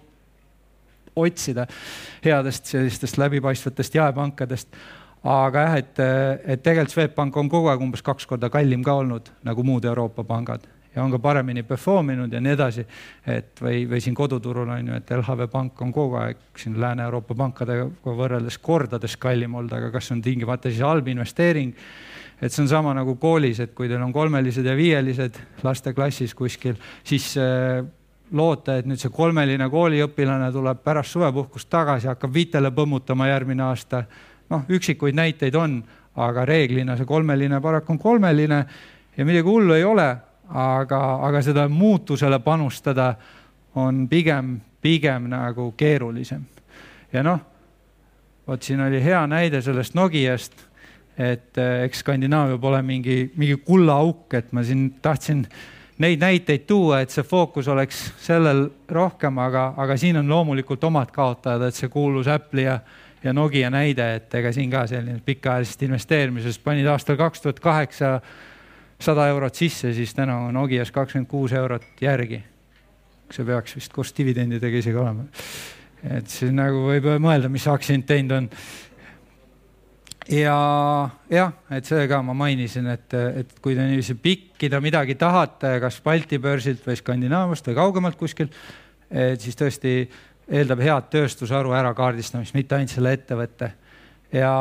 otsida 1.18 1.66
headest 2.24 2.70
sellistest 2.70 3.18
läbipaistvatest 3.18 3.98
jaepankadest. 3.98 4.68
aga 5.24 5.66
jah, 5.66 5.76
et, 5.82 6.00
et 6.46 6.62
tegelikult 6.62 6.94
Swedbank 6.94 7.36
on 7.36 7.48
kogu 7.50 7.68
aeg 7.68 7.82
umbes 7.82 8.02
kaks 8.06 8.26
korda 8.26 8.50
kallim 8.50 8.84
ka 8.86 8.94
olnud 9.02 9.28
nagu 9.44 9.66
muud 9.66 9.84
Euroopa 9.84 10.24
pangad 10.24 10.64
ja 10.98 11.04
on 11.04 11.14
ka 11.14 11.20
paremini 11.22 11.62
perform 11.62 12.10
inud 12.16 12.32
ja 12.32 12.40
nii 12.42 12.54
edasi. 12.56 12.84
et 13.26 13.62
või, 13.62 13.84
või 13.90 14.02
siin 14.02 14.16
koduturul 14.18 14.68
on 14.74 14.90
ju, 14.90 14.98
et 14.98 15.10
LHV 15.14 15.48
Pank 15.52 15.82
on 15.82 15.92
kogu 15.94 16.18
aeg 16.18 16.58
siin 16.58 16.78
Lääne-Euroopa 16.80 17.36
pankadega 17.38 17.86
võrreldes 18.04 18.58
kordades 18.58 19.16
kallim 19.16 19.54
olnud, 19.54 19.72
aga 19.78 19.92
kas 19.94 20.10
on 20.12 20.22
tingimata 20.22 20.72
siis 20.72 20.82
halb 20.82 21.08
investeering? 21.08 21.74
et 22.42 22.54
see 22.54 22.62
on 22.62 22.68
sama 22.70 22.92
nagu 22.94 23.16
koolis, 23.18 23.58
et 23.60 23.72
kui 23.74 23.88
teil 23.90 24.02
on 24.02 24.12
kolmelised 24.14 24.66
ja 24.66 24.74
viielised 24.78 25.38
lasteklassis 25.66 26.34
kuskil, 26.38 26.76
siis 27.06 27.32
äh, 27.38 27.80
loota, 28.30 28.76
et 28.78 28.86
nüüd 28.86 29.00
see 29.00 29.10
kolmeline 29.10 29.66
kooliõpilane 29.72 30.52
tuleb 30.54 30.84
pärast 30.84 31.16
suvepuhkust 31.16 31.70
tagasi, 31.70 32.06
hakkab 32.10 32.34
viitele 32.34 32.70
põmmutama 32.74 33.26
järgmine 33.30 33.66
aasta. 33.70 34.04
noh, 34.50 34.62
üksikuid 34.70 35.18
näiteid 35.18 35.54
on, 35.58 35.82
aga 36.16 36.44
reeglina 36.48 36.96
see 36.96 37.06
kolmeline 37.06 37.60
paraku 37.60 37.92
on 37.92 37.98
kolmeline 37.98 38.64
ja 39.16 39.26
midagi 39.26 39.46
hullu 39.48 39.74
ei 39.74 39.84
ole, 39.84 40.08
aga, 40.48 41.00
aga 41.28 41.42
seda 41.42 41.68
muutusele 41.68 42.38
panustada 42.38 43.14
on 43.74 44.06
pigem, 44.08 44.60
pigem 44.80 45.28
nagu 45.30 45.72
keerulisem. 45.76 46.42
ja 47.12 47.22
noh, 47.22 47.40
vot 48.48 48.62
siin 48.62 48.80
oli 48.80 49.00
hea 49.04 49.26
näide 49.26 49.62
sellest 49.62 49.94
Nokiast, 49.94 50.52
et 51.18 51.58
eh, 51.58 51.82
eks 51.84 52.04
Skandinaavia 52.04 52.58
pole 52.58 52.82
mingi, 52.82 53.32
mingi 53.36 53.56
kullaauk, 53.64 54.34
et 54.34 54.52
ma 54.52 54.62
siin 54.64 54.90
tahtsin 55.02 55.44
neid 55.98 56.22
näiteid 56.22 56.64
tuua, 56.66 57.00
et 57.02 57.10
see 57.10 57.26
fookus 57.26 57.68
oleks 57.68 58.04
sellel 58.22 58.68
rohkem, 58.88 59.38
aga, 59.42 59.72
aga 59.76 59.96
siin 59.98 60.20
on 60.20 60.28
loomulikult 60.30 60.84
omad 60.84 61.10
kaotajad, 61.14 61.68
et 61.68 61.74
see 61.74 61.90
kuulus 61.92 62.30
Apple'i 62.30 62.68
ja, 62.68 62.78
ja 63.24 63.34
Nokia 63.34 63.70
näide, 63.74 64.12
et 64.20 64.34
ega 64.38 64.52
siin 64.54 64.70
ka 64.70 64.86
selline 64.86 65.20
pikaajalisest 65.26 65.82
investeerimisest 65.88 66.62
panid 66.64 66.86
aastal 66.86 67.18
kaks 67.18 67.42
tuhat 67.42 67.60
kaheksa 67.60 68.20
sada 69.00 69.28
eurot 69.30 69.54
sisse, 69.54 69.92
siis 69.94 70.14
täna 70.14 70.36
on 70.48 70.54
Nokias 70.54 70.90
kakskümmend 70.94 71.30
kuus 71.30 71.52
eurot 71.52 71.86
järgi. 72.00 72.42
see 73.28 73.44
peaks 73.44 73.74
vist 73.76 73.92
koos 73.92 74.14
dividendidega 74.16 74.78
isegi 74.78 74.96
olema. 74.96 75.26
et 76.02 76.28
siis 76.28 76.52
nagu 76.52 76.86
võib 76.88 77.08
mõelda, 77.20 77.48
mis 77.48 77.66
aktsiahind 77.68 78.06
teinud 78.06 78.36
on. 78.36 78.48
ja 80.28 80.58
jah, 81.30 81.52
et 81.70 81.84
see 81.84 82.08
ka 82.08 82.22
ma 82.22 82.34
mainisin, 82.34 82.86
et, 82.86 83.14
et 83.14 83.54
kui 83.62 83.74
te 83.74 83.86
niiviisi 83.86 84.14
pikkida 84.14 84.80
midagi 84.80 85.14
tahate, 85.14 85.78
kas 85.80 86.00
Balti 86.04 86.38
börsilt 86.38 86.86
või 86.86 86.96
Skandinaaviast 86.96 87.70
või 87.70 87.78
kaugemalt 87.78 88.18
kuskilt, 88.18 88.56
et 89.10 89.40
siis 89.40 89.56
tõesti 89.56 90.00
eeldab 90.48 90.80
head 90.80 91.10
tööstusharu 91.12 91.74
ärakaardistamist, 91.76 92.54
mitte 92.56 92.74
ainult 92.74 92.92
selle 92.96 93.12
ettevõtte. 93.12 93.72
ja 94.32 94.52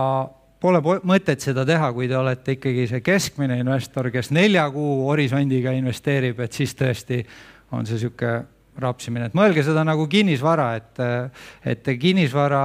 pole 0.62 0.82
mõtet 1.06 1.44
seda 1.44 1.66
teha, 1.68 1.92
kui 1.94 2.08
te 2.10 2.18
olete 2.18 2.58
ikkagi 2.58 2.88
see 2.90 3.02
keskmine 3.06 3.60
investor, 3.62 4.10
kes 4.14 4.32
nelja 4.36 4.66
kuu 4.74 5.04
horisondiga 5.08 5.74
investeerib, 5.78 6.40
et 6.46 6.54
siis 6.54 6.74
tõesti 6.78 7.22
on 7.76 7.86
see 7.86 8.00
sihuke 8.02 8.38
rapsimine, 8.78 9.30
et 9.30 9.38
mõelge 9.38 9.64
seda 9.66 9.84
nagu 9.86 10.06
kinnisvara, 10.10 10.72
et, 10.78 11.04
et 11.66 11.92
kinnisvara, 12.00 12.64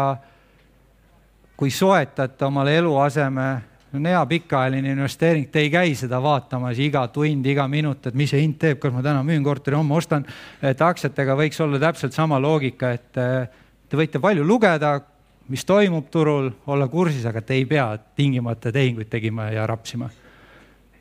kui 1.56 1.72
soetate 1.72 2.48
omale 2.48 2.76
eluaseme, 2.80 3.50
on 3.92 4.06
hea 4.08 4.20
pikaajaline 4.26 4.94
investeering, 4.94 5.50
te 5.52 5.60
ei 5.60 5.70
käi 5.72 5.92
seda 5.96 6.16
vaatamas 6.22 6.78
iga 6.80 7.04
tund, 7.12 7.46
iga 7.46 7.66
minut, 7.68 8.06
et 8.08 8.16
mis 8.16 8.30
see 8.32 8.40
hind 8.40 8.56
teeb, 8.60 8.80
kas 8.80 8.92
ma 8.94 9.02
täna 9.04 9.20
müün 9.26 9.44
korteri, 9.44 9.76
homme 9.76 9.98
ostan. 9.98 10.24
et 10.62 10.80
aktsiatega 10.80 11.36
võiks 11.36 11.60
olla 11.60 11.80
täpselt 11.80 12.16
sama 12.16 12.40
loogika, 12.40 12.92
et 12.96 13.12
te 13.12 14.00
võite 14.00 14.20
palju 14.20 14.46
lugeda, 14.48 14.94
mis 15.48 15.64
toimub 15.64 16.08
turul, 16.10 16.50
olla 16.66 16.88
kursis, 16.88 17.24
aga 17.26 17.42
te 17.42 17.54
ei 17.58 17.64
pea 17.68 17.86
tingimata 18.16 18.72
tehinguid 18.72 19.10
tegema 19.10 19.50
ja 19.50 19.66
rapsima. 19.66 20.10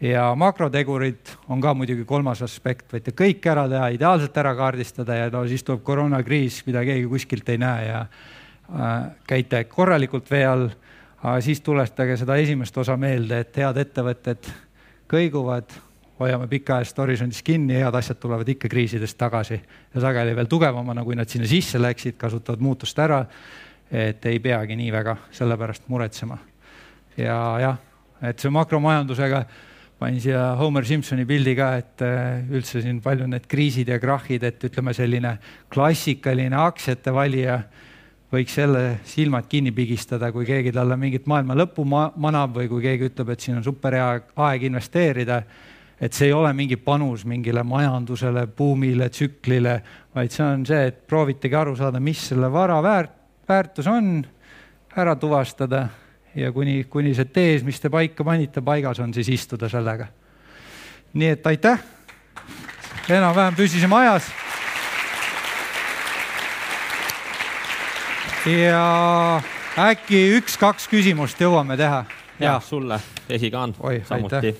ja 0.02 0.32
makrotegurid 0.36 1.30
on 1.50 1.62
ka 1.62 1.74
muidugi 1.78 2.06
kolmas 2.06 2.42
aspekt, 2.42 2.88
võite 2.94 3.14
kõik 3.14 3.46
ära 3.46 3.68
teha, 3.70 3.90
ideaalselt 3.94 4.38
ära 4.38 4.56
kaardistada 4.58 5.16
ja 5.16 5.30
no 5.30 5.44
siis 5.48 5.64
tuleb 5.64 5.84
koroonakriis, 5.84 6.64
mida 6.66 6.82
keegi 6.86 7.06
kuskilt 7.08 7.50
ei 7.50 7.62
näe 7.62 7.86
ja 7.86 8.00
äh, 8.02 9.12
käite 9.28 9.64
korralikult 9.64 10.32
vee 10.32 10.46
all. 10.46 10.70
aga 11.22 11.38
siis 11.42 11.62
tuletage 11.62 12.18
seda 12.18 12.36
esimest 12.36 12.78
osa 12.78 12.98
meelde, 12.98 13.40
et 13.40 13.58
head 13.58 13.78
ettevõtted 13.78 14.50
kõiguvad 15.12 15.70
hoiame 16.22 16.48
pikaajalisest 16.48 17.02
horisondist 17.02 17.44
kinni, 17.46 17.78
head 17.82 17.96
asjad 17.98 18.20
tulevad 18.22 18.50
ikka 18.50 18.70
kriisidest 18.72 19.18
tagasi 19.18 19.58
ja 19.58 20.04
sageli 20.04 20.36
veel 20.38 20.50
tugevamana, 20.50 21.04
kui 21.06 21.18
nad 21.18 21.30
sinna 21.30 21.50
sisse 21.50 21.82
läksid, 21.82 22.18
kasutavad 22.22 22.62
muutust 22.62 23.00
ära. 23.00 23.24
Et 23.92 24.26
ei 24.26 24.40
peagi 24.40 24.78
nii 24.80 24.92
väga 24.94 25.18
selle 25.36 25.58
pärast 25.60 25.90
muretsema. 25.92 26.38
ja 27.18 27.38
jah, 27.60 27.78
et 28.24 28.40
see 28.40 28.52
makromajandusega 28.54 29.44
panin 30.00 30.22
siia 30.24 30.56
Homer 30.58 30.86
Simpsoni 30.88 31.28
pildi 31.30 31.54
ka, 31.56 31.76
et 31.78 32.02
äh, 32.02 32.42
üldse 32.50 32.82
siin 32.82 33.02
palju 33.04 33.28
need 33.30 33.46
kriisid 33.52 33.92
ja 33.92 34.00
krahhid, 34.02 34.44
et 34.48 34.64
ütleme, 34.66 34.96
selline 34.98 35.36
klassikaline 35.70 36.58
aktsiate 36.58 37.14
valija 37.14 37.60
võiks 38.32 38.56
selle 38.56 39.02
silmad 39.06 39.50
kinni 39.52 39.74
pigistada, 39.76 40.32
kui 40.32 40.48
keegi 40.48 40.72
talle 40.74 40.96
mingit 40.98 41.28
maailma 41.28 41.58
lõppu 41.60 41.84
manab 41.86 42.56
või 42.56 42.72
kui 42.72 42.82
keegi 42.82 43.12
ütleb, 43.12 43.34
et 43.34 43.44
siin 43.44 43.60
on 43.60 43.68
super 43.68 43.98
hea 43.98 44.10
aeg 44.48 44.66
investeerida 44.72 45.42
et 46.02 46.18
see 46.18 46.32
ei 46.32 46.34
ole 46.34 46.50
mingi 46.58 46.80
panus 46.82 47.28
mingile 47.30 47.62
majandusele, 47.68 48.48
buumile, 48.58 49.12
tsüklile, 49.14 49.76
vaid 50.16 50.34
see 50.34 50.46
on 50.48 50.64
see, 50.66 50.88
et 50.90 51.04
proovitegi 51.08 51.58
aru 51.58 51.76
saada, 51.78 52.02
mis 52.02 52.24
selle 52.32 52.50
vara 52.50 52.80
väärt, 52.82 53.21
väärtus 53.50 53.88
on, 53.88 54.26
ära 54.98 55.16
tuvastada 55.16 55.88
ja 56.36 56.52
kuni, 56.52 56.84
kuni 56.84 57.14
see 57.16 57.26
tees, 57.26 57.64
mis 57.64 57.80
te 57.80 57.90
paika 57.92 58.24
panite, 58.24 58.62
paigas 58.62 59.00
on, 59.00 59.14
siis 59.14 59.30
istuda 59.30 59.70
sellega. 59.70 60.08
nii 61.14 61.28
et 61.28 61.48
aitäh. 61.48 61.80
enam-vähem 63.10 63.56
püsisime 63.56 63.96
ajas. 63.96 64.32
ja 68.46 69.42
äkki 69.78 70.24
üks-kaks 70.38 70.88
küsimust 70.90 71.42
jõuame 71.42 71.78
teha? 71.78 72.06
ja 72.40 72.60
sulle, 72.64 73.00
esikaan 73.30 73.76
samuti 74.04 74.56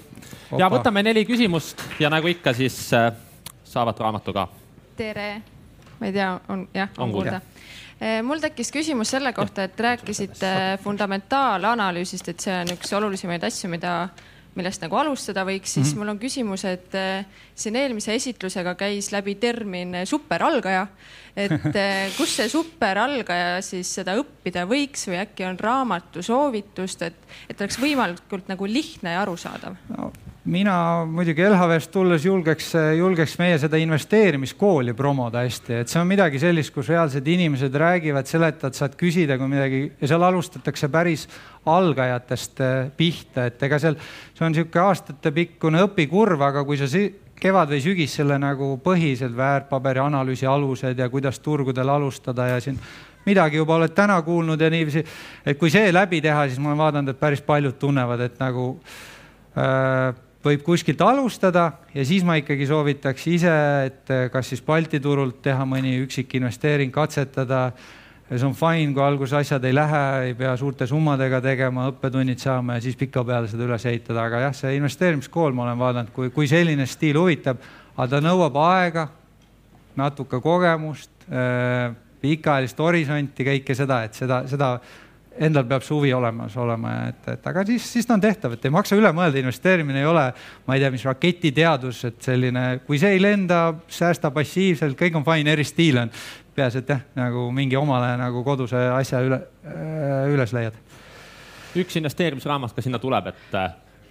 ja 0.58 0.70
võtame 0.70 1.04
neli 1.04 1.26
küsimust 1.26 1.82
ja 2.00 2.10
nagu 2.10 2.28
ikka, 2.28 2.54
siis 2.54 2.94
äh, 2.94 3.14
saavad 3.64 4.00
raamatu 4.00 4.34
ka. 4.34 4.48
tere, 4.98 5.42
ma 6.00 6.08
ei 6.08 6.14
tea, 6.14 6.36
on 6.50 6.68
jah, 6.74 6.90
on 6.98 7.12
kuulda 7.12 7.40
äh, 7.40 7.51
mul 8.26 8.42
tekkis 8.42 8.72
küsimus 8.74 9.12
selle 9.14 9.34
kohta, 9.34 9.68
et 9.68 9.80
rääkisite 9.80 10.80
fundamentaalanalüüsist, 10.84 12.32
et 12.34 12.40
see 12.40 12.56
on 12.64 12.74
üks 12.74 12.94
olulisemaid 12.98 13.44
asju, 13.46 13.70
mida 13.70 13.96
millest 14.58 14.84
nagu 14.84 14.98
alustada 15.00 15.46
võiks, 15.48 15.76
siis 15.78 15.86
mm 15.86 15.92
-hmm. 15.92 16.00
mul 16.00 16.12
on 16.12 16.20
küsimus, 16.20 16.66
et 16.68 16.96
äh, 16.96 17.26
siin 17.56 17.76
eelmise 17.76 18.16
esitlusega 18.16 18.76
käis 18.76 19.12
läbi 19.12 19.36
termin 19.36 19.96
superalgaja. 20.06 20.88
et 21.36 21.72
kus 22.18 22.36
see 22.36 22.50
superalgaja 22.50 23.62
siis 23.62 23.94
seda 23.96 24.18
õppida 24.20 24.66
võiks 24.68 25.08
või 25.08 25.22
äkki 25.22 25.46
on 25.48 25.60
raamatu 25.60 26.22
soovitust, 26.22 27.02
et, 27.02 27.16
et 27.50 27.62
oleks 27.62 27.80
võimalikult 27.80 28.48
nagu 28.52 28.68
lihtne 28.68 29.14
ja 29.14 29.22
arusaadav 29.22 29.76
no.? 29.98 30.12
Mina 30.50 31.06
muidugi 31.06 31.44
LHV-st 31.46 31.92
tulles 31.94 32.24
julgeks, 32.26 32.72
julgeks 32.98 33.36
meie 33.38 33.60
seda 33.62 33.78
investeerimiskooli 33.78 34.96
promoda 34.98 35.44
hästi, 35.46 35.76
et 35.84 35.92
see 35.92 36.00
on 36.02 36.08
midagi 36.10 36.40
sellist, 36.42 36.74
kus 36.74 36.90
reaalsed 36.90 37.28
inimesed 37.30 37.76
räägivad, 37.78 38.26
seletad, 38.30 38.74
saad 38.74 38.96
küsida, 38.98 39.38
kui 39.38 39.52
midagi 39.52 39.82
ja 40.00 40.10
seal 40.10 40.26
alustatakse 40.26 40.90
päris 40.90 41.28
algajatest 41.70 42.64
eh, 42.66 42.90
pihta, 42.98 43.46
et 43.52 43.62
ega 43.68 43.78
seal, 43.84 44.00
see 44.34 44.48
on 44.48 44.56
niisugune 44.56 44.86
aastatepikkune 44.88 45.86
õpikurv, 45.86 46.42
aga 46.48 46.66
kui 46.66 46.80
sa 46.82 46.90
kevad 47.42 47.70
või 47.74 47.84
sügis 47.86 48.18
selle 48.18 48.40
nagu 48.42 48.74
põhised 48.82 49.38
väärtpaberi 49.38 50.02
analüüsi 50.02 50.50
alused 50.50 50.98
ja 50.98 51.10
kuidas 51.10 51.38
turgudel 51.42 51.90
alustada 51.90 52.50
ja 52.50 52.58
siin 52.62 52.82
midagi 53.26 53.62
juba 53.62 53.78
oled 53.78 53.94
täna 53.94 54.18
kuulnud 54.26 54.62
ja 54.62 54.70
niiviisi, 54.74 55.06
et 55.46 55.62
kui 55.62 55.70
see 55.70 55.94
läbi 55.94 56.22
teha, 56.22 56.48
siis 56.50 56.58
ma 56.58 56.72
olen 56.72 56.82
vaadanud, 56.82 57.14
et 57.14 57.22
päris 57.22 57.46
paljud 57.46 57.78
tunnevad, 57.78 58.26
et 58.26 58.42
nagu 58.42 58.68
äh, 59.54 60.18
võib 60.42 60.64
kuskilt 60.66 61.02
alustada 61.06 61.68
ja 61.94 62.04
siis 62.08 62.26
ma 62.26 62.38
ikkagi 62.40 62.66
soovitaks 62.70 63.28
ise, 63.30 63.56
et 63.88 64.14
kas 64.34 64.52
siis 64.52 64.64
Balti 64.66 65.00
turult 65.02 65.42
teha 65.46 65.66
mõni 65.70 65.96
üksik 66.02 66.34
investeering, 66.40 66.94
katsetada. 66.94 67.72
see 68.32 68.48
on 68.48 68.56
fine, 68.56 68.94
kui 68.94 69.04
alguses 69.04 69.34
asjad 69.42 69.66
ei 69.68 69.74
lähe, 69.76 70.04
ei 70.28 70.34
pea 70.34 70.56
suurte 70.58 70.88
summadega 70.88 71.42
tegema, 71.42 71.90
õppetunnid 71.92 72.40
saama 72.40 72.78
ja 72.78 72.82
siis 72.82 72.96
pikapeale 72.96 73.48
seda 73.48 73.66
üles 73.68 73.86
ehitada, 73.86 74.24
aga 74.24 74.40
jah, 74.48 74.54
see 74.56 74.76
investeerimiskool, 74.78 75.54
ma 75.54 75.66
olen 75.66 75.80
vaadanud, 75.80 76.14
kui, 76.16 76.30
kui 76.32 76.48
selline 76.48 76.88
stiil 76.88 77.20
huvitab, 77.20 77.60
aga 77.98 78.08
ta 78.08 78.22
nõuab 78.24 78.56
aega, 78.64 79.10
natuke 80.00 80.40
kogemust, 80.40 81.12
äh, 81.28 81.92
pikaajalist 82.22 82.80
horisonti, 82.80 83.44
kõike 83.44 83.76
seda, 83.76 84.04
et 84.08 84.16
seda, 84.16 84.44
seda 84.48 84.78
endal 85.40 85.66
peab 85.68 85.84
see 85.86 85.96
huvi 85.96 86.12
olemas 86.14 86.56
olema, 86.60 86.94
et, 87.12 87.28
et 87.34 87.48
aga 87.48 87.64
siis, 87.68 87.86
siis 87.96 88.08
ta 88.08 88.16
on 88.18 88.24
tehtav, 88.24 88.56
et 88.56 88.66
ei 88.68 88.74
maksa 88.74 88.98
üle 89.00 89.12
mõelda, 89.16 89.40
investeerimine 89.40 90.02
ei 90.02 90.08
ole, 90.10 90.26
ma 90.68 90.76
ei 90.76 90.84
tea, 90.84 90.92
mis 90.94 91.06
raketiteadus, 91.08 92.02
et 92.10 92.18
selline, 92.26 92.66
kui 92.88 93.00
see 93.02 93.16
ei 93.16 93.22
lenda, 93.22 93.62
säästa 93.92 94.34
passiivselt, 94.36 94.98
kõik 95.00 95.20
on 95.20 95.28
fine, 95.28 95.54
eri 95.56 95.66
stiil 95.68 96.02
on. 96.04 96.12
peaasi, 96.56 96.82
et 96.84 96.90
jah, 96.92 97.06
nagu 97.16 97.46
mingi 97.56 97.78
omale 97.80 98.12
nagu 98.20 98.44
koduse 98.44 98.80
asja 98.92 99.22
üle, 99.24 99.40
äh, 99.64 100.34
üles 100.34 100.52
leiad. 100.54 100.76
üks 101.80 101.96
investeerimisraamat 101.96 102.76
ka 102.76 102.84
sinna 102.84 103.00
tuleb, 103.00 103.32
et 103.32 103.56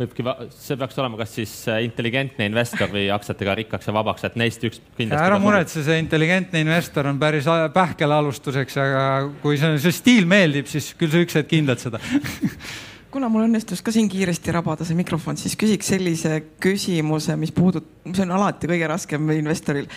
võibki, 0.00 0.24
see 0.56 0.78
peaks 0.80 0.98
olema 1.00 1.20
kas 1.20 1.34
siis 1.38 1.54
äh, 1.70 1.82
intelligentne 1.86 2.48
investor 2.48 2.90
või 2.92 3.06
aktsiatega 3.14 3.56
rikkaks 3.62 3.90
ja 3.90 3.94
vabaks, 3.96 4.26
et 4.28 4.38
neist 4.40 4.64
üks 4.66 4.80
kindlasti. 4.98 5.24
ära 5.26 5.40
muretse, 5.42 5.84
see 5.86 5.98
intelligentne 6.02 6.62
investor 6.64 7.10
on 7.10 7.20
päris 7.20 7.48
pähkel 7.74 8.16
alustuseks, 8.16 8.78
aga 8.80 9.02
kui 9.42 9.60
see, 9.60 9.76
see 9.84 9.98
stiil 10.00 10.30
meeldib, 10.30 10.70
siis 10.70 10.92
küll 10.98 11.12
sa 11.12 11.24
üks 11.24 11.36
hetk 11.40 11.58
hindad 11.58 11.82
seda 11.82 12.00
kuna 13.14 13.28
mul 13.30 13.48
õnnestus 13.48 13.82
ka 13.84 13.92
siin 13.94 14.08
kiiresti 14.10 14.54
rabada 14.54 14.86
see 14.86 14.98
mikrofon, 14.98 15.38
siis 15.40 15.56
küsiks 15.58 15.90
sellise 15.92 16.40
küsimuse, 16.62 17.36
mis 17.40 17.52
puudutab, 17.54 17.88
see 18.14 18.26
on 18.26 18.36
alati 18.38 18.70
kõige 18.70 18.90
raskem 18.90 19.32
investoril 19.34 19.88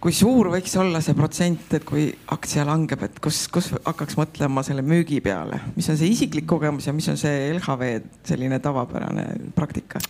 kui 0.00 0.14
suur 0.16 0.48
võiks 0.54 0.72
olla 0.80 1.02
see 1.04 1.16
protsent, 1.16 1.74
et 1.76 1.84
kui 1.84 2.06
aktsia 2.32 2.64
langeb, 2.68 3.02
et 3.04 3.18
kus, 3.22 3.42
kus 3.52 3.70
hakkaks 3.84 4.16
mõtlema 4.16 4.64
selle 4.64 4.84
müügi 4.86 5.20
peale, 5.24 5.60
mis 5.76 5.88
on 5.92 5.98
see 6.00 6.08
isiklik 6.14 6.48
kogemus 6.48 6.88
ja 6.88 6.94
mis 6.96 7.08
on 7.12 7.20
see 7.20 7.50
LHV 7.52 7.92
selline 8.28 8.60
tavapärane 8.64 9.26
praktika? 9.56 10.00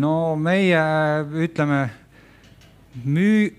no 0.00 0.36
meie 0.38 0.82
ütleme, 1.46 1.80
müü-, 3.02 3.50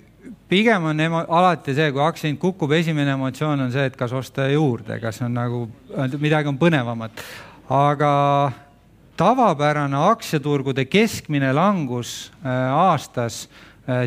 pigem 0.51 0.86
on 0.91 1.01
emo-, 1.03 1.25
alati 1.27 1.75
see, 1.75 1.89
kui 1.91 2.03
aktsia 2.05 2.29
hind 2.29 2.39
kukub, 2.41 2.71
esimene 2.77 3.15
emotsioon 3.17 3.65
on 3.65 3.73
see, 3.73 3.88
et 3.89 3.97
kas 3.99 4.13
osta 4.15 4.47
juurde, 4.51 4.99
kas 5.01 5.21
on 5.25 5.34
nagu 5.36 5.65
midagi 6.21 6.51
on 6.51 6.61
põnevamat. 6.61 7.25
aga 7.71 8.13
tavapärane 9.17 9.97
aktsiaturgude 10.11 10.86
keskmine 10.89 11.51
langus 11.53 12.32
äh, 12.45 12.69
aastas 12.69 13.47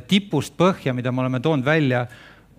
tipust 0.09 0.55
põhja, 0.57 0.95
mida 0.95 1.13
me 1.13 1.25
oleme 1.25 1.41
toonud 1.43 1.65
välja, 1.67 2.05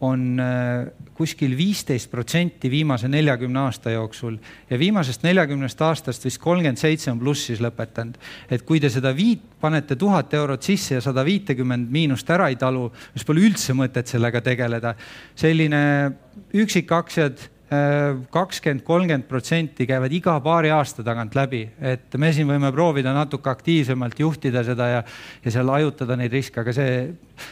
on 0.04 0.40
äh, 0.40 0.88
kuskil 1.16 1.54
viisteist 1.58 2.10
protsenti 2.12 2.70
viimase 2.72 3.08
neljakümne 3.08 3.62
aasta 3.64 3.94
jooksul 3.94 4.36
ja 4.70 4.80
viimasest 4.80 5.24
neljakümnest 5.24 5.82
aastast 5.82 6.26
vist 6.26 6.42
kolmkümmend 6.44 6.80
seitse 6.80 7.12
on 7.14 7.20
plussis 7.20 7.62
lõpetanud. 7.64 8.18
et 8.52 8.66
kui 8.68 8.80
te 8.84 8.90
seda 8.92 9.14
viit 9.16 9.42
panete 9.62 9.96
tuhat 9.96 10.34
eurot 10.34 10.64
sisse 10.64 10.98
ja 10.98 11.02
sada 11.02 11.24
viitekümmend 11.26 11.92
miinust 11.92 12.30
ära 12.30 12.50
ei 12.52 12.60
talu, 12.60 12.90
siis 13.14 13.26
pole 13.26 13.46
üldse 13.48 13.74
mõtet 13.74 14.12
sellega 14.12 14.42
tegeleda. 14.42 14.96
selline 15.36 16.12
üksikaktsiad 16.54 17.55
kakskümmend, 17.70 18.84
kolmkümmend 18.86 19.26
protsenti 19.26 19.88
käivad 19.90 20.14
iga 20.14 20.36
paari 20.44 20.70
aasta 20.70 21.02
tagant 21.04 21.34
läbi, 21.36 21.64
et 21.82 22.14
me 22.22 22.30
siin 22.34 22.46
võime 22.46 22.70
proovida 22.74 23.14
natuke 23.16 23.50
aktiivsemalt 23.50 24.20
juhtida 24.22 24.62
seda 24.68 24.90
ja, 24.92 25.00
ja 25.42 25.54
seal 25.54 25.72
hajutada 25.74 26.18
neid 26.20 26.34
riske, 26.36 26.62
aga 26.62 26.76
see, 26.76 27.00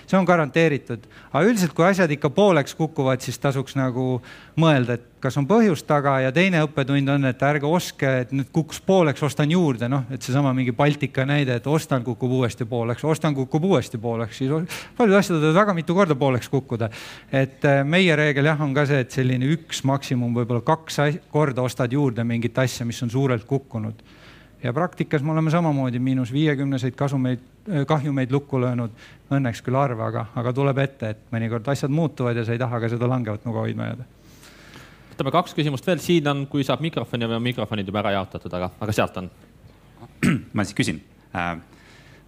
see 0.06 0.20
on 0.20 0.28
garanteeritud. 0.30 1.08
aga 1.32 1.44
üldiselt, 1.48 1.74
kui 1.74 1.88
asjad 1.88 2.14
ikka 2.14 2.30
pooleks 2.30 2.78
kukuvad, 2.78 3.26
siis 3.26 3.42
tasuks 3.42 3.74
nagu 3.80 4.20
mõelda, 4.62 5.00
et 5.00 5.10
kas 5.24 5.38
on 5.40 5.46
põhjust 5.48 5.86
taga 5.88 6.18
ja 6.20 6.32
teine 6.36 6.60
õppetund 6.66 7.12
on, 7.14 7.28
et 7.30 7.44
ärge 7.48 7.68
ostke, 7.68 8.10
et 8.26 8.32
nüüd 8.36 8.50
kukkus 8.56 8.82
pooleks, 8.84 9.24
ostan 9.24 9.52
juurde, 9.52 9.88
noh, 9.92 10.04
et 10.12 10.24
seesama 10.24 10.52
mingi 10.56 10.74
Baltika 10.76 11.24
näide, 11.28 11.56
et 11.60 11.68
ostan, 11.70 12.04
kukub 12.04 12.32
uuesti 12.40 12.68
pooleks, 12.68 13.06
ostan, 13.08 13.36
kukub 13.38 13.64
uuesti 13.70 14.00
pooleks, 14.04 14.42
siis 14.42 14.82
paljud 14.98 15.16
asjad 15.20 15.38
võivad 15.40 15.60
väga 15.62 15.76
mitu 15.78 15.96
korda 15.96 16.18
pooleks 16.20 16.52
kukkuda. 16.52 16.90
et 17.32 17.64
äh, 17.70 17.84
meie 17.88 18.16
reegel 18.20 18.52
jah, 18.52 18.60
on 18.62 18.74
ka 18.76 18.84
see, 18.90 19.00
et 19.06 19.16
selline 19.16 19.48
üks 19.56 19.84
maksimum, 19.88 20.34
võib-olla 20.36 20.64
kaks 20.68 21.00
korda 21.32 21.64
ostad 21.64 21.94
juurde 21.94 22.26
mingit 22.28 22.60
asja, 22.60 22.86
mis 22.86 23.00
on 23.04 23.12
suurelt 23.14 23.46
kukkunud. 23.48 24.04
ja 24.64 24.74
praktikas 24.74 25.24
me 25.24 25.32
oleme 25.32 25.52
samamoodi 25.52 26.00
miinus 26.00 26.34
viiekümneseid 26.34 26.98
kasumeid, 27.00 27.46
äh, 27.72 27.86
kahjumeid 27.88 28.32
lukku 28.32 28.60
löönud, 28.60 28.92
õnneks 29.32 29.64
küll 29.64 29.80
harva, 29.80 30.12
aga, 30.12 30.26
aga 30.36 30.54
tuleb 30.54 30.84
ette, 30.84 31.14
et 31.16 31.24
mõnikord 31.32 31.72
asjad 31.72 31.92
muutuvad 31.92 32.36
ja 32.36 32.44
sa 32.44 32.52
ei 32.52 32.60
taha 32.60 32.84
ka 32.84 32.92
seda 32.92 33.08
langevat 33.08 33.48
nuga 33.48 33.64
hoidma 33.64 33.88
jääda 33.94 34.10
võtame 35.14 35.34
kaks 35.34 35.56
küsimust 35.58 35.88
veel, 35.88 36.02
siin 36.04 36.30
on, 36.32 36.46
kui 36.50 36.66
saab 36.66 36.82
mikrofoni 36.84 37.30
või 37.30 37.38
on 37.38 37.46
mikrofonid 37.46 37.90
juba 37.90 38.02
ära 38.04 38.16
jaotatud, 38.18 38.54
aga, 38.58 38.72
aga 38.82 38.96
sealt 38.96 39.20
on. 39.22 39.30
ma 40.56 40.66
siis 40.66 40.78
küsin 40.78 41.02
äh, 41.36 41.58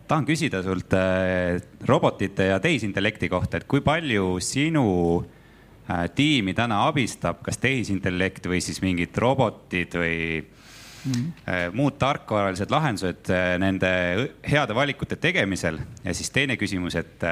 tahan 0.08 0.28
küsida 0.28 0.62
sult 0.66 0.94
äh, 0.98 1.58
robotite 1.88 2.52
ja 2.52 2.60
tehisintellekti 2.64 3.30
kohta, 3.32 3.60
et 3.60 3.68
kui 3.70 3.84
palju 3.86 4.38
sinu 4.44 4.86
äh, 5.22 6.06
tiimi 6.16 6.56
täna 6.58 6.84
abistab, 6.90 7.42
kas 7.46 7.60
tehisintellekt 7.64 8.48
või 8.52 8.62
siis 8.64 8.82
mingid 8.86 9.18
robotid 9.22 9.98
või 9.98 10.18
mm 10.42 11.12
-hmm. 11.12 11.76
muud 11.78 12.00
tarkvaralised 12.02 12.72
lahendused 12.72 13.30
nende 13.62 13.92
heade 14.46 14.76
valikute 14.76 15.16
tegemisel 15.16 15.80
ja 16.04 16.14
siis 16.14 16.30
teine 16.30 16.58
küsimus, 16.58 16.96
et 16.96 17.24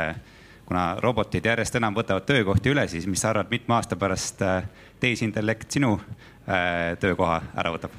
kuna 0.74 0.96
robotid 0.98 1.46
järjest 1.46 1.76
enam 1.78 1.94
võtavad 1.94 2.26
töökohti 2.26 2.72
üle, 2.74 2.88
siis 2.90 3.04
mis 3.06 3.22
sa 3.22 3.30
arvad, 3.30 3.52
mitme 3.54 3.76
aasta 3.76 3.94
pärast 3.94 4.40
tehisintellekt 4.98 5.76
sinu 5.76 6.00
töökoha 7.00 7.36
ära 7.54 7.70
võtab? 7.76 7.94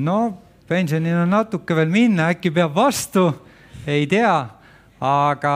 no 0.00 0.16
pensionil 0.64 1.18
on 1.26 1.34
natuke 1.36 1.76
veel 1.76 1.92
minna, 1.92 2.30
äkki 2.32 2.54
peab 2.56 2.72
vastu, 2.72 3.26
ei 3.84 4.06
tea, 4.08 4.32
aga 5.04 5.52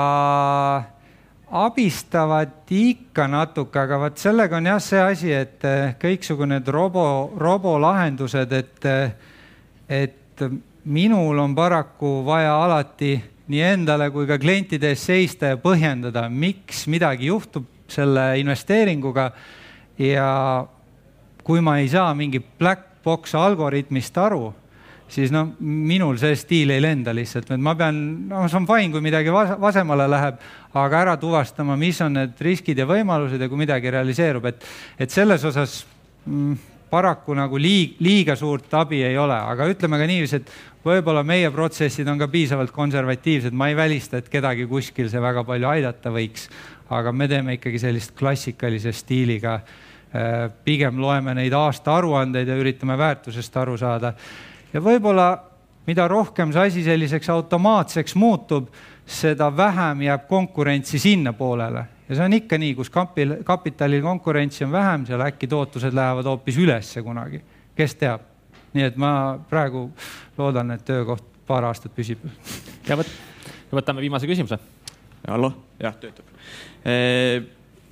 abistavad 1.65 2.69
ikka 2.69 3.31
natuke, 3.33 3.81
aga 3.81 4.03
vot 4.05 4.21
sellega 4.21 4.61
on 4.61 4.69
jah 4.75 4.85
see 4.85 5.01
asi, 5.01 5.33
et 5.33 5.65
eh, 5.65 5.97
kõiksugu 6.03 6.45
need 6.53 6.69
robo, 6.69 7.33
robolahendused, 7.41 8.53
et, 8.53 8.93
et 9.89 10.49
minul 10.85 11.41
on 11.41 11.57
paraku 11.57 12.19
vaja 12.29 12.59
alati 12.67 13.15
nii 13.51 13.65
endale 13.73 14.11
kui 14.15 14.29
ka 14.29 14.39
klientide 14.39 14.93
ees 14.95 15.03
seista 15.11 15.55
ja 15.55 15.59
põhjendada, 15.61 16.29
miks 16.31 16.87
midagi 16.91 17.31
juhtub 17.31 17.67
selle 17.91 18.33
investeeringuga. 18.41 19.31
ja 19.99 20.29
kui 21.45 21.61
ma 21.61 21.79
ei 21.79 21.89
saa 21.89 22.15
mingi 22.15 22.41
black 22.41 23.03
box 23.05 23.35
algoritmist 23.35 24.17
aru 24.19 24.53
siis 25.11 25.33
noh, 25.35 25.51
minul 25.61 26.19
see 26.21 26.37
stiil 26.39 26.71
ei 26.71 26.83
lenda 26.83 27.13
lihtsalt, 27.15 27.51
et 27.51 27.63
ma 27.63 27.75
pean, 27.79 27.97
no 28.31 28.45
see 28.49 28.59
on 28.61 28.67
fine, 28.69 28.91
kui 28.95 29.03
midagi 29.03 29.33
vasemale 29.35 30.07
läheb, 30.11 30.43
aga 30.79 31.01
ära 31.01 31.17
tuvastama, 31.21 31.77
mis 31.81 31.99
on 32.05 32.15
need 32.19 32.43
riskid 32.47 32.79
ja 32.79 32.87
võimalused 32.89 33.43
ja 33.43 33.49
kui 33.51 33.59
midagi 33.59 33.91
realiseerub, 33.91 34.47
et, 34.53 34.69
et 35.03 35.11
selles 35.11 35.45
osas 35.51 35.81
mm, 36.27 36.55
paraku 36.91 37.35
nagu 37.39 37.59
liig, 37.59 37.99
liiga 38.03 38.37
suurt 38.39 38.73
abi 38.79 39.03
ei 39.07 39.19
ole, 39.19 39.35
aga 39.35 39.67
ütleme 39.71 39.99
ka 39.99 40.09
niiviisi, 40.11 40.41
et 40.41 40.55
võib-olla 40.85 41.23
meie 41.27 41.51
protsessid 41.53 42.09
on 42.09 42.19
ka 42.21 42.29
piisavalt 42.33 42.73
konservatiivsed, 42.73 43.55
ma 43.57 43.69
ei 43.69 43.77
välista, 43.77 44.21
et 44.21 44.29
kedagi 44.33 44.67
kuskil 44.71 45.11
see 45.13 45.21
väga 45.23 45.45
palju 45.45 45.69
aidata 45.69 46.13
võiks, 46.15 46.49
aga 46.91 47.13
me 47.13 47.29
teeme 47.31 47.59
ikkagi 47.59 47.83
sellist 47.83 48.17
klassikalise 48.19 48.93
stiiliga. 48.97 49.61
Äh, 50.11 50.49
pigem 50.65 50.99
loeme 50.99 51.37
neid 51.39 51.55
aastaaruandeid 51.55 52.49
ja 52.51 52.57
üritame 52.59 52.97
väärtusest 52.99 53.57
aru 53.61 53.77
saada 53.79 54.11
ja 54.73 54.81
võib-olla 54.83 55.29
mida 55.87 56.09
rohkem 56.09 56.51
see 56.51 56.67
asi 56.67 56.83
selliseks 56.83 57.31
automaatseks 57.31 58.17
muutub, 58.19 58.73
seda 59.07 59.49
vähem 59.55 60.03
jääb 60.09 60.27
konkurentsi 60.27 60.99
sinnapoolele 60.99 61.85
ja 62.09 62.17
see 62.17 62.27
on 62.27 62.35
ikka 62.35 62.59
nii, 62.59 62.75
kus 62.79 62.91
kapil, 62.91 63.37
kapitalil 63.47 64.03
konkurentsi 64.03 64.67
on 64.67 64.73
vähem, 64.75 65.07
seal 65.07 65.23
äkki 65.23 65.47
tootlused 65.51 65.95
lähevad 65.95 66.27
hoopis 66.27 66.59
ülesse 66.59 67.03
kunagi, 67.07 67.43
kes 67.79 67.95
teab. 68.03 68.30
Nii 68.75 68.87
et 68.87 68.97
ma 69.01 69.13
praegu 69.51 69.89
loodan, 70.39 70.71
et 70.77 70.85
töökoht 70.87 71.25
paar 71.47 71.67
aastat 71.71 71.95
püsib. 71.97 72.23
ja 72.89 72.99
võt-, 72.99 73.15
võtame 73.73 74.05
viimase 74.05 74.29
küsimuse. 74.31 74.59
hallo, 75.29 75.53
jah, 75.81 75.97
töötab. 76.01 76.27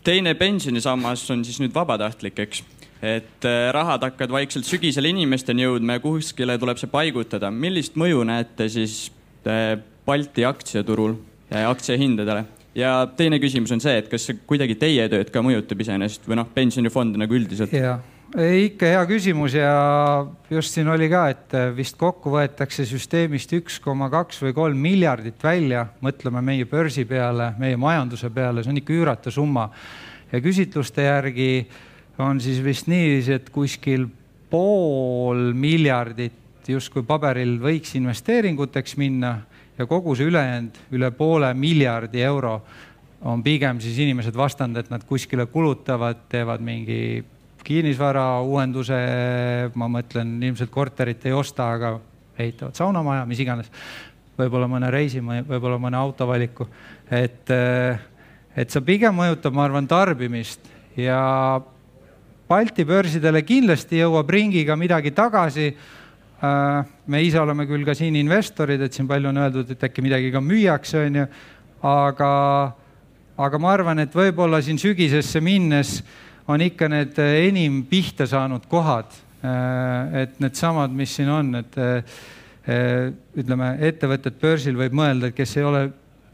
teine 0.04 0.34
pensionisammas 0.34 1.30
on 1.30 1.44
siis 1.44 1.60
nüüd 1.62 1.74
vabatahtlik, 1.74 2.38
eks 2.46 2.64
et 3.02 3.46
rahad 3.72 4.02
hakkavad 4.02 4.32
vaikselt 4.40 4.66
sügisel 4.66 5.06
inimesteni 5.06 5.62
jõudma 5.62 5.98
ja 5.98 6.02
kuskile 6.02 6.58
tuleb 6.58 6.80
see 6.80 6.90
paigutada. 6.90 7.50
millist 7.50 7.94
mõju 7.94 8.24
näete 8.26 8.68
siis 8.68 9.12
Balti 10.06 10.44
aktsiaturul 10.44 11.14
ja 11.50 11.68
aktsiahindadele? 11.70 12.44
ja 12.78 12.92
teine 13.16 13.38
küsimus 13.42 13.72
on 13.74 13.80
see, 13.82 13.96
et 14.00 14.08
kas 14.10 14.26
see 14.28 14.38
kuidagi 14.46 14.76
teie 14.78 15.06
tööd 15.10 15.30
ka 15.34 15.42
mõjutab 15.44 15.80
iseenesest 15.82 16.26
või 16.28 16.40
noh, 16.40 16.48
pensionifonde 16.54 17.20
nagu 17.20 17.38
üldiselt? 17.38 17.72
jah, 17.74 18.02
ikka 18.36 18.90
hea 18.92 19.04
küsimus 19.08 19.54
ja 19.56 19.70
just 20.52 20.74
siin 20.74 20.88
oli 20.92 21.08
ka, 21.08 21.22
et 21.32 21.54
äh, 21.56 21.70
vist 21.76 21.96
kokku 21.96 22.34
võetakse 22.34 22.84
süsteemist 22.88 23.52
üks 23.56 23.78
koma 23.80 24.10
kaks 24.12 24.42
või 24.44 24.52
kolm 24.56 24.82
miljardit 24.84 25.40
välja, 25.42 25.86
mõtleme 26.04 26.42
meie 26.44 26.66
börsi 26.68 27.06
peale, 27.08 27.54
meie 27.58 27.78
majanduse 27.80 28.28
peale, 28.30 28.62
see 28.62 28.74
on 28.74 28.80
ikka 28.82 28.92
üüratu 28.92 29.32
summa. 29.32 29.70
ja 30.32 30.40
küsitluste 30.44 31.06
järgi 31.06 31.68
on 32.18 32.40
siis 32.40 32.60
vist 32.64 32.88
niiviisi, 32.90 33.32
et 33.32 33.48
kuskil 33.50 34.04
pool 34.50 35.54
miljardit 35.54 36.68
justkui 36.68 37.02
paberil 37.08 37.56
võiks 37.62 37.94
investeeringuteks 37.96 38.98
minna 39.00 39.38
ja 39.78 39.86
kogu 39.86 40.12
see 40.16 40.28
ülejäänud 40.28 40.76
üle 40.92 41.10
poole 41.16 41.54
miljardi 41.54 42.20
euro 42.20 42.60
on 43.24 43.40
pigem 43.42 43.80
siis 43.80 43.96
inimesed 44.04 44.36
vastand, 44.36 44.76
et 44.76 44.90
nad 44.92 45.02
kuskile 45.08 45.46
kulutavad, 45.48 46.28
teevad 46.28 46.60
mingi 46.60 47.24
kinnisvara 47.68 48.26
uuenduse, 48.40 48.98
ma 49.76 49.88
mõtlen, 49.92 50.36
ilmselt 50.48 50.72
korterit 50.72 51.26
ei 51.28 51.34
osta, 51.36 51.68
aga 51.76 51.96
ehitavad 52.38 52.78
saunamaja, 52.78 53.26
mis 53.28 53.42
iganes. 53.44 53.70
võib-olla 54.38 54.68
mõne 54.70 54.90
reisi, 54.94 55.18
võib-olla 55.20 55.80
mõne 55.82 55.98
auto 55.98 56.26
valiku, 56.28 56.68
et, 57.10 57.50
et 58.54 58.70
see 58.70 58.84
pigem 58.86 59.16
mõjutab, 59.18 59.56
ma 59.56 59.64
arvan, 59.66 59.88
tarbimist 59.90 60.68
ja 60.96 61.18
Balti 62.48 62.86
börsidele 62.88 63.42
kindlasti 63.44 63.98
jõuab 63.98 64.30
ringiga 64.32 64.72
midagi 64.78 65.10
tagasi. 65.12 65.66
Me 66.40 67.20
ise 67.20 67.40
oleme 67.42 67.66
küll 67.68 67.84
ka 67.84 67.92
siin 67.98 68.16
investorid, 68.16 68.80
et 68.80 68.94
siin 68.94 69.08
palju 69.10 69.28
on 69.28 69.40
öeldud, 69.42 69.74
et 69.74 69.84
äkki 69.84 70.04
midagi 70.06 70.30
ka 70.32 70.40
müüakse, 70.40 71.02
on 71.02 71.18
ju, 71.18 71.26
aga, 71.90 72.30
aga 73.36 73.60
ma 73.60 73.74
arvan, 73.74 74.00
et 74.00 74.16
võib-olla 74.16 74.62
siin 74.64 74.80
sügisesse 74.80 75.42
minnes 75.44 75.98
on 76.48 76.64
ikka 76.64 76.88
need 76.88 77.18
enim 77.18 77.82
pihta 77.88 78.26
saanud 78.26 78.66
kohad. 78.70 79.12
Äh, 79.44 80.22
et 80.24 80.40
needsamad, 80.42 80.92
mis 80.96 81.14
siin 81.14 81.30
on, 81.30 81.54
et 81.60 81.78
äh, 81.78 82.18
ütleme, 83.38 83.76
ettevõtted 83.86 84.40
börsil 84.40 84.76
võib 84.76 84.96
mõelda, 84.98 85.30
et 85.30 85.36
kes 85.36 85.56
ei 85.56 85.64
ole 85.64 85.82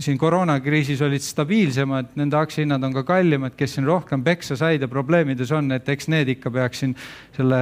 siin 0.00 0.18
koroonakriisis 0.18 1.02
olid 1.06 1.22
stabiilsemad, 1.22 2.14
nende 2.18 2.38
aktsiahinnad 2.38 2.82
on 2.82 2.96
ka 2.96 3.04
kallimad, 3.06 3.54
kes 3.58 3.76
siin 3.76 3.86
rohkem 3.86 4.24
peksa 4.26 4.56
said 4.58 4.82
ja 4.82 4.88
probleemides 4.90 5.52
on, 5.54 5.70
et 5.76 5.88
eks 5.88 6.08
need 6.10 6.32
ikka 6.34 6.50
peaks 6.54 6.82
siin 6.82 6.96
selle 7.36 7.60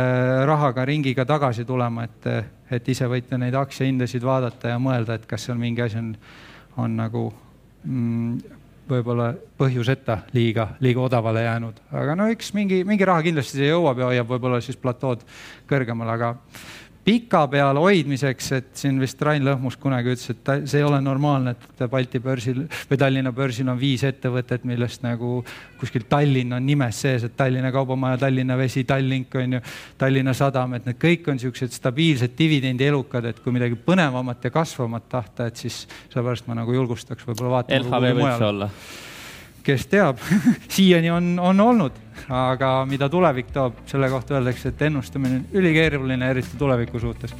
rahaga 0.48 0.86
ringiga 0.88 1.26
tagasi 1.28 1.66
tulema, 1.68 2.06
et, 2.08 2.30
et 2.72 2.88
ise 2.88 3.08
võite 3.10 3.36
neid 3.40 3.56
aktsiahindasid 3.58 4.24
vaadata 4.24 4.72
ja 4.72 4.80
mõelda, 4.80 5.18
et 5.18 5.28
kas 5.28 5.48
seal 5.48 5.60
mingi 5.60 5.84
asi 5.84 6.00
on, 6.00 6.14
on 6.80 6.96
nagu 7.02 7.26
mm, 7.84 8.61
võib-olla 8.92 9.32
põhjuseta 9.58 10.18
liiga, 10.36 10.68
liiga 10.84 11.02
odavale 11.06 11.46
jäänud, 11.46 11.80
aga 12.02 12.16
no 12.18 12.28
eks 12.32 12.52
mingi, 12.56 12.82
mingi 12.88 13.08
raha 13.08 13.24
kindlasti 13.26 13.58
siia 13.58 13.72
jõuab 13.72 14.02
ja 14.02 14.10
hoiab 14.12 14.30
võib-olla 14.34 14.60
siis 14.64 14.78
platood 14.80 15.24
kõrgemal, 15.70 16.12
aga 16.14 16.34
pika 17.04 17.42
peal 17.50 17.78
hoidmiseks, 17.82 18.48
et 18.58 18.70
siin 18.78 19.00
vist 19.02 19.20
Rain 19.26 19.42
Lõhmus 19.44 19.76
kunagi 19.80 20.12
ütles, 20.14 20.30
et 20.30 20.42
ta, 20.46 20.56
see 20.68 20.80
ei 20.80 20.86
ole 20.86 21.00
normaalne, 21.02 21.54
et 21.56 21.84
Balti 21.90 22.20
börsil 22.22 22.62
või 22.90 23.00
Tallinna 23.00 23.32
börsil 23.34 23.68
on 23.72 23.78
viis 23.80 24.04
ettevõtet, 24.06 24.66
millest 24.68 25.02
nagu 25.02 25.40
kuskil 25.80 26.06
Tallinn 26.08 26.54
on 26.54 26.66
nimes 26.66 27.02
sees, 27.04 27.26
et 27.26 27.36
Tallinna 27.36 27.72
Kaubamaja, 27.74 28.20
Tallinna 28.22 28.56
Vesi, 28.58 28.84
Tallink 28.88 29.34
on 29.40 29.58
ju, 29.58 29.62
Tallinna 29.98 30.34
Sadam, 30.38 30.78
et 30.78 30.86
need 30.86 31.00
kõik 31.02 31.30
on 31.30 31.40
niisugused 31.40 31.74
stabiilsed 31.74 32.36
dividendielukad, 32.38 33.30
et 33.32 33.40
kui 33.42 33.54
midagi 33.54 33.78
põnevamat 33.78 34.46
ja 34.46 34.54
kasvavat 34.54 35.08
tahta, 35.10 35.50
et 35.50 35.64
siis 35.64 35.84
sellepärast 36.12 36.46
ma 36.50 36.60
nagu 36.62 36.76
julgustaks 36.76 37.26
võib-olla 37.26 37.58
vaatama. 37.58 37.82
LHV 37.82 38.14
võib 38.20 38.36
see 38.36 38.52
olla 38.52 38.70
kes 39.62 39.86
teab 39.90 40.18
siiani 40.74 41.10
on, 41.10 41.34
on 41.40 41.60
olnud, 41.60 41.98
aga 42.28 42.72
mida 42.88 43.08
tulevik 43.12 43.52
toob, 43.54 43.82
selle 43.86 44.10
kohta 44.10 44.38
öeldakse, 44.38 44.72
et 44.72 44.86
ennustamine 44.88 45.40
on 45.40 45.58
ülikeeruline, 45.62 46.30
eriti 46.30 46.58
tuleviku 46.58 47.00
suhtes. 47.00 47.34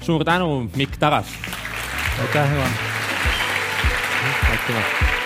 suur 0.00 0.24
tänu, 0.24 0.70
Mikk 0.76 0.96
Taras. 1.00 1.26
aitäh, 2.20 2.54
Ivan. 2.54 2.78
aitüma 4.50 5.22